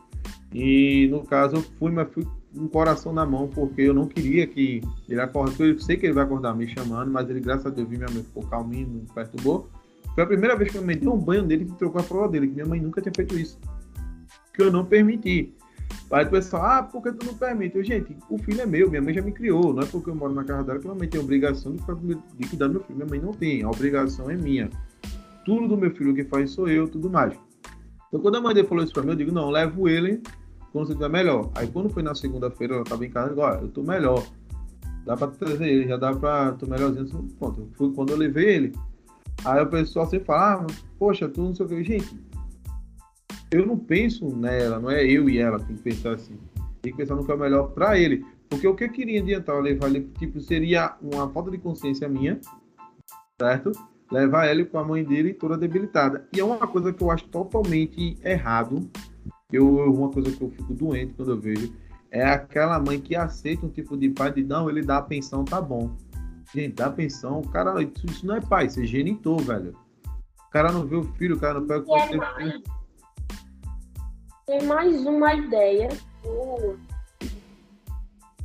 [0.52, 4.06] E no caso eu fui, mas fui com o coração na mão, porque eu não
[4.06, 5.62] queria que ele acordasse.
[5.62, 8.22] Eu sei que ele vai acordar me chamando, mas ele, graças a Deus, minha mãe
[8.22, 9.68] ficou calminho, não perturbou.
[10.14, 12.30] Foi a primeira vez que minha mãe deu um banho dele e trocou a fralda
[12.30, 13.58] dele, que minha mãe nunca tinha feito isso.
[14.54, 15.54] Que eu não permiti.
[16.10, 17.76] Aí o pessoal, ah, por que tu não permite?
[17.76, 20.14] Eu, gente, o filho é meu, minha mãe já me criou, não é porque eu
[20.14, 21.80] moro na casa dela que minha mãe tem obrigação de,
[22.38, 22.96] de cuidar do meu filho.
[22.96, 24.70] Minha mãe não tem, a obrigação é minha.
[25.44, 27.34] Tudo do meu filho que faz sou eu, tudo mais.
[28.08, 30.22] Então quando a mãe dele falou isso pra mim, eu digo, não, levo ele
[30.72, 31.50] quando você estiver melhor.
[31.56, 34.24] Aí quando foi na segunda-feira, ela tava em casa, agora eu tô melhor.
[35.04, 37.06] Dá pra trazer ele, já dá pra, tô melhorzinho.
[37.38, 38.72] Pronto, foi quando eu levei ele.
[39.44, 40.66] Aí o pessoal sempre fala, ah,
[40.98, 41.84] poxa, tu não sei o que.
[41.84, 42.16] Gente,
[43.50, 46.38] eu não penso nela, não é eu e ela, tem que pensar assim.
[46.82, 48.24] Tem que pensar no que é melhor para ele.
[48.48, 52.40] Porque o que eu queria adiantar, levar ele, tipo, seria uma falta de consciência minha,
[53.40, 53.72] certo?
[54.10, 56.28] Levar ele com a mãe dele toda debilitada.
[56.32, 58.88] E é uma coisa que eu acho totalmente errado.
[59.52, 61.72] Eu, uma coisa que eu fico doente quando eu vejo
[62.10, 65.44] é aquela mãe que aceita um tipo de pai de não, ele dá a pensão,
[65.44, 65.96] tá bom.
[66.54, 69.74] Gente, dá a pensão, cara, isso, isso não é pai, isso é genitor, velho.
[70.46, 72.22] O cara não vê o filho, o cara não pega o filho
[74.46, 75.88] tem mais uma ideia
[76.22, 76.78] do,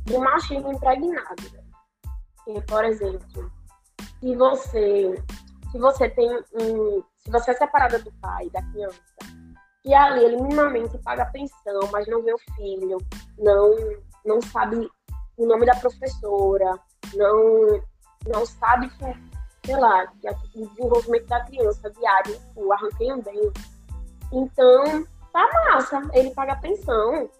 [0.04, 1.62] do machismo impregnado.
[2.44, 3.52] Que, por exemplo,
[4.20, 5.22] se você,
[5.70, 7.02] se você tem um.
[7.18, 9.00] Se você é separada do pai, da criança,
[9.84, 12.98] e ali ele minimamente paga pensão, mas não vê o filho,
[13.38, 13.72] não,
[14.24, 14.90] não sabe
[15.36, 16.76] o nome da professora,
[17.14, 17.80] não,
[18.26, 23.22] não sabe que, sei lá, que o desenvolvimento da criança diário, o arranquei um.
[24.32, 27.30] Então, Tá massa, ele paga pensão.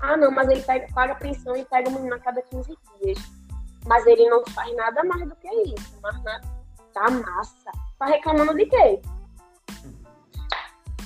[0.00, 3.18] Ah, não, mas ele pega, paga pensão e pega o menino a cada 15 dias.
[3.86, 5.98] Mas ele não faz nada mais do que isso.
[6.02, 6.46] Mas nada.
[6.92, 7.70] Tá massa.
[7.98, 9.00] Tá reclamando de quê?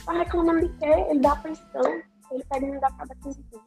[0.05, 0.87] Tá reclamando de quê?
[1.09, 3.63] Ele dá pensão, ele pega e me dá cada 15 dias.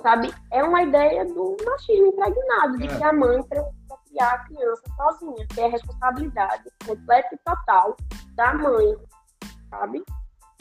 [0.00, 0.32] Sabe?
[0.52, 2.96] É uma ideia do machismo impregnado, de É.
[2.96, 3.74] que a mãe precisa
[4.06, 7.96] criar a criança sozinha, que é a responsabilidade completa e total
[8.34, 8.96] da mãe,
[9.70, 10.04] sabe?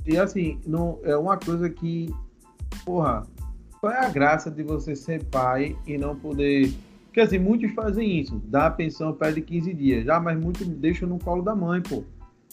[0.07, 2.13] E assim, não, é uma coisa que,
[2.85, 3.27] porra,
[3.79, 6.73] qual é a graça de você ser pai e não poder.
[7.05, 11.09] Porque assim, muitos fazem isso, dá a pensão, pede 15 dias, já, mas muitos deixam
[11.09, 12.03] no colo da mãe, pô.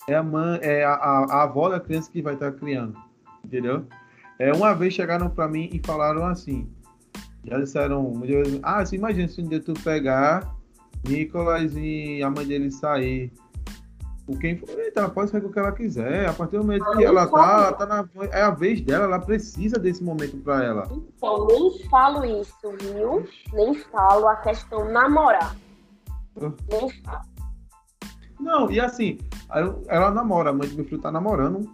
[0.09, 2.97] É a mãe, é a, a, a avó da criança que vai estar criando,
[3.45, 3.87] entendeu?
[4.39, 6.69] É, uma vez chegaram pra mim e falaram assim,
[7.45, 8.13] já disseram,
[8.63, 10.55] ah, você imagina se um dia tu pegar
[11.07, 13.31] Nicolas e a mãe dele sair.
[14.27, 16.27] O quem eita, ela pode com o que ela quiser.
[16.29, 19.19] A partir do momento que ela tá, ela tá na, é a vez dela, ela
[19.19, 20.89] precisa desse momento pra ela.
[20.91, 23.27] Então, nem falo isso, viu?
[23.53, 25.55] Nem falo a questão namorar.
[26.71, 27.35] Nem falo.
[28.41, 29.19] Não, e assim,
[29.89, 31.71] ela namora, a mãe do meu filho tá namorando.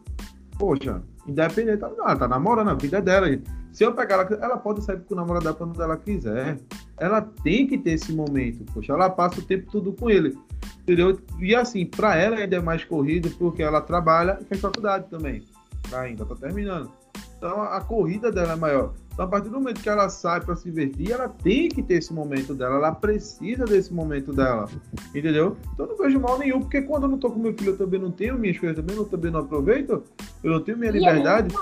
[0.58, 3.30] Poxa, independente, ela ela tá namorando, a vida é dela.
[3.30, 3.59] gente.
[3.72, 6.58] Se eu pegar ela, ela pode sair com o namorado dela quando ela quiser.
[6.98, 10.36] Ela tem que ter esse momento, poxa, ela passa o tempo todo com ele.
[10.82, 11.18] Entendeu?
[11.38, 15.44] E assim, pra ela ainda é mais corrido, porque ela trabalha e faz faculdade também.
[15.92, 16.90] Ainda tá terminando.
[17.36, 18.92] Então a corrida dela é maior.
[19.12, 21.94] Então, a partir do momento que ela sai para se divertir, ela tem que ter
[21.94, 24.68] esse momento dela, ela precisa desse momento dela.
[25.14, 25.56] Entendeu?
[25.74, 27.78] Então eu não vejo mal nenhum, porque quando eu não tô com meu filho, eu
[27.78, 30.02] também não tenho minhas coisas, também, eu também não aproveito,
[30.42, 31.54] eu não tenho minha E é liberdade,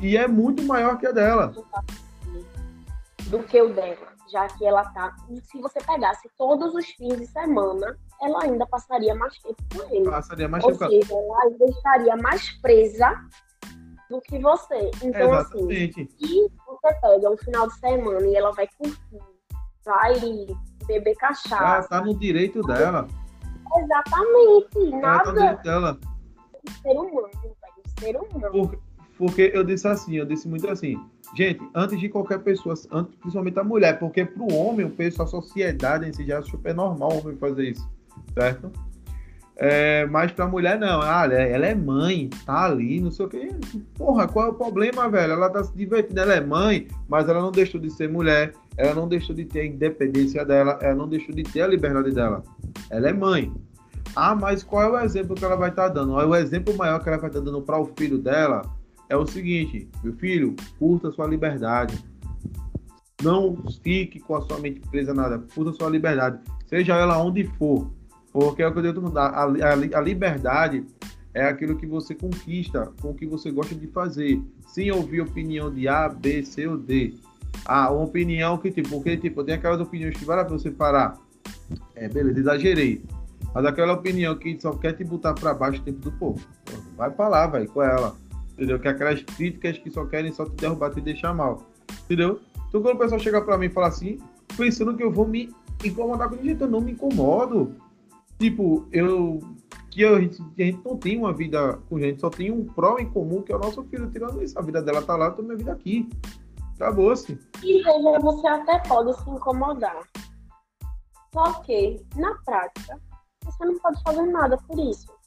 [0.00, 1.52] e é muito maior que a dela.
[3.28, 5.14] do que o dela, já que ela tá.
[5.42, 10.10] Se você pegasse todos os fins de semana, ela ainda passaria mais tempo com ele.
[10.10, 10.78] Passaria mais Ou tempo.
[10.80, 11.02] com ela.
[11.02, 13.14] seja, ela ainda estaria mais presa
[14.10, 14.90] do que você.
[15.02, 16.08] Então, assim, Exatamente.
[16.18, 19.18] se você pega um final de semana e ela vai curtir,
[19.84, 20.14] vai
[20.86, 23.06] beber Ela cachaça, tá no direito dela.
[23.76, 25.98] exatamente, Ela tá no nada direito dela.
[26.64, 28.50] de ser humano, velho, de ser humano.
[28.68, 28.87] Por-
[29.18, 30.96] Porque eu disse assim, eu disse muito assim,
[31.34, 35.26] gente, antes de qualquer pessoa, antes, principalmente a mulher, porque pro homem, o peso, a
[35.26, 37.90] sociedade em si já é super normal o homem fazer isso,
[38.32, 38.70] certo?
[39.60, 43.28] É, mas pra mulher não, ah, ela ela é mãe, tá ali, não sei o
[43.28, 43.50] que.
[43.96, 45.32] Porra, qual é o problema, velho?
[45.32, 48.94] Ela tá se divertindo, ela é mãe, mas ela não deixou de ser mulher, ela
[48.94, 52.44] não deixou de ter a independência dela, ela não deixou de ter a liberdade dela.
[52.88, 53.52] Ela é mãe.
[54.14, 56.12] Ah, mas qual é o exemplo que ela vai estar dando?
[56.12, 58.62] O exemplo maior que ela vai estar dando para o filho dela
[59.08, 61.98] é o seguinte: meu filho, curta sua liberdade.
[63.22, 65.42] Não fique com a sua mente presa nada.
[65.54, 66.38] Curta sua liberdade.
[66.66, 67.90] Seja ela onde for.
[68.32, 70.84] Porque é o que eu todo mundo, a, a, a liberdade
[71.34, 74.40] é aquilo que você conquista com o que você gosta de fazer.
[74.66, 77.14] Sem ouvir opinião de A, B, C ou D.
[77.64, 80.70] Ah, uma opinião que, tipo, porque, tipo, tem aquelas opiniões que vale a pena você
[80.70, 81.18] parar.
[81.94, 83.02] É, beleza, exagerei.
[83.54, 86.40] Mas aquela opinião que só quer te botar pra baixo o tempo do povo.
[86.96, 88.14] Vai pra lá, vai, com ela.
[88.58, 88.80] Entendeu?
[88.80, 91.62] Que é aquelas críticas que só querem só te derrubar, te deixar mal.
[92.04, 92.40] Entendeu?
[92.68, 94.18] Então quando o pessoal chega pra mim e fala assim,
[94.56, 95.54] pensando que eu vou me
[95.84, 97.76] incomodar com o jeito, eu não me incomodo.
[98.36, 99.40] Tipo, eu.
[99.92, 100.42] Que a, gente,
[100.84, 103.60] não tem uma vida com gente, só tem um pró em comum, que é o
[103.60, 104.10] nosso filho.
[104.10, 106.08] Tirando isso, a vida dela tá lá, eu tô minha vida aqui.
[106.74, 107.38] Acabou-se.
[107.62, 107.82] E
[108.20, 110.02] você até pode se incomodar.
[111.32, 113.00] Só que, na prática,
[113.44, 115.17] você não pode fazer nada por isso.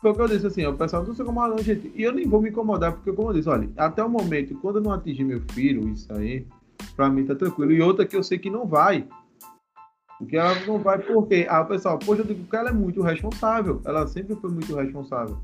[0.00, 1.92] Foi o que eu disse assim, o pessoal não se incomoda, não, gente.
[1.94, 4.76] E eu nem vou me incomodar, porque, como eu disse, olha, até o momento, quando
[4.76, 6.46] eu não atingir meu filho, isso aí,
[6.94, 7.72] pra mim tá tranquilo.
[7.72, 9.06] E outra que eu sei que não vai.
[10.18, 11.46] Porque ela não vai, porque.
[11.48, 13.80] Ah, pessoal, poxa, eu digo que ela é muito responsável.
[13.84, 15.38] Ela sempre foi muito responsável.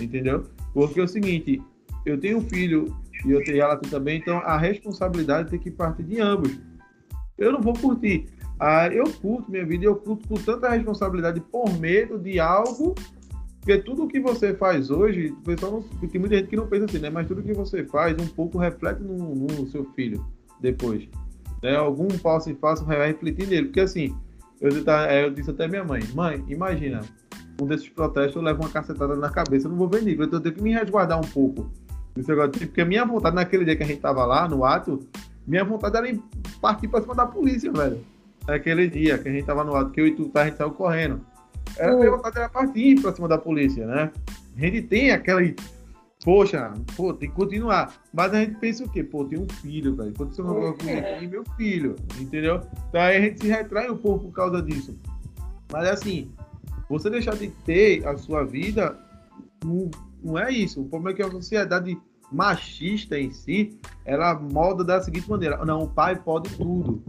[0.00, 0.44] Entendeu?
[0.72, 1.60] Porque é o seguinte,
[2.06, 6.04] eu tenho um filho e eu tenho ela também, então a responsabilidade tem que partir
[6.04, 6.56] de ambos.
[7.36, 8.26] Eu não vou curtir.
[8.60, 12.94] Ah, eu curto minha vida, eu curto com tanta responsabilidade por medo de algo
[13.68, 16.86] porque tudo que você faz hoje, o pessoal não, tem muita gente que não pensa
[16.86, 17.10] assim, né?
[17.10, 20.24] Mas tudo que você faz um pouco reflete no, no seu filho
[20.58, 21.06] depois.
[21.62, 21.76] Né?
[21.76, 23.66] Algum passo e passo vai refletir nele.
[23.66, 24.16] Porque assim,
[24.58, 27.02] eu, eu disse até minha mãe, mãe, imagina,
[27.60, 30.38] um desses protestos eu levo uma cacetada na cabeça, eu não vou ver nível, então
[30.38, 31.70] eu tenho que me resguardar um pouco.
[32.16, 35.06] Negócio, porque a minha vontade naquele dia que a gente tava lá, no ato,
[35.46, 36.22] minha vontade era ir
[36.58, 38.00] partir pra cima da polícia, velho.
[38.46, 40.70] Naquele dia que a gente tava no ato, que eu e tu, a gente saiu
[40.70, 41.20] correndo.
[41.76, 44.12] Era minha vontade era partir pra cima da polícia, né?
[44.56, 45.40] A gente tem aquela.
[46.24, 47.94] Poxa, pô, tem que continuar.
[48.12, 49.04] Mas a gente pensa o quê?
[49.04, 50.12] Pô, tem um filho, velho.
[50.16, 52.60] Quando você não tem meu filho, entendeu?
[52.88, 54.98] Então aí a gente se retrai um pouco por causa disso.
[55.72, 56.32] Mas assim,
[56.88, 58.98] você deixar de ter a sua vida,
[59.64, 59.90] não,
[60.22, 60.80] não é isso.
[60.80, 61.96] O problema é que a sociedade
[62.32, 67.02] machista em si, ela molda da seguinte maneira: não, o pai pode tudo.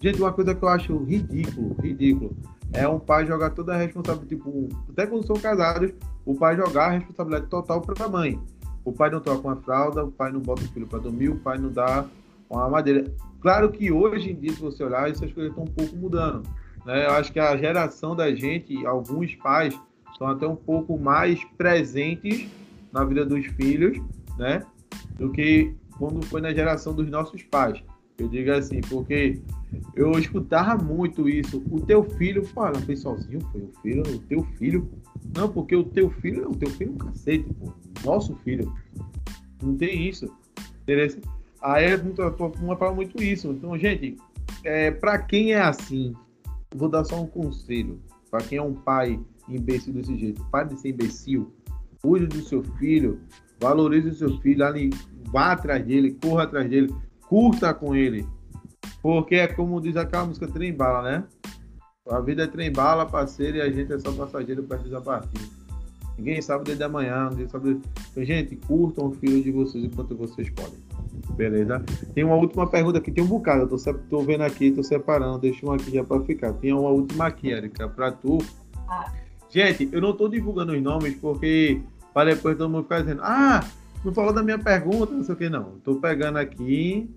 [0.00, 2.36] Gente, uma coisa que eu acho ridículo, ridículo
[2.76, 5.92] é um pai jogar toda a responsabilidade, tipo, até quando são casados,
[6.24, 8.40] o pai jogar a responsabilidade total para a mãe.
[8.84, 11.36] O pai não troca uma fralda, o pai não bota o filho para dormir, o
[11.36, 12.04] pai não dá
[12.48, 13.10] uma madeira.
[13.40, 16.48] Claro que hoje em dia, se você olhar, essas coisas estão um pouco mudando.
[16.84, 17.06] Né?
[17.06, 19.78] Eu acho que a geração da gente, alguns pais,
[20.12, 22.48] estão até um pouco mais presentes
[22.92, 23.98] na vida dos filhos,
[24.38, 24.62] né?
[25.18, 27.82] Do que quando foi na geração dos nossos pais.
[28.18, 29.40] Eu digo assim, porque
[29.94, 31.62] eu escutava muito isso.
[31.70, 34.90] O teu filho, pô, ela fez sozinho, foi o filho, o teu filho.
[35.36, 37.72] Não, porque o teu filho, o teu filho é um cacete, pô.
[38.04, 38.72] Nosso filho.
[39.62, 40.32] Não tem isso.
[40.82, 41.20] Interesse?
[41.60, 42.22] Aí é muito,
[42.62, 43.50] uma fala muito isso.
[43.50, 44.16] Então, gente,
[44.64, 46.14] é, para quem é assim,
[46.74, 48.00] vou dar só um conselho.
[48.30, 51.52] Para quem é um pai imbecil desse jeito, pai de ser imbecil,
[52.02, 53.20] cuide do seu filho,
[53.60, 54.90] valorize o seu filho, ali,
[55.30, 56.92] vá atrás dele, corra atrás dele,
[57.28, 58.26] curta com ele.
[59.02, 61.24] Porque é como diz aquela música Trem Bala, né?
[62.08, 65.50] A vida é trem bala, parceiro, e a gente é só passageiro precisa partir.
[66.16, 67.80] Ninguém sabe desde amanhã, ninguém sabe.
[68.12, 70.78] Então, gente, curtam o filho de vocês enquanto vocês podem.
[71.34, 71.84] Beleza?
[72.14, 75.40] Tem uma última pergunta aqui, tem um bocado, eu tô, tô vendo aqui, tô separando,
[75.40, 76.52] deixa uma aqui já para ficar.
[76.54, 78.38] Tem uma última aqui, Erika, para tu.
[79.50, 81.82] Gente, eu não tô divulgando os nomes porque
[82.14, 83.64] para depois todo mundo ficar dizendo, ah,
[84.06, 85.80] não falou da minha pergunta, não sei o que, não.
[85.82, 87.10] Tô pegando aqui,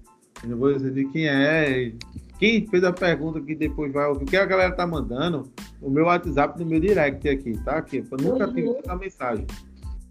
[0.44, 1.94] não vou dizer de quem é,
[2.40, 5.90] quem fez a pergunta que depois vai ouvir, o que a galera tá mandando, o
[5.90, 7.78] meu WhatsApp no meu direct aqui, tá?
[7.78, 8.80] Aqui, eu nunca tive uhum.
[8.84, 9.46] essa mensagem.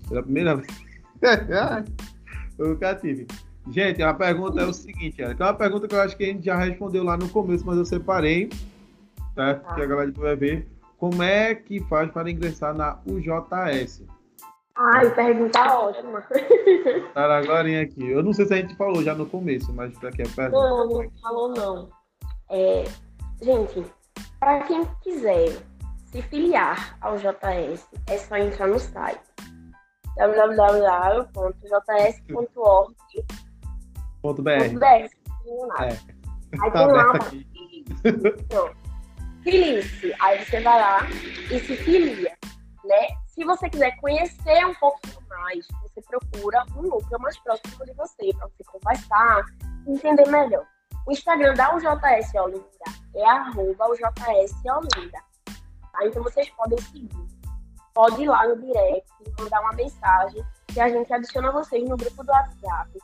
[0.08, 0.68] Pela primeira vez.
[2.56, 3.26] eu nunca tive.
[3.70, 6.44] Gente, a pergunta é o seguinte, é uma pergunta que eu acho que a gente
[6.44, 8.50] já respondeu lá no começo, mas eu separei,
[9.34, 9.64] certo?
[9.64, 9.74] Tá?
[9.74, 10.68] Que a galera vai ver.
[10.96, 14.02] Como é que faz para ingressar na UJS?
[14.78, 16.24] Ai, pergunta ótima.
[17.12, 18.08] Tá agora aqui.
[18.08, 20.68] Eu não sei se a gente falou já no começo, mas para que é pergunta.
[20.68, 21.90] Não, não falou não.
[22.48, 22.84] É,
[23.42, 23.84] gente,
[24.38, 25.48] para quem quiser
[26.06, 29.20] se filiar ao JS, é só entrar no site
[30.16, 31.28] www.js.org
[34.22, 34.50] Ponto .br.
[34.58, 34.84] Ponto .br.
[35.80, 35.88] É.
[36.60, 37.12] Aí tá tem lá,
[39.42, 40.14] filie-se.
[40.20, 41.06] Aí você vai lá
[41.50, 42.36] e se filia,
[42.84, 43.08] né?
[43.38, 48.34] Se você quiser conhecer um pouquinho mais, você procura um núcleo mais próximo de você,
[48.36, 49.44] para você conversar,
[49.86, 50.66] entender melhor.
[51.06, 52.66] O Instagram da UJS Olinda
[53.14, 55.18] é arroba UJS Olinda.
[55.44, 56.04] Tá?
[56.04, 57.08] Então vocês podem seguir.
[57.94, 59.08] Pode ir lá no direct,
[59.38, 62.98] mandar uma mensagem que a gente adiciona vocês no grupo do WhatsApp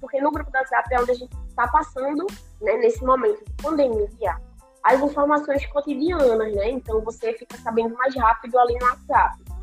[0.00, 2.26] porque no grupo do WhatsApp é onde a gente está passando,
[2.62, 4.40] né, nesse momento de pandemia,
[4.84, 6.70] as informações cotidianas, né?
[6.70, 9.55] Então você fica sabendo mais rápido ali no WhatsApp.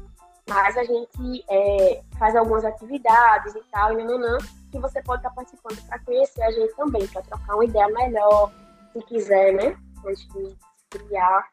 [0.49, 4.38] Mas a gente é, faz algumas atividades e tal, e nananã,
[4.72, 8.52] que você pode estar participando para conhecer a gente também, para trocar uma ideia melhor,
[8.91, 9.78] se quiser, né?
[10.06, 10.57] Antes de
[10.90, 11.48] criar.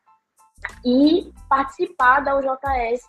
[0.85, 3.07] E participar da UJS,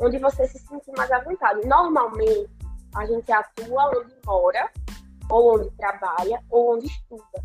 [0.00, 1.66] onde você se sentir mais à vontade.
[1.66, 2.48] Normalmente,
[2.94, 4.70] a gente atua onde mora,
[5.28, 7.44] ou onde trabalha, ou onde estuda.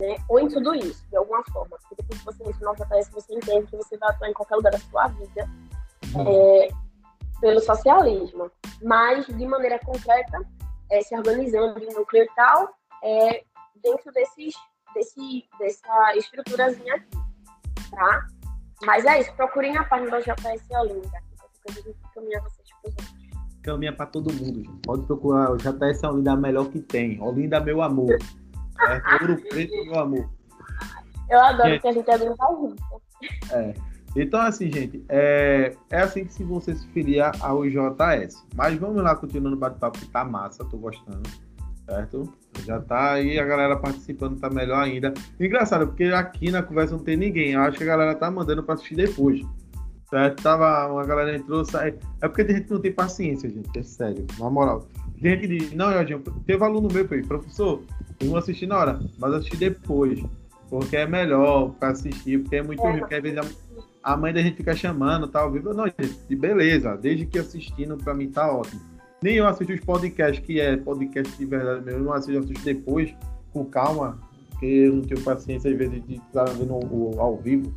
[0.00, 0.16] Né?
[0.28, 1.76] Ou em tudo isso, de alguma forma.
[1.76, 4.56] Porque depois que você entra no JS, você entende que você vai atuar em qualquer
[4.56, 5.48] lugar da sua vida
[6.26, 6.68] é,
[7.40, 8.50] pelo socialismo.
[8.82, 10.40] Mas, de maneira concreta,
[10.90, 12.68] é, se organizando em núcleo e tal,
[13.02, 13.44] é,
[13.82, 14.54] dentro desses,
[14.94, 17.18] desse, dessa estruturazinha aqui.
[17.90, 18.26] Tá?
[18.84, 21.28] Mas é isso, procurem a página da JS Olinda.
[21.66, 23.18] Que a gente caminha vocês para os
[23.68, 24.64] caminha para todo mundo.
[24.64, 24.80] Gente.
[24.82, 27.20] Pode procurar o é Olinda, a melhor que tem.
[27.20, 28.16] Olinda, meu amor.
[28.80, 30.30] É, Ouro Preto, meu amor.
[31.28, 32.82] Eu adoro gente, que a gente é bem junto.
[33.52, 33.74] É.
[34.16, 38.44] Então, assim, gente, é, é assim que se você se filiar ao JS.
[38.54, 41.22] Mas vamos lá, continuando o bate-papo, que tá massa, tô gostando.
[41.84, 42.32] Certo?
[42.66, 45.14] Já tá aí, a galera participando tá melhor ainda.
[45.38, 47.52] Engraçado, porque aqui na conversa não tem ninguém.
[47.52, 49.40] Eu acho que a galera tá mandando para assistir depois.
[50.10, 50.42] Certo?
[50.42, 51.94] Tava, uma galera entrou, sai.
[52.20, 53.78] É porque a gente não tem paciência, gente.
[53.78, 54.86] É sério, na moral.
[55.16, 57.82] Gente diz, não, Jorginho, teve aluno meu, foi, professor,
[58.20, 60.22] eu não assisti na hora, mas assisti depois.
[60.70, 62.98] Porque é melhor para assistir, porque é muito é.
[62.98, 63.44] porque às vezes a,
[64.12, 65.74] a, mãe da gente fica chamando, tá ao vivo.
[65.74, 68.80] Não, gente, beleza, desde que assistindo, pra mim tá ótimo.
[69.22, 72.40] Nem eu assisto os podcasts, que é podcast de verdade mesmo, eu não assisto, eu
[72.40, 73.14] assisto depois,
[73.52, 74.18] com calma,
[74.50, 76.74] porque eu não tenho paciência às vezes de estar vendo
[77.18, 77.72] ao vivo.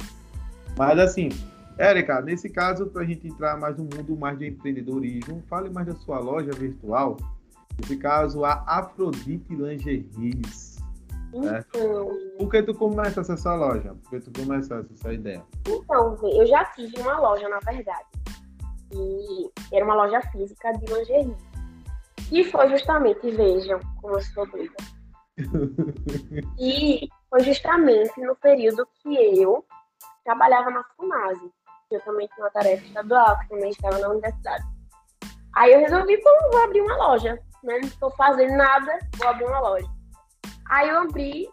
[0.78, 1.30] Mas assim,
[1.78, 5.88] Érica, nesse caso, para a gente entrar mais no mundo mais de empreendedorismo, fale mais
[5.88, 7.18] da sua loja virtual.
[7.80, 10.71] Nesse caso, a Afrodite Lingeries.
[11.34, 13.96] Então, Por que tu começa essa loja?
[14.04, 15.44] Por que tu começaste essa ideia?
[15.68, 18.08] Então, eu já tive uma loja, na verdade.
[18.94, 21.36] E era uma loja física de lingerie.
[22.32, 24.76] E foi justamente, vejam como eu sou doida.
[26.60, 29.66] e foi justamente no período que eu
[30.24, 31.52] trabalhava na FUNASE.
[31.90, 34.64] Eu também tinha uma tarefa estadual, que também estava na universidade.
[35.56, 37.34] Aí eu resolvi, vou abrir uma loja,
[37.64, 37.80] né?
[37.80, 40.01] Não estou fazendo nada, vou abrir uma loja.
[40.72, 41.50] Aí eu abri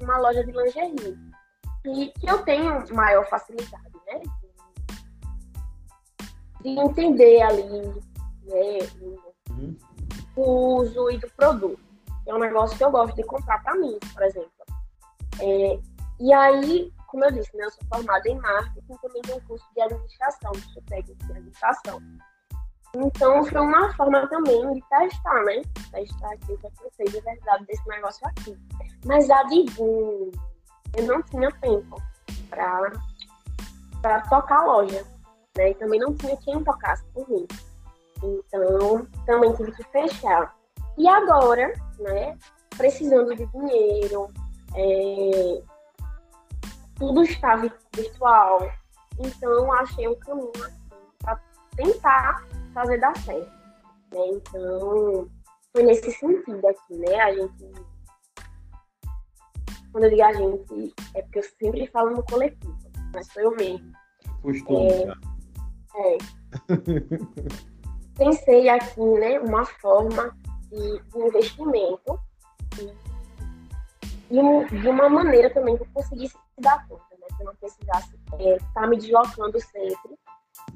[0.00, 1.18] uma loja de lingerie.
[1.84, 4.22] E que eu tenho maior facilidade, né?
[6.62, 7.82] De entender ali,
[8.46, 8.78] né?
[9.50, 9.76] Uhum.
[10.34, 11.78] O uso e do produto.
[12.26, 14.50] É um negócio que eu gosto de comprar para mim, por exemplo.
[15.40, 15.78] É,
[16.18, 19.66] e aí, como eu disse, né, eu sou formada em marketing, também tenho um curso
[19.74, 22.00] de administração, curso técnico de administração.
[22.94, 25.62] Então, foi uma forma também de testar, né?
[25.90, 28.56] Testar aqui o que eu de verdade desse negócio aqui.
[29.04, 30.30] Mas adivinha,
[30.96, 32.00] eu não tinha tempo
[32.48, 35.04] para tocar a loja,
[35.56, 35.70] né?
[35.70, 37.46] E também não tinha quem tocasse por mim.
[38.22, 40.54] Então, também tive que fechar.
[40.96, 42.38] E agora, né,
[42.76, 44.30] precisando de dinheiro,
[44.76, 45.62] é,
[46.96, 48.70] tudo estava virtual.
[49.18, 51.40] Então, achei um caminho assim, para
[51.76, 52.44] tentar
[52.74, 53.50] fazer dar certo.
[54.12, 54.20] Né?
[54.32, 55.30] Então,
[55.72, 57.20] foi nesse sentido aqui, né?
[57.20, 57.72] A gente.
[59.92, 62.76] Quando eu digo a gente, é porque eu sempre falo no coletivo,
[63.14, 63.92] mas foi eu mesmo.
[64.42, 66.18] Costume, é, é.
[68.18, 70.36] Pensei aqui, né, uma forma
[70.68, 72.20] de, de investimento
[72.78, 77.26] e, e, de uma maneira também que eu conseguisse dar conta, né?
[77.36, 80.18] Que eu não precisasse estar é, tá me deslocando sempre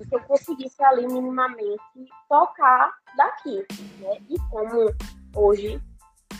[0.01, 1.83] e que eu conseguisse ali minimamente
[2.29, 3.67] tocar daqui,
[4.01, 4.19] né?
[4.29, 4.95] E como
[5.35, 5.81] hoje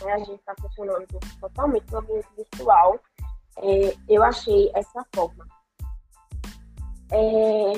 [0.03, 1.07] né, a gente está funcionando
[1.39, 2.99] totalmente no ambiente virtual,
[3.57, 5.45] é, eu achei essa forma.
[7.11, 7.73] É,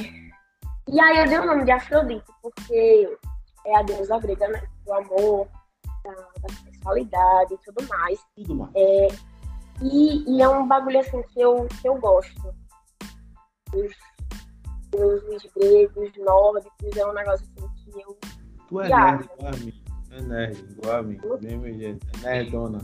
[0.87, 3.17] e aí eu dei o nome de Afrodite, porque
[3.65, 4.61] é a deusa grega, né?
[4.85, 5.47] Do amor,
[6.03, 8.19] da, da sexualidade e tudo mais.
[8.35, 8.71] Tudo mais.
[8.75, 9.07] É,
[9.81, 12.53] e, e, é um bagulho assim que eu, que eu gosto.
[13.73, 13.95] Os
[14.91, 18.17] deuses gregos, nórdicos, é um negócio assim que eu.
[18.67, 19.83] Tu é nerd igual a mim.
[20.11, 21.19] É nerd, igual a mim.
[21.41, 22.07] Mesmo jeito.
[22.23, 22.79] É nerdona.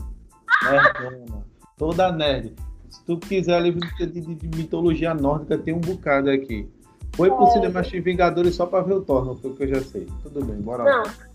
[0.62, 1.46] Nerdona.
[1.76, 2.54] Toda nerd.
[2.90, 6.70] Se tu quiser livro de, de, de mitologia nórdica, tem um bocado aqui.
[7.14, 7.50] Foi pro é.
[7.50, 10.06] cinema assistir Vingadores só pra ver o Thor, não foi o que eu já sei.
[10.22, 11.02] Tudo bem, bora lá.
[11.02, 11.28] Não.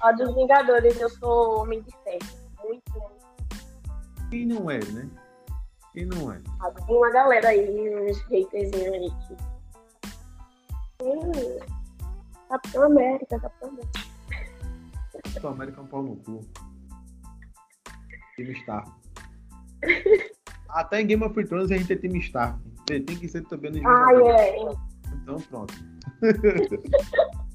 [0.00, 2.42] A dos Vingadores, eu sou homem de ferro.
[2.64, 4.30] Muito, muito.
[4.30, 5.08] Quem não é, né?
[5.92, 6.40] Quem não é?
[6.60, 9.36] Ah, tem uma galera aí, uns haterzinhos aí que.
[11.02, 11.58] Hum,
[12.48, 14.00] Capitão América, Capitão América.
[15.24, 16.40] Capitão América é um pau no cu.
[18.36, 18.90] Time Stark.
[20.68, 22.58] Até em Game of Thrones a gente tem time Stark.
[22.86, 24.56] Tem que ser também no Ah, é.
[25.14, 25.74] Então pronto.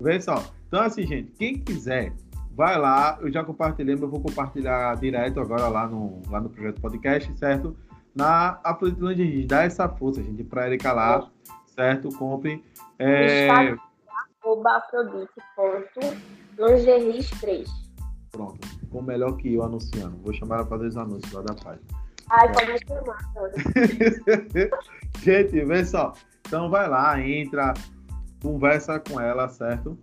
[0.00, 0.44] Vê só.
[0.68, 2.12] Então, assim, gente, quem quiser,
[2.58, 3.16] vai lá.
[3.20, 7.38] Eu já compartilhei, mas eu vou compartilhar direto agora lá no, lá no projeto podcast,
[7.38, 7.76] certo?
[8.12, 9.46] Na Afrodite Lingerie.
[9.46, 11.30] Dá essa força, gente, pra Erika lá,
[11.68, 12.08] certo?
[12.18, 12.64] Compre.
[12.98, 13.46] É...
[16.58, 17.70] Lingeries 3.
[18.32, 18.66] Pronto.
[18.80, 20.16] Ficou melhor que eu anunciando.
[20.24, 21.86] Vou chamar ela para fazer os anúncios lá da página.
[22.30, 23.18] Ai, pode me chamar,
[25.22, 26.12] Gente, vê só.
[26.40, 27.72] Então vai lá, entra,
[28.42, 29.96] conversa com ela, certo?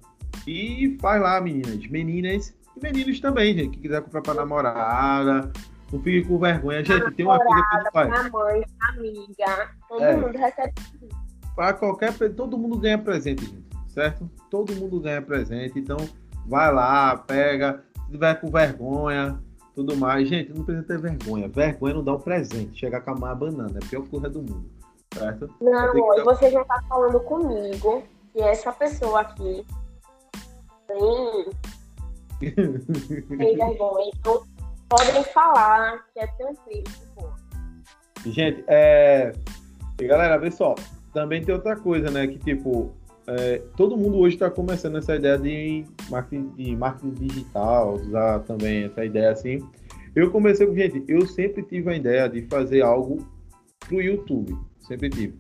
[0.48, 1.88] E faz lá, meninas.
[1.88, 3.78] Meninas e meninos também, gente.
[3.78, 5.52] Que quiser comprar pra namorada.
[5.92, 6.84] Não fique com vergonha.
[6.84, 8.10] Gente, tem uma coisa que não faz.
[8.10, 9.70] Pra mãe, amiga.
[9.88, 10.16] Todo é.
[10.16, 10.74] mundo recebe.
[11.56, 13.66] Para qualquer todo mundo ganha presente, gente.
[13.88, 14.30] Certo?
[14.52, 15.80] Todo mundo ganha presente.
[15.80, 15.98] Então,
[16.46, 17.84] vai lá, pega.
[18.06, 19.40] Se tiver com vergonha,
[19.74, 20.28] tudo mais.
[20.28, 21.48] Gente, não precisa ter vergonha.
[21.48, 22.78] Vergonha não dá um presente.
[22.78, 23.80] Chegar com a mãe banana.
[23.82, 24.70] É a pior coisa do mundo.
[25.14, 25.50] Certo?
[25.62, 28.04] Não, amor, você já tá falando comigo
[28.34, 29.66] que essa pessoa aqui
[30.88, 31.46] tem,
[33.38, 34.12] tem vergonha.
[34.20, 34.44] Então,
[34.90, 36.84] podem falar que é tranquilo.
[38.26, 39.32] Gente, é.
[40.00, 40.76] E galera, vê só.
[41.14, 42.28] Também tem outra coisa, né?
[42.28, 42.94] Que tipo,
[43.28, 48.84] é, todo mundo hoje está começando essa ideia de marketing, de marketing digital, usar também
[48.86, 49.60] essa ideia assim.
[50.16, 53.26] Eu comecei com, gente, eu sempre tive a ideia de fazer algo
[53.80, 54.58] pro YouTube.
[54.80, 55.40] Sempre tive.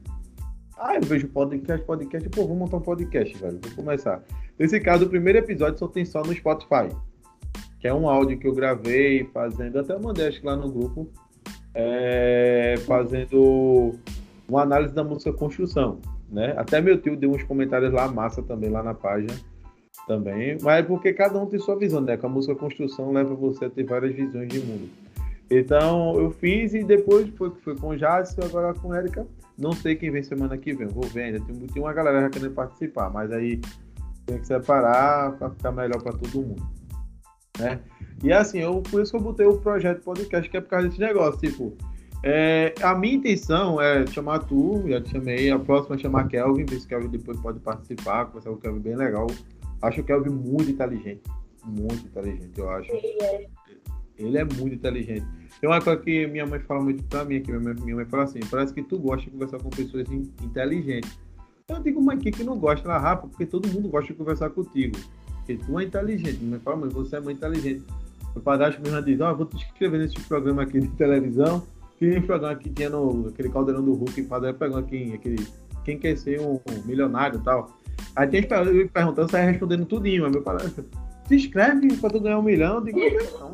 [0.77, 3.59] Ah, eu vejo podcast, podcast, pô, vou montar um podcast, velho.
[3.61, 4.21] Vou começar.
[4.57, 6.89] Nesse caso, o primeiro episódio só tem só no Spotify.
[7.79, 11.07] Que é um áudio que eu gravei fazendo, até mandei acho que lá no grupo,
[11.73, 13.95] é, fazendo
[14.47, 15.99] uma análise da música Construção.
[16.31, 16.53] Né?
[16.57, 19.33] Até meu tio deu uns comentários lá, massa também, lá na página.
[20.07, 22.15] Também, mas é porque cada um tem sua visão, né?
[22.15, 24.87] Com a música Construção leva você a ter várias visões de mundo.
[25.49, 29.25] Então eu fiz e depois foi, foi com o Jadson, agora com a Erika.
[29.57, 31.39] Não sei quem vem semana que vem, vou ver ainda.
[31.39, 33.59] Tem, tem uma galera já querendo participar, mas aí
[34.25, 36.67] tem que separar para ficar melhor para todo mundo.
[37.59, 37.79] Né?
[38.23, 40.87] E assim, eu, por isso que eu botei o projeto podcast, que é por causa
[40.87, 41.75] desse negócio, tipo,
[42.23, 46.65] é, a minha intenção é chamar tu, já te chamei, a próxima é chamar Kelvin,
[46.65, 49.27] ver se Kelvin depois pode participar, conversar com o Kelvin bem legal.
[49.81, 51.21] Acho o Kelvin muito inteligente,
[51.63, 52.91] muito inteligente, eu acho.
[52.91, 53.47] Ele é.
[54.17, 55.25] Ele é muito inteligente.
[55.59, 58.05] Tem uma coisa que minha mãe fala muito pra mim, que minha mãe, minha mãe
[58.05, 61.19] fala assim, parece que tu gosta de conversar com pessoas inteligentes.
[61.67, 62.87] Eu digo, mãe, que que não gosta?
[62.87, 64.95] Ela, Rafa, porque todo mundo gosta de conversar contigo.
[65.37, 66.43] Porque tu é inteligente.
[66.43, 67.83] Mãe fala, mãe, você é muito inteligente.
[68.35, 71.65] O padrasto mesmo diz, ó, oh, vou te inscrever nesse programa aqui de televisão,
[71.97, 75.47] que nem programa que tinha no aquele caldeirão do Hulk, o padrasto pegando aqui, aquele,
[75.83, 77.75] quem quer ser um, um milionário e tal.
[78.15, 80.85] Aí tem gente perguntando, sai respondendo tudinho, mas meu padrasto,
[81.27, 82.99] se inscreve pra tu ganhar um milhão, eu digo,
[83.39, 83.51] não.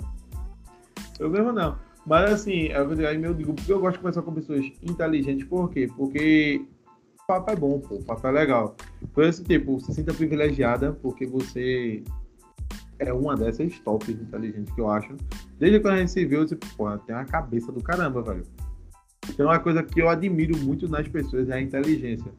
[1.17, 1.77] Eu mesmo não.
[2.05, 5.89] Mas assim, eu digo, eu gosto de conversar com pessoas inteligentes, por quê?
[5.95, 6.65] Porque
[7.31, 8.75] papo é bom, pô, o papo é legal.
[9.13, 12.03] Por esse tipo, se sinta privilegiada, porque você
[12.99, 15.15] é uma dessas tops inteligentes que eu acho.
[15.57, 18.43] Desde quando a gente se viu, tipo, pô, tem uma cabeça do caramba, velho.
[19.29, 22.31] Então, uma coisa que eu admiro muito nas pessoas é a inteligência,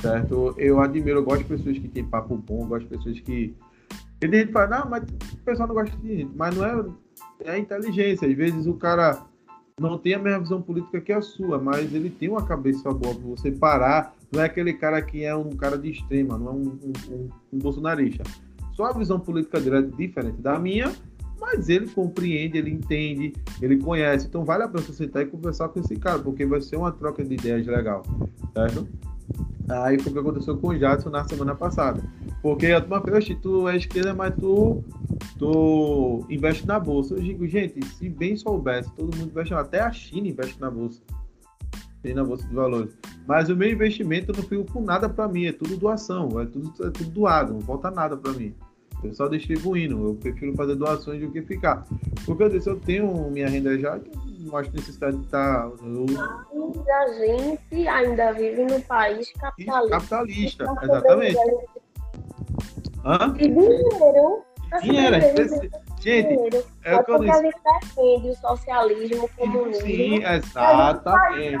[0.00, 0.54] certo?
[0.56, 3.54] Eu admiro, eu gosto de pessoas que têm papo bom, eu gosto de pessoas que.
[4.22, 6.64] E tem gente que fala, não, mas o pessoal não gosta de gente, mas não
[6.64, 6.84] é
[7.44, 8.26] é inteligência.
[8.26, 9.26] Às vezes o cara
[9.78, 13.14] não tem a mesma visão política que a sua, mas ele tem uma cabeça boa
[13.14, 14.14] para você parar.
[14.32, 16.78] Não é aquele cara que é um cara de extrema, não é um,
[17.10, 18.24] um, um, bolsonarista.
[18.72, 20.90] Só a visão política dele é diferente da minha,
[21.38, 24.26] mas ele compreende, ele entende, ele conhece.
[24.26, 26.90] Então vale a pena você sentar e conversar com esse cara, porque vai ser uma
[26.90, 28.02] troca de ideias legal,
[28.54, 28.88] certo?
[29.68, 32.02] Aí foi o que aconteceu com o Jadson na semana passada.
[32.40, 34.84] Porque a turma fez, tu é esquerda, mas tu,
[35.38, 37.14] tu investe na bolsa.
[37.14, 41.02] Eu digo, gente, se bem soubesse, todo mundo investe, até a China investe na bolsa.
[42.02, 42.96] Tem na bolsa de valores.
[43.26, 46.72] Mas o meu investimento não fica com nada para mim, é tudo doação, é tudo,
[46.86, 48.54] é tudo doado, não falta nada para mim.
[49.02, 51.86] Eu só distribuindo, eu prefiro fazer doações do que ficar.
[52.24, 54.00] Porque eu disse, eu tenho minha renda já,
[54.46, 55.68] não acho necessidade de estar.
[55.68, 56.46] Tá.
[56.98, 59.90] A gente ainda vive num país capitalista.
[59.90, 61.38] Capitalista, exatamente.
[63.04, 63.32] Hã?
[63.32, 64.42] De dinheiro.
[64.82, 65.16] Dinheiro,
[66.00, 67.52] gente, é o que eu disse.
[67.64, 69.86] defende o socialismo, o comunismo.
[69.86, 71.56] Sim, exatamente.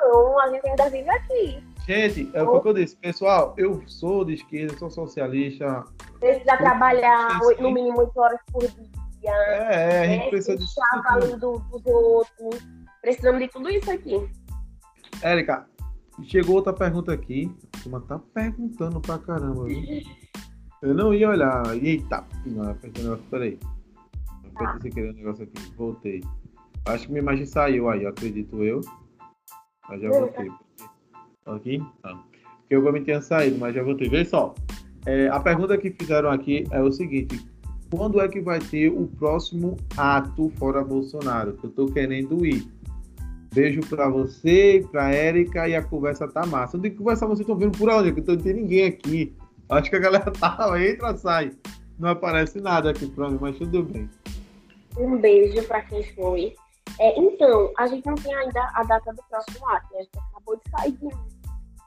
[0.00, 1.62] Não, a gente ainda vive aqui.
[1.86, 5.84] Gente, é o que eu disse, pessoal, eu sou de esquerda, sou socialista.
[6.18, 8.89] Precisa trabalhar no mínimo 8 horas por dia.
[9.22, 10.30] É, é a gente né?
[10.30, 10.74] precisa disso.
[11.20, 11.36] Tudo.
[11.38, 12.66] Do, dos outros.
[13.00, 14.28] Precisamos de tudo isso aqui.
[15.22, 15.66] Érica,
[16.22, 17.50] chegou outra pergunta aqui.
[17.86, 20.02] Uma tá perguntando pra caramba, viu?
[20.82, 21.62] Eu não ia olhar.
[21.76, 23.58] Eita, não, apertei o negócio, peraí.
[24.38, 24.78] Apertei ah.
[24.80, 25.72] sem querer o negócio aqui.
[25.76, 26.20] Voltei.
[26.86, 28.80] Acho que minha imagem saiu aí, acredito eu.
[29.88, 30.50] Mas já voltei.
[31.46, 31.82] Aqui?
[32.02, 32.14] Tá.
[32.60, 34.08] Porque eu também tinha saído, mas já voltei.
[34.08, 34.54] Vê só.
[35.06, 37.44] É, a pergunta que fizeram aqui é o seguinte:
[37.90, 41.54] quando é que vai ter o próximo ato fora Bolsonaro?
[41.54, 42.64] Que eu tô querendo ir.
[43.52, 46.76] Beijo para você, para Érica e a conversa tá massa.
[46.76, 48.12] Onde que conversar vocês estão vendo por onde?
[48.12, 49.36] Que não tem ninguém aqui.
[49.68, 51.50] Acho que a galera tá, entra, sai.
[51.98, 54.08] Não aparece nada aqui pra mim, mas tudo bem.
[54.96, 56.54] Um beijo para quem foi.
[57.00, 59.98] É, então, a gente não tem ainda a data do próximo ato, né?
[59.98, 61.08] A gente acabou de sair de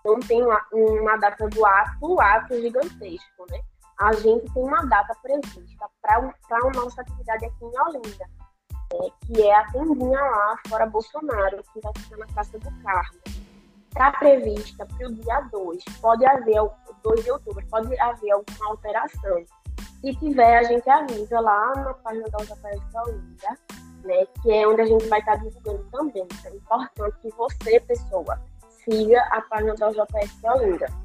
[0.05, 3.59] Não tem uma, uma data do ato, ato gigantesco, né?
[3.99, 8.25] A gente tem uma data prevista para a nossa atividade aqui em Olinda,
[8.93, 13.19] é, que é a tendinha lá fora Bolsonaro, que vai ficar na Praça do Carmo.
[13.89, 15.83] Está prevista para o dia 2.
[16.01, 16.59] Pode haver,
[17.03, 19.45] 2 de outubro, pode haver alguma alteração.
[20.01, 23.57] Se tiver, a gente avisa lá na página da UJPS Olinda,
[24.03, 26.23] né, que é onde a gente vai estar divulgando também.
[26.23, 28.41] Então, é importante que você, pessoa,
[28.83, 31.02] siga a página da UJPS Olinda.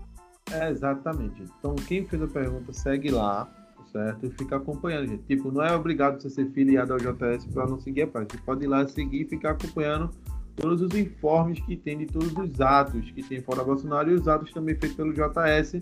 [0.52, 1.42] É, exatamente.
[1.58, 3.48] Então, quem fez a pergunta, segue lá,
[3.92, 4.26] certo?
[4.26, 5.22] E fica acompanhando, gente.
[5.24, 8.30] Tipo, não é obrigado você ser filiado ao JS para não seguir a página.
[8.32, 10.10] Você pode ir lá seguir e ficar acompanhando
[10.56, 14.26] todos os informes que tem de todos os atos que tem fora Bolsonaro e os
[14.26, 15.80] atos também feitos pelo JS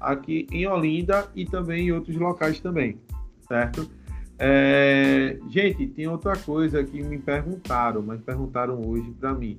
[0.00, 3.00] aqui em Olinda e também em outros locais também,
[3.48, 3.90] certo?
[4.38, 5.38] É...
[5.48, 9.58] Gente, tem outra coisa que me perguntaram, mas perguntaram hoje para mim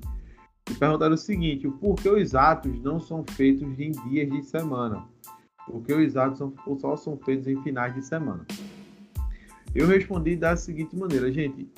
[0.70, 5.06] e perguntaram o seguinte: o porquê os atos não são feitos em dias de semana?
[5.66, 8.46] Porque os atos são, só são feitos em finais de semana.
[9.74, 11.70] Eu respondi da seguinte maneira, gente.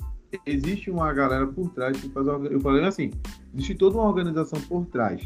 [0.46, 2.26] Existe uma galera por trás que faz.
[2.26, 3.10] Eu falei assim:
[3.54, 5.22] existe toda uma organização por trás,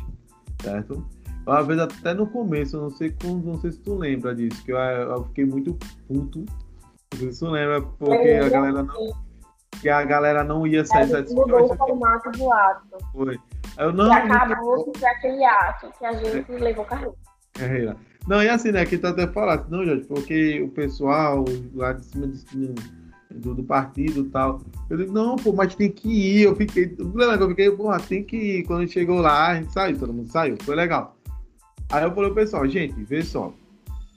[0.62, 1.06] certo?
[1.47, 4.76] Uma vez até no começo, não sei, não sei se tu lembra disso, que eu,
[4.76, 5.78] eu fiquei muito
[6.09, 6.40] puto.
[6.40, 9.12] Não sei se tu lembra, porque a galera não,
[9.80, 11.40] que a galera não ia sair satisfeita.
[11.40, 12.98] Mudou o formato do ato.
[13.12, 13.38] Foi.
[13.78, 16.58] Eu não, e acabou que foi aquele ato que a gente é.
[16.58, 17.14] levou carreira.
[17.52, 17.96] Carreira.
[18.26, 18.84] Não, e assim, né?
[18.84, 21.44] Que tu até falasse, não, Jorge, porque o pessoal
[21.74, 22.26] lá de cima
[23.30, 24.60] do, do partido e tal.
[24.88, 26.42] Eu digo, não, pô, mas tem que ir.
[26.42, 26.96] Eu fiquei.
[26.98, 28.62] Eu fiquei, porra, tem que ir.
[28.64, 30.56] Quando chegou lá, a gente saiu, todo mundo saiu.
[30.62, 31.16] Foi legal.
[31.90, 33.52] Aí eu falei, pessoal, gente, vê só.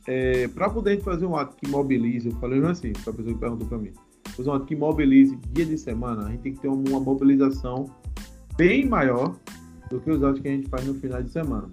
[0.08, 3.40] É, para poder fazer um ato que mobilize, eu falei assim, para a pessoa que
[3.40, 3.94] perguntou para mim,
[4.54, 7.90] ato que mobilize dia de semana, a gente tem que ter uma mobilização
[8.58, 9.36] bem maior
[9.90, 11.70] do que os atos que a gente faz no final de semana.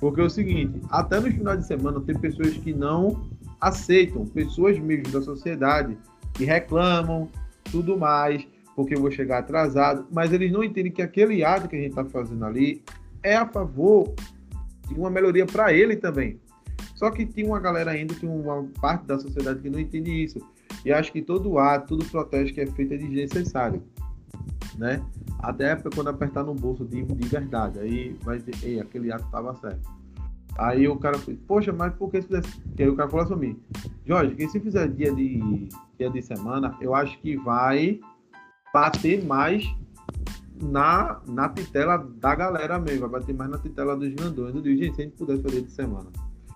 [0.00, 3.28] Porque é o seguinte, até no final de semana tem pessoas que não
[3.60, 5.96] aceitam, pessoas mesmo da sociedade
[6.34, 7.28] que reclamam,
[7.70, 11.76] tudo mais, porque eu vou chegar atrasado, mas eles não entendem que aquele ato que
[11.76, 12.82] a gente está fazendo ali
[13.22, 14.12] é a favor
[14.88, 16.38] de uma melhoria para ele também.
[16.94, 20.38] Só que tem uma galera ainda, tem uma parte da sociedade que não entende isso.
[20.84, 23.82] E acho que todo ato, todo protesto que é feito é desnecessário.
[24.76, 25.02] Né?
[25.40, 27.78] Até quando apertar no bolso de, de verdade.
[27.78, 29.90] Aí vai dizer, ei, aquele ato estava certo.
[30.56, 32.62] Aí o cara fez, poxa, mas por que se fizesse?
[32.78, 33.56] E aí o cara falou assim
[34.06, 38.00] Jorge, que se fizer dia de, dia de semana, eu acho que vai
[38.72, 39.64] bater mais
[40.62, 44.54] na, na titela da galera mesmo, vai bater mais na titela dos grandões.
[44.54, 46.10] Eu digo, gente, se a gente pudesse fazer de semana.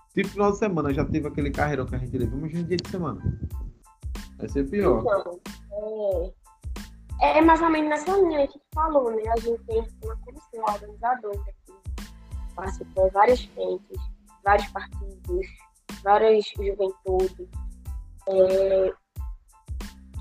[0.09, 2.89] Se final de semana já teve aquele carreirão que a gente levou, imagina dia de
[2.89, 3.21] semana.
[4.37, 5.01] Vai ser pior.
[5.01, 6.33] Então,
[7.21, 9.23] é, é mais ou menos nessa linha que tu falou, né?
[9.31, 12.07] A gente tem uma comissão organizadora aqui,
[12.55, 14.01] participou várias frentes,
[14.43, 15.47] vários partidos,
[16.03, 17.47] várias juventudes,
[18.27, 18.93] é,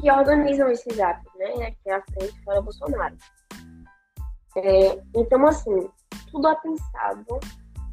[0.01, 1.71] que organizam esses atos, né?
[1.83, 3.17] Que é a frente para Bolsonaro.
[4.57, 5.89] É, então, assim,
[6.31, 7.41] tudo é pensado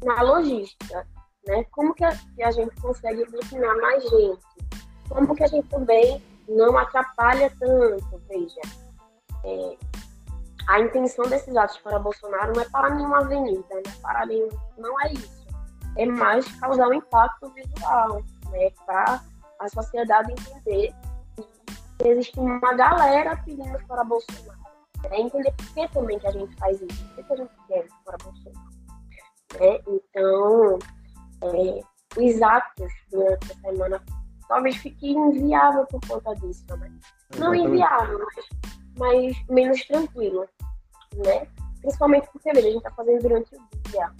[0.04, 1.06] na logística,
[1.46, 1.64] né?
[1.70, 4.46] Como que a, que a gente consegue aglutinar mais gente?
[5.08, 8.22] Como que a gente também não atrapalha tanto?
[8.28, 8.60] Veja,
[9.44, 9.76] é,
[10.68, 14.48] a intenção desses atos para Bolsonaro não é para nenhuma avenida, não é para nenhum,
[14.76, 15.46] não é isso.
[15.96, 18.70] É mais causar um impacto visual, né?
[18.84, 19.22] Para
[19.60, 20.92] a sociedade entender
[21.98, 24.56] que existe uma galera pedindo para Bolsonaro.
[25.10, 27.86] É entender por que também que a gente faz isso, por que a gente quer
[28.04, 28.76] para Bolsonaro.
[29.60, 29.80] Né?
[29.86, 30.78] Então,
[31.42, 31.80] é,
[32.20, 34.02] os atos durante a semana
[34.48, 36.92] talvez fique inviável por conta disso também.
[37.38, 38.46] Não inviável, mas,
[38.98, 40.48] mas menos tranquilo,
[41.14, 41.46] né?
[41.80, 44.12] Principalmente porque, veja, a gente está fazendo durante o dia.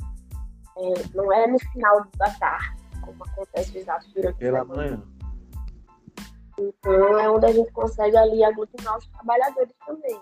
[0.79, 4.83] É, não é no final da tarde, como acontece os atos durante Pela a semana.
[4.83, 5.03] manhã.
[6.59, 10.21] Então é onde a gente consegue ali aglutinar os trabalhadores também.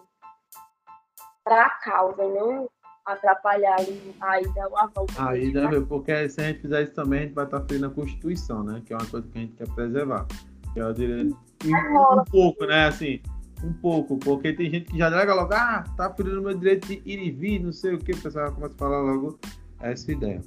[1.45, 2.69] Para a causa, não
[3.05, 3.77] atrapalhar
[4.21, 5.29] a ida ou a volta.
[5.29, 7.91] A ida, porque se a gente fizer isso também, a gente vai estar ferindo a
[7.91, 8.83] Constituição, né?
[8.85, 10.27] Que é uma coisa que a gente quer preservar.
[10.73, 11.37] Que é o direito.
[11.65, 12.87] Um, um pouco, né?
[12.87, 13.21] Assim,
[13.63, 16.87] um pouco, porque tem gente que já nega logo, ah, tá ferindo o meu direito
[16.89, 19.39] de ir e vir, não sei o que, o pessoal começa a falar logo
[19.81, 20.41] essa ideia.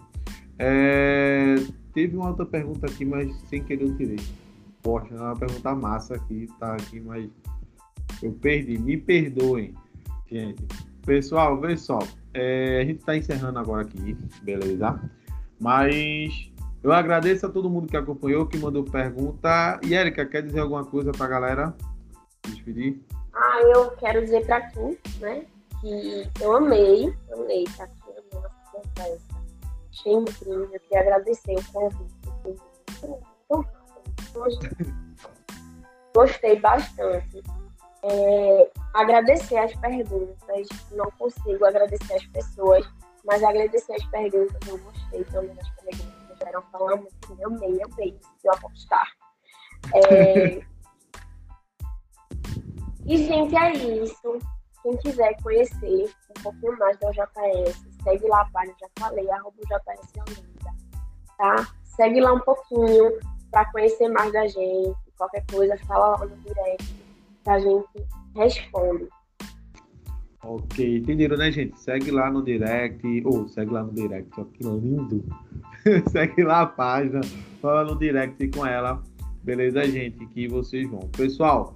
[0.59, 1.55] É,
[1.93, 4.19] teve uma outra pergunta aqui, mas sem querer eu tirei.
[4.81, 7.29] Poxa, é uma pergunta massa aqui, tá aqui, mas
[8.21, 8.77] eu perdi.
[8.77, 9.73] Me perdoem,
[10.29, 10.63] gente.
[11.05, 11.99] Pessoal, vê só.
[12.33, 14.99] É, a gente está encerrando agora aqui, beleza?
[15.59, 16.51] Mas
[16.83, 19.79] eu agradeço a todo mundo que acompanhou, que mandou pergunta.
[19.83, 21.75] E Érica, quer dizer alguma coisa para a galera?
[22.47, 23.01] Despedir?
[23.33, 25.45] Ah, eu quero dizer para tu, né?
[25.81, 29.27] Que eu amei, amei estar aqui na nossa conversa.
[29.91, 32.17] Achei incrível, eu queria agradecer o convite.
[36.15, 37.43] Gostei bastante.
[38.03, 42.87] É, agradecer as perguntas, não consigo agradecer as pessoas,
[43.25, 47.81] mas agradecer as perguntas, eu gostei também das perguntas que vieram falando muito, eu amei,
[47.81, 49.07] eu amei, eu apostar.
[49.93, 50.61] É...
[53.05, 54.39] e, gente, é isso.
[54.83, 59.57] Quem quiser conhecer um pouquinho mais da JS, segue lá a página, já falei, arroba
[59.57, 60.75] JS Olinda,
[61.37, 61.67] tá?
[61.83, 63.19] Segue lá um pouquinho
[63.51, 67.06] para conhecer mais da gente, qualquer coisa, fala lá no direct
[67.47, 67.85] que a gente
[68.35, 69.07] responde.
[70.43, 71.79] Ok, entenderam, né, gente?
[71.79, 75.23] Segue lá no direct, ou oh, segue lá no direct, ó, que lindo.
[76.11, 77.21] segue lá a página,
[77.61, 79.01] fala no direct com ela,
[79.43, 80.25] beleza, gente?
[80.27, 80.99] Que vocês vão.
[81.15, 81.75] Pessoal,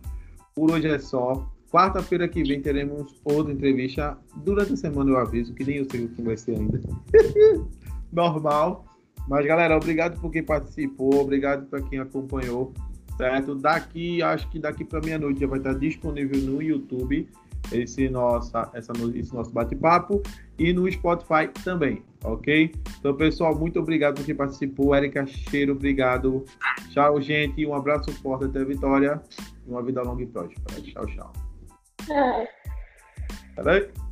[0.53, 1.49] por hoje é só.
[1.71, 4.17] Quarta-feira que vem teremos outra entrevista.
[4.43, 6.81] Durante a semana eu aviso, que nem eu sei o que vai ser ainda.
[8.11, 8.85] Normal.
[9.27, 12.73] Mas, galera, obrigado por quem participou, obrigado para quem acompanhou
[13.17, 13.55] certo?
[13.55, 17.27] Daqui, acho que daqui para meia-noite já vai estar disponível no YouTube
[17.71, 20.21] esse, nossa, essa, esse nosso bate-papo
[20.57, 22.71] e no Spotify também, ok?
[22.99, 24.95] Então, pessoal, muito obrigado por quem participou.
[24.95, 26.43] Érica Cheiro, obrigado.
[26.89, 27.65] Tchau, gente.
[27.65, 29.21] Um abraço forte até a vitória.
[29.67, 30.81] Uma vida longa e próspera.
[30.81, 31.33] Tchau, tchau.
[32.09, 32.47] É.
[33.55, 34.10] Tá bem?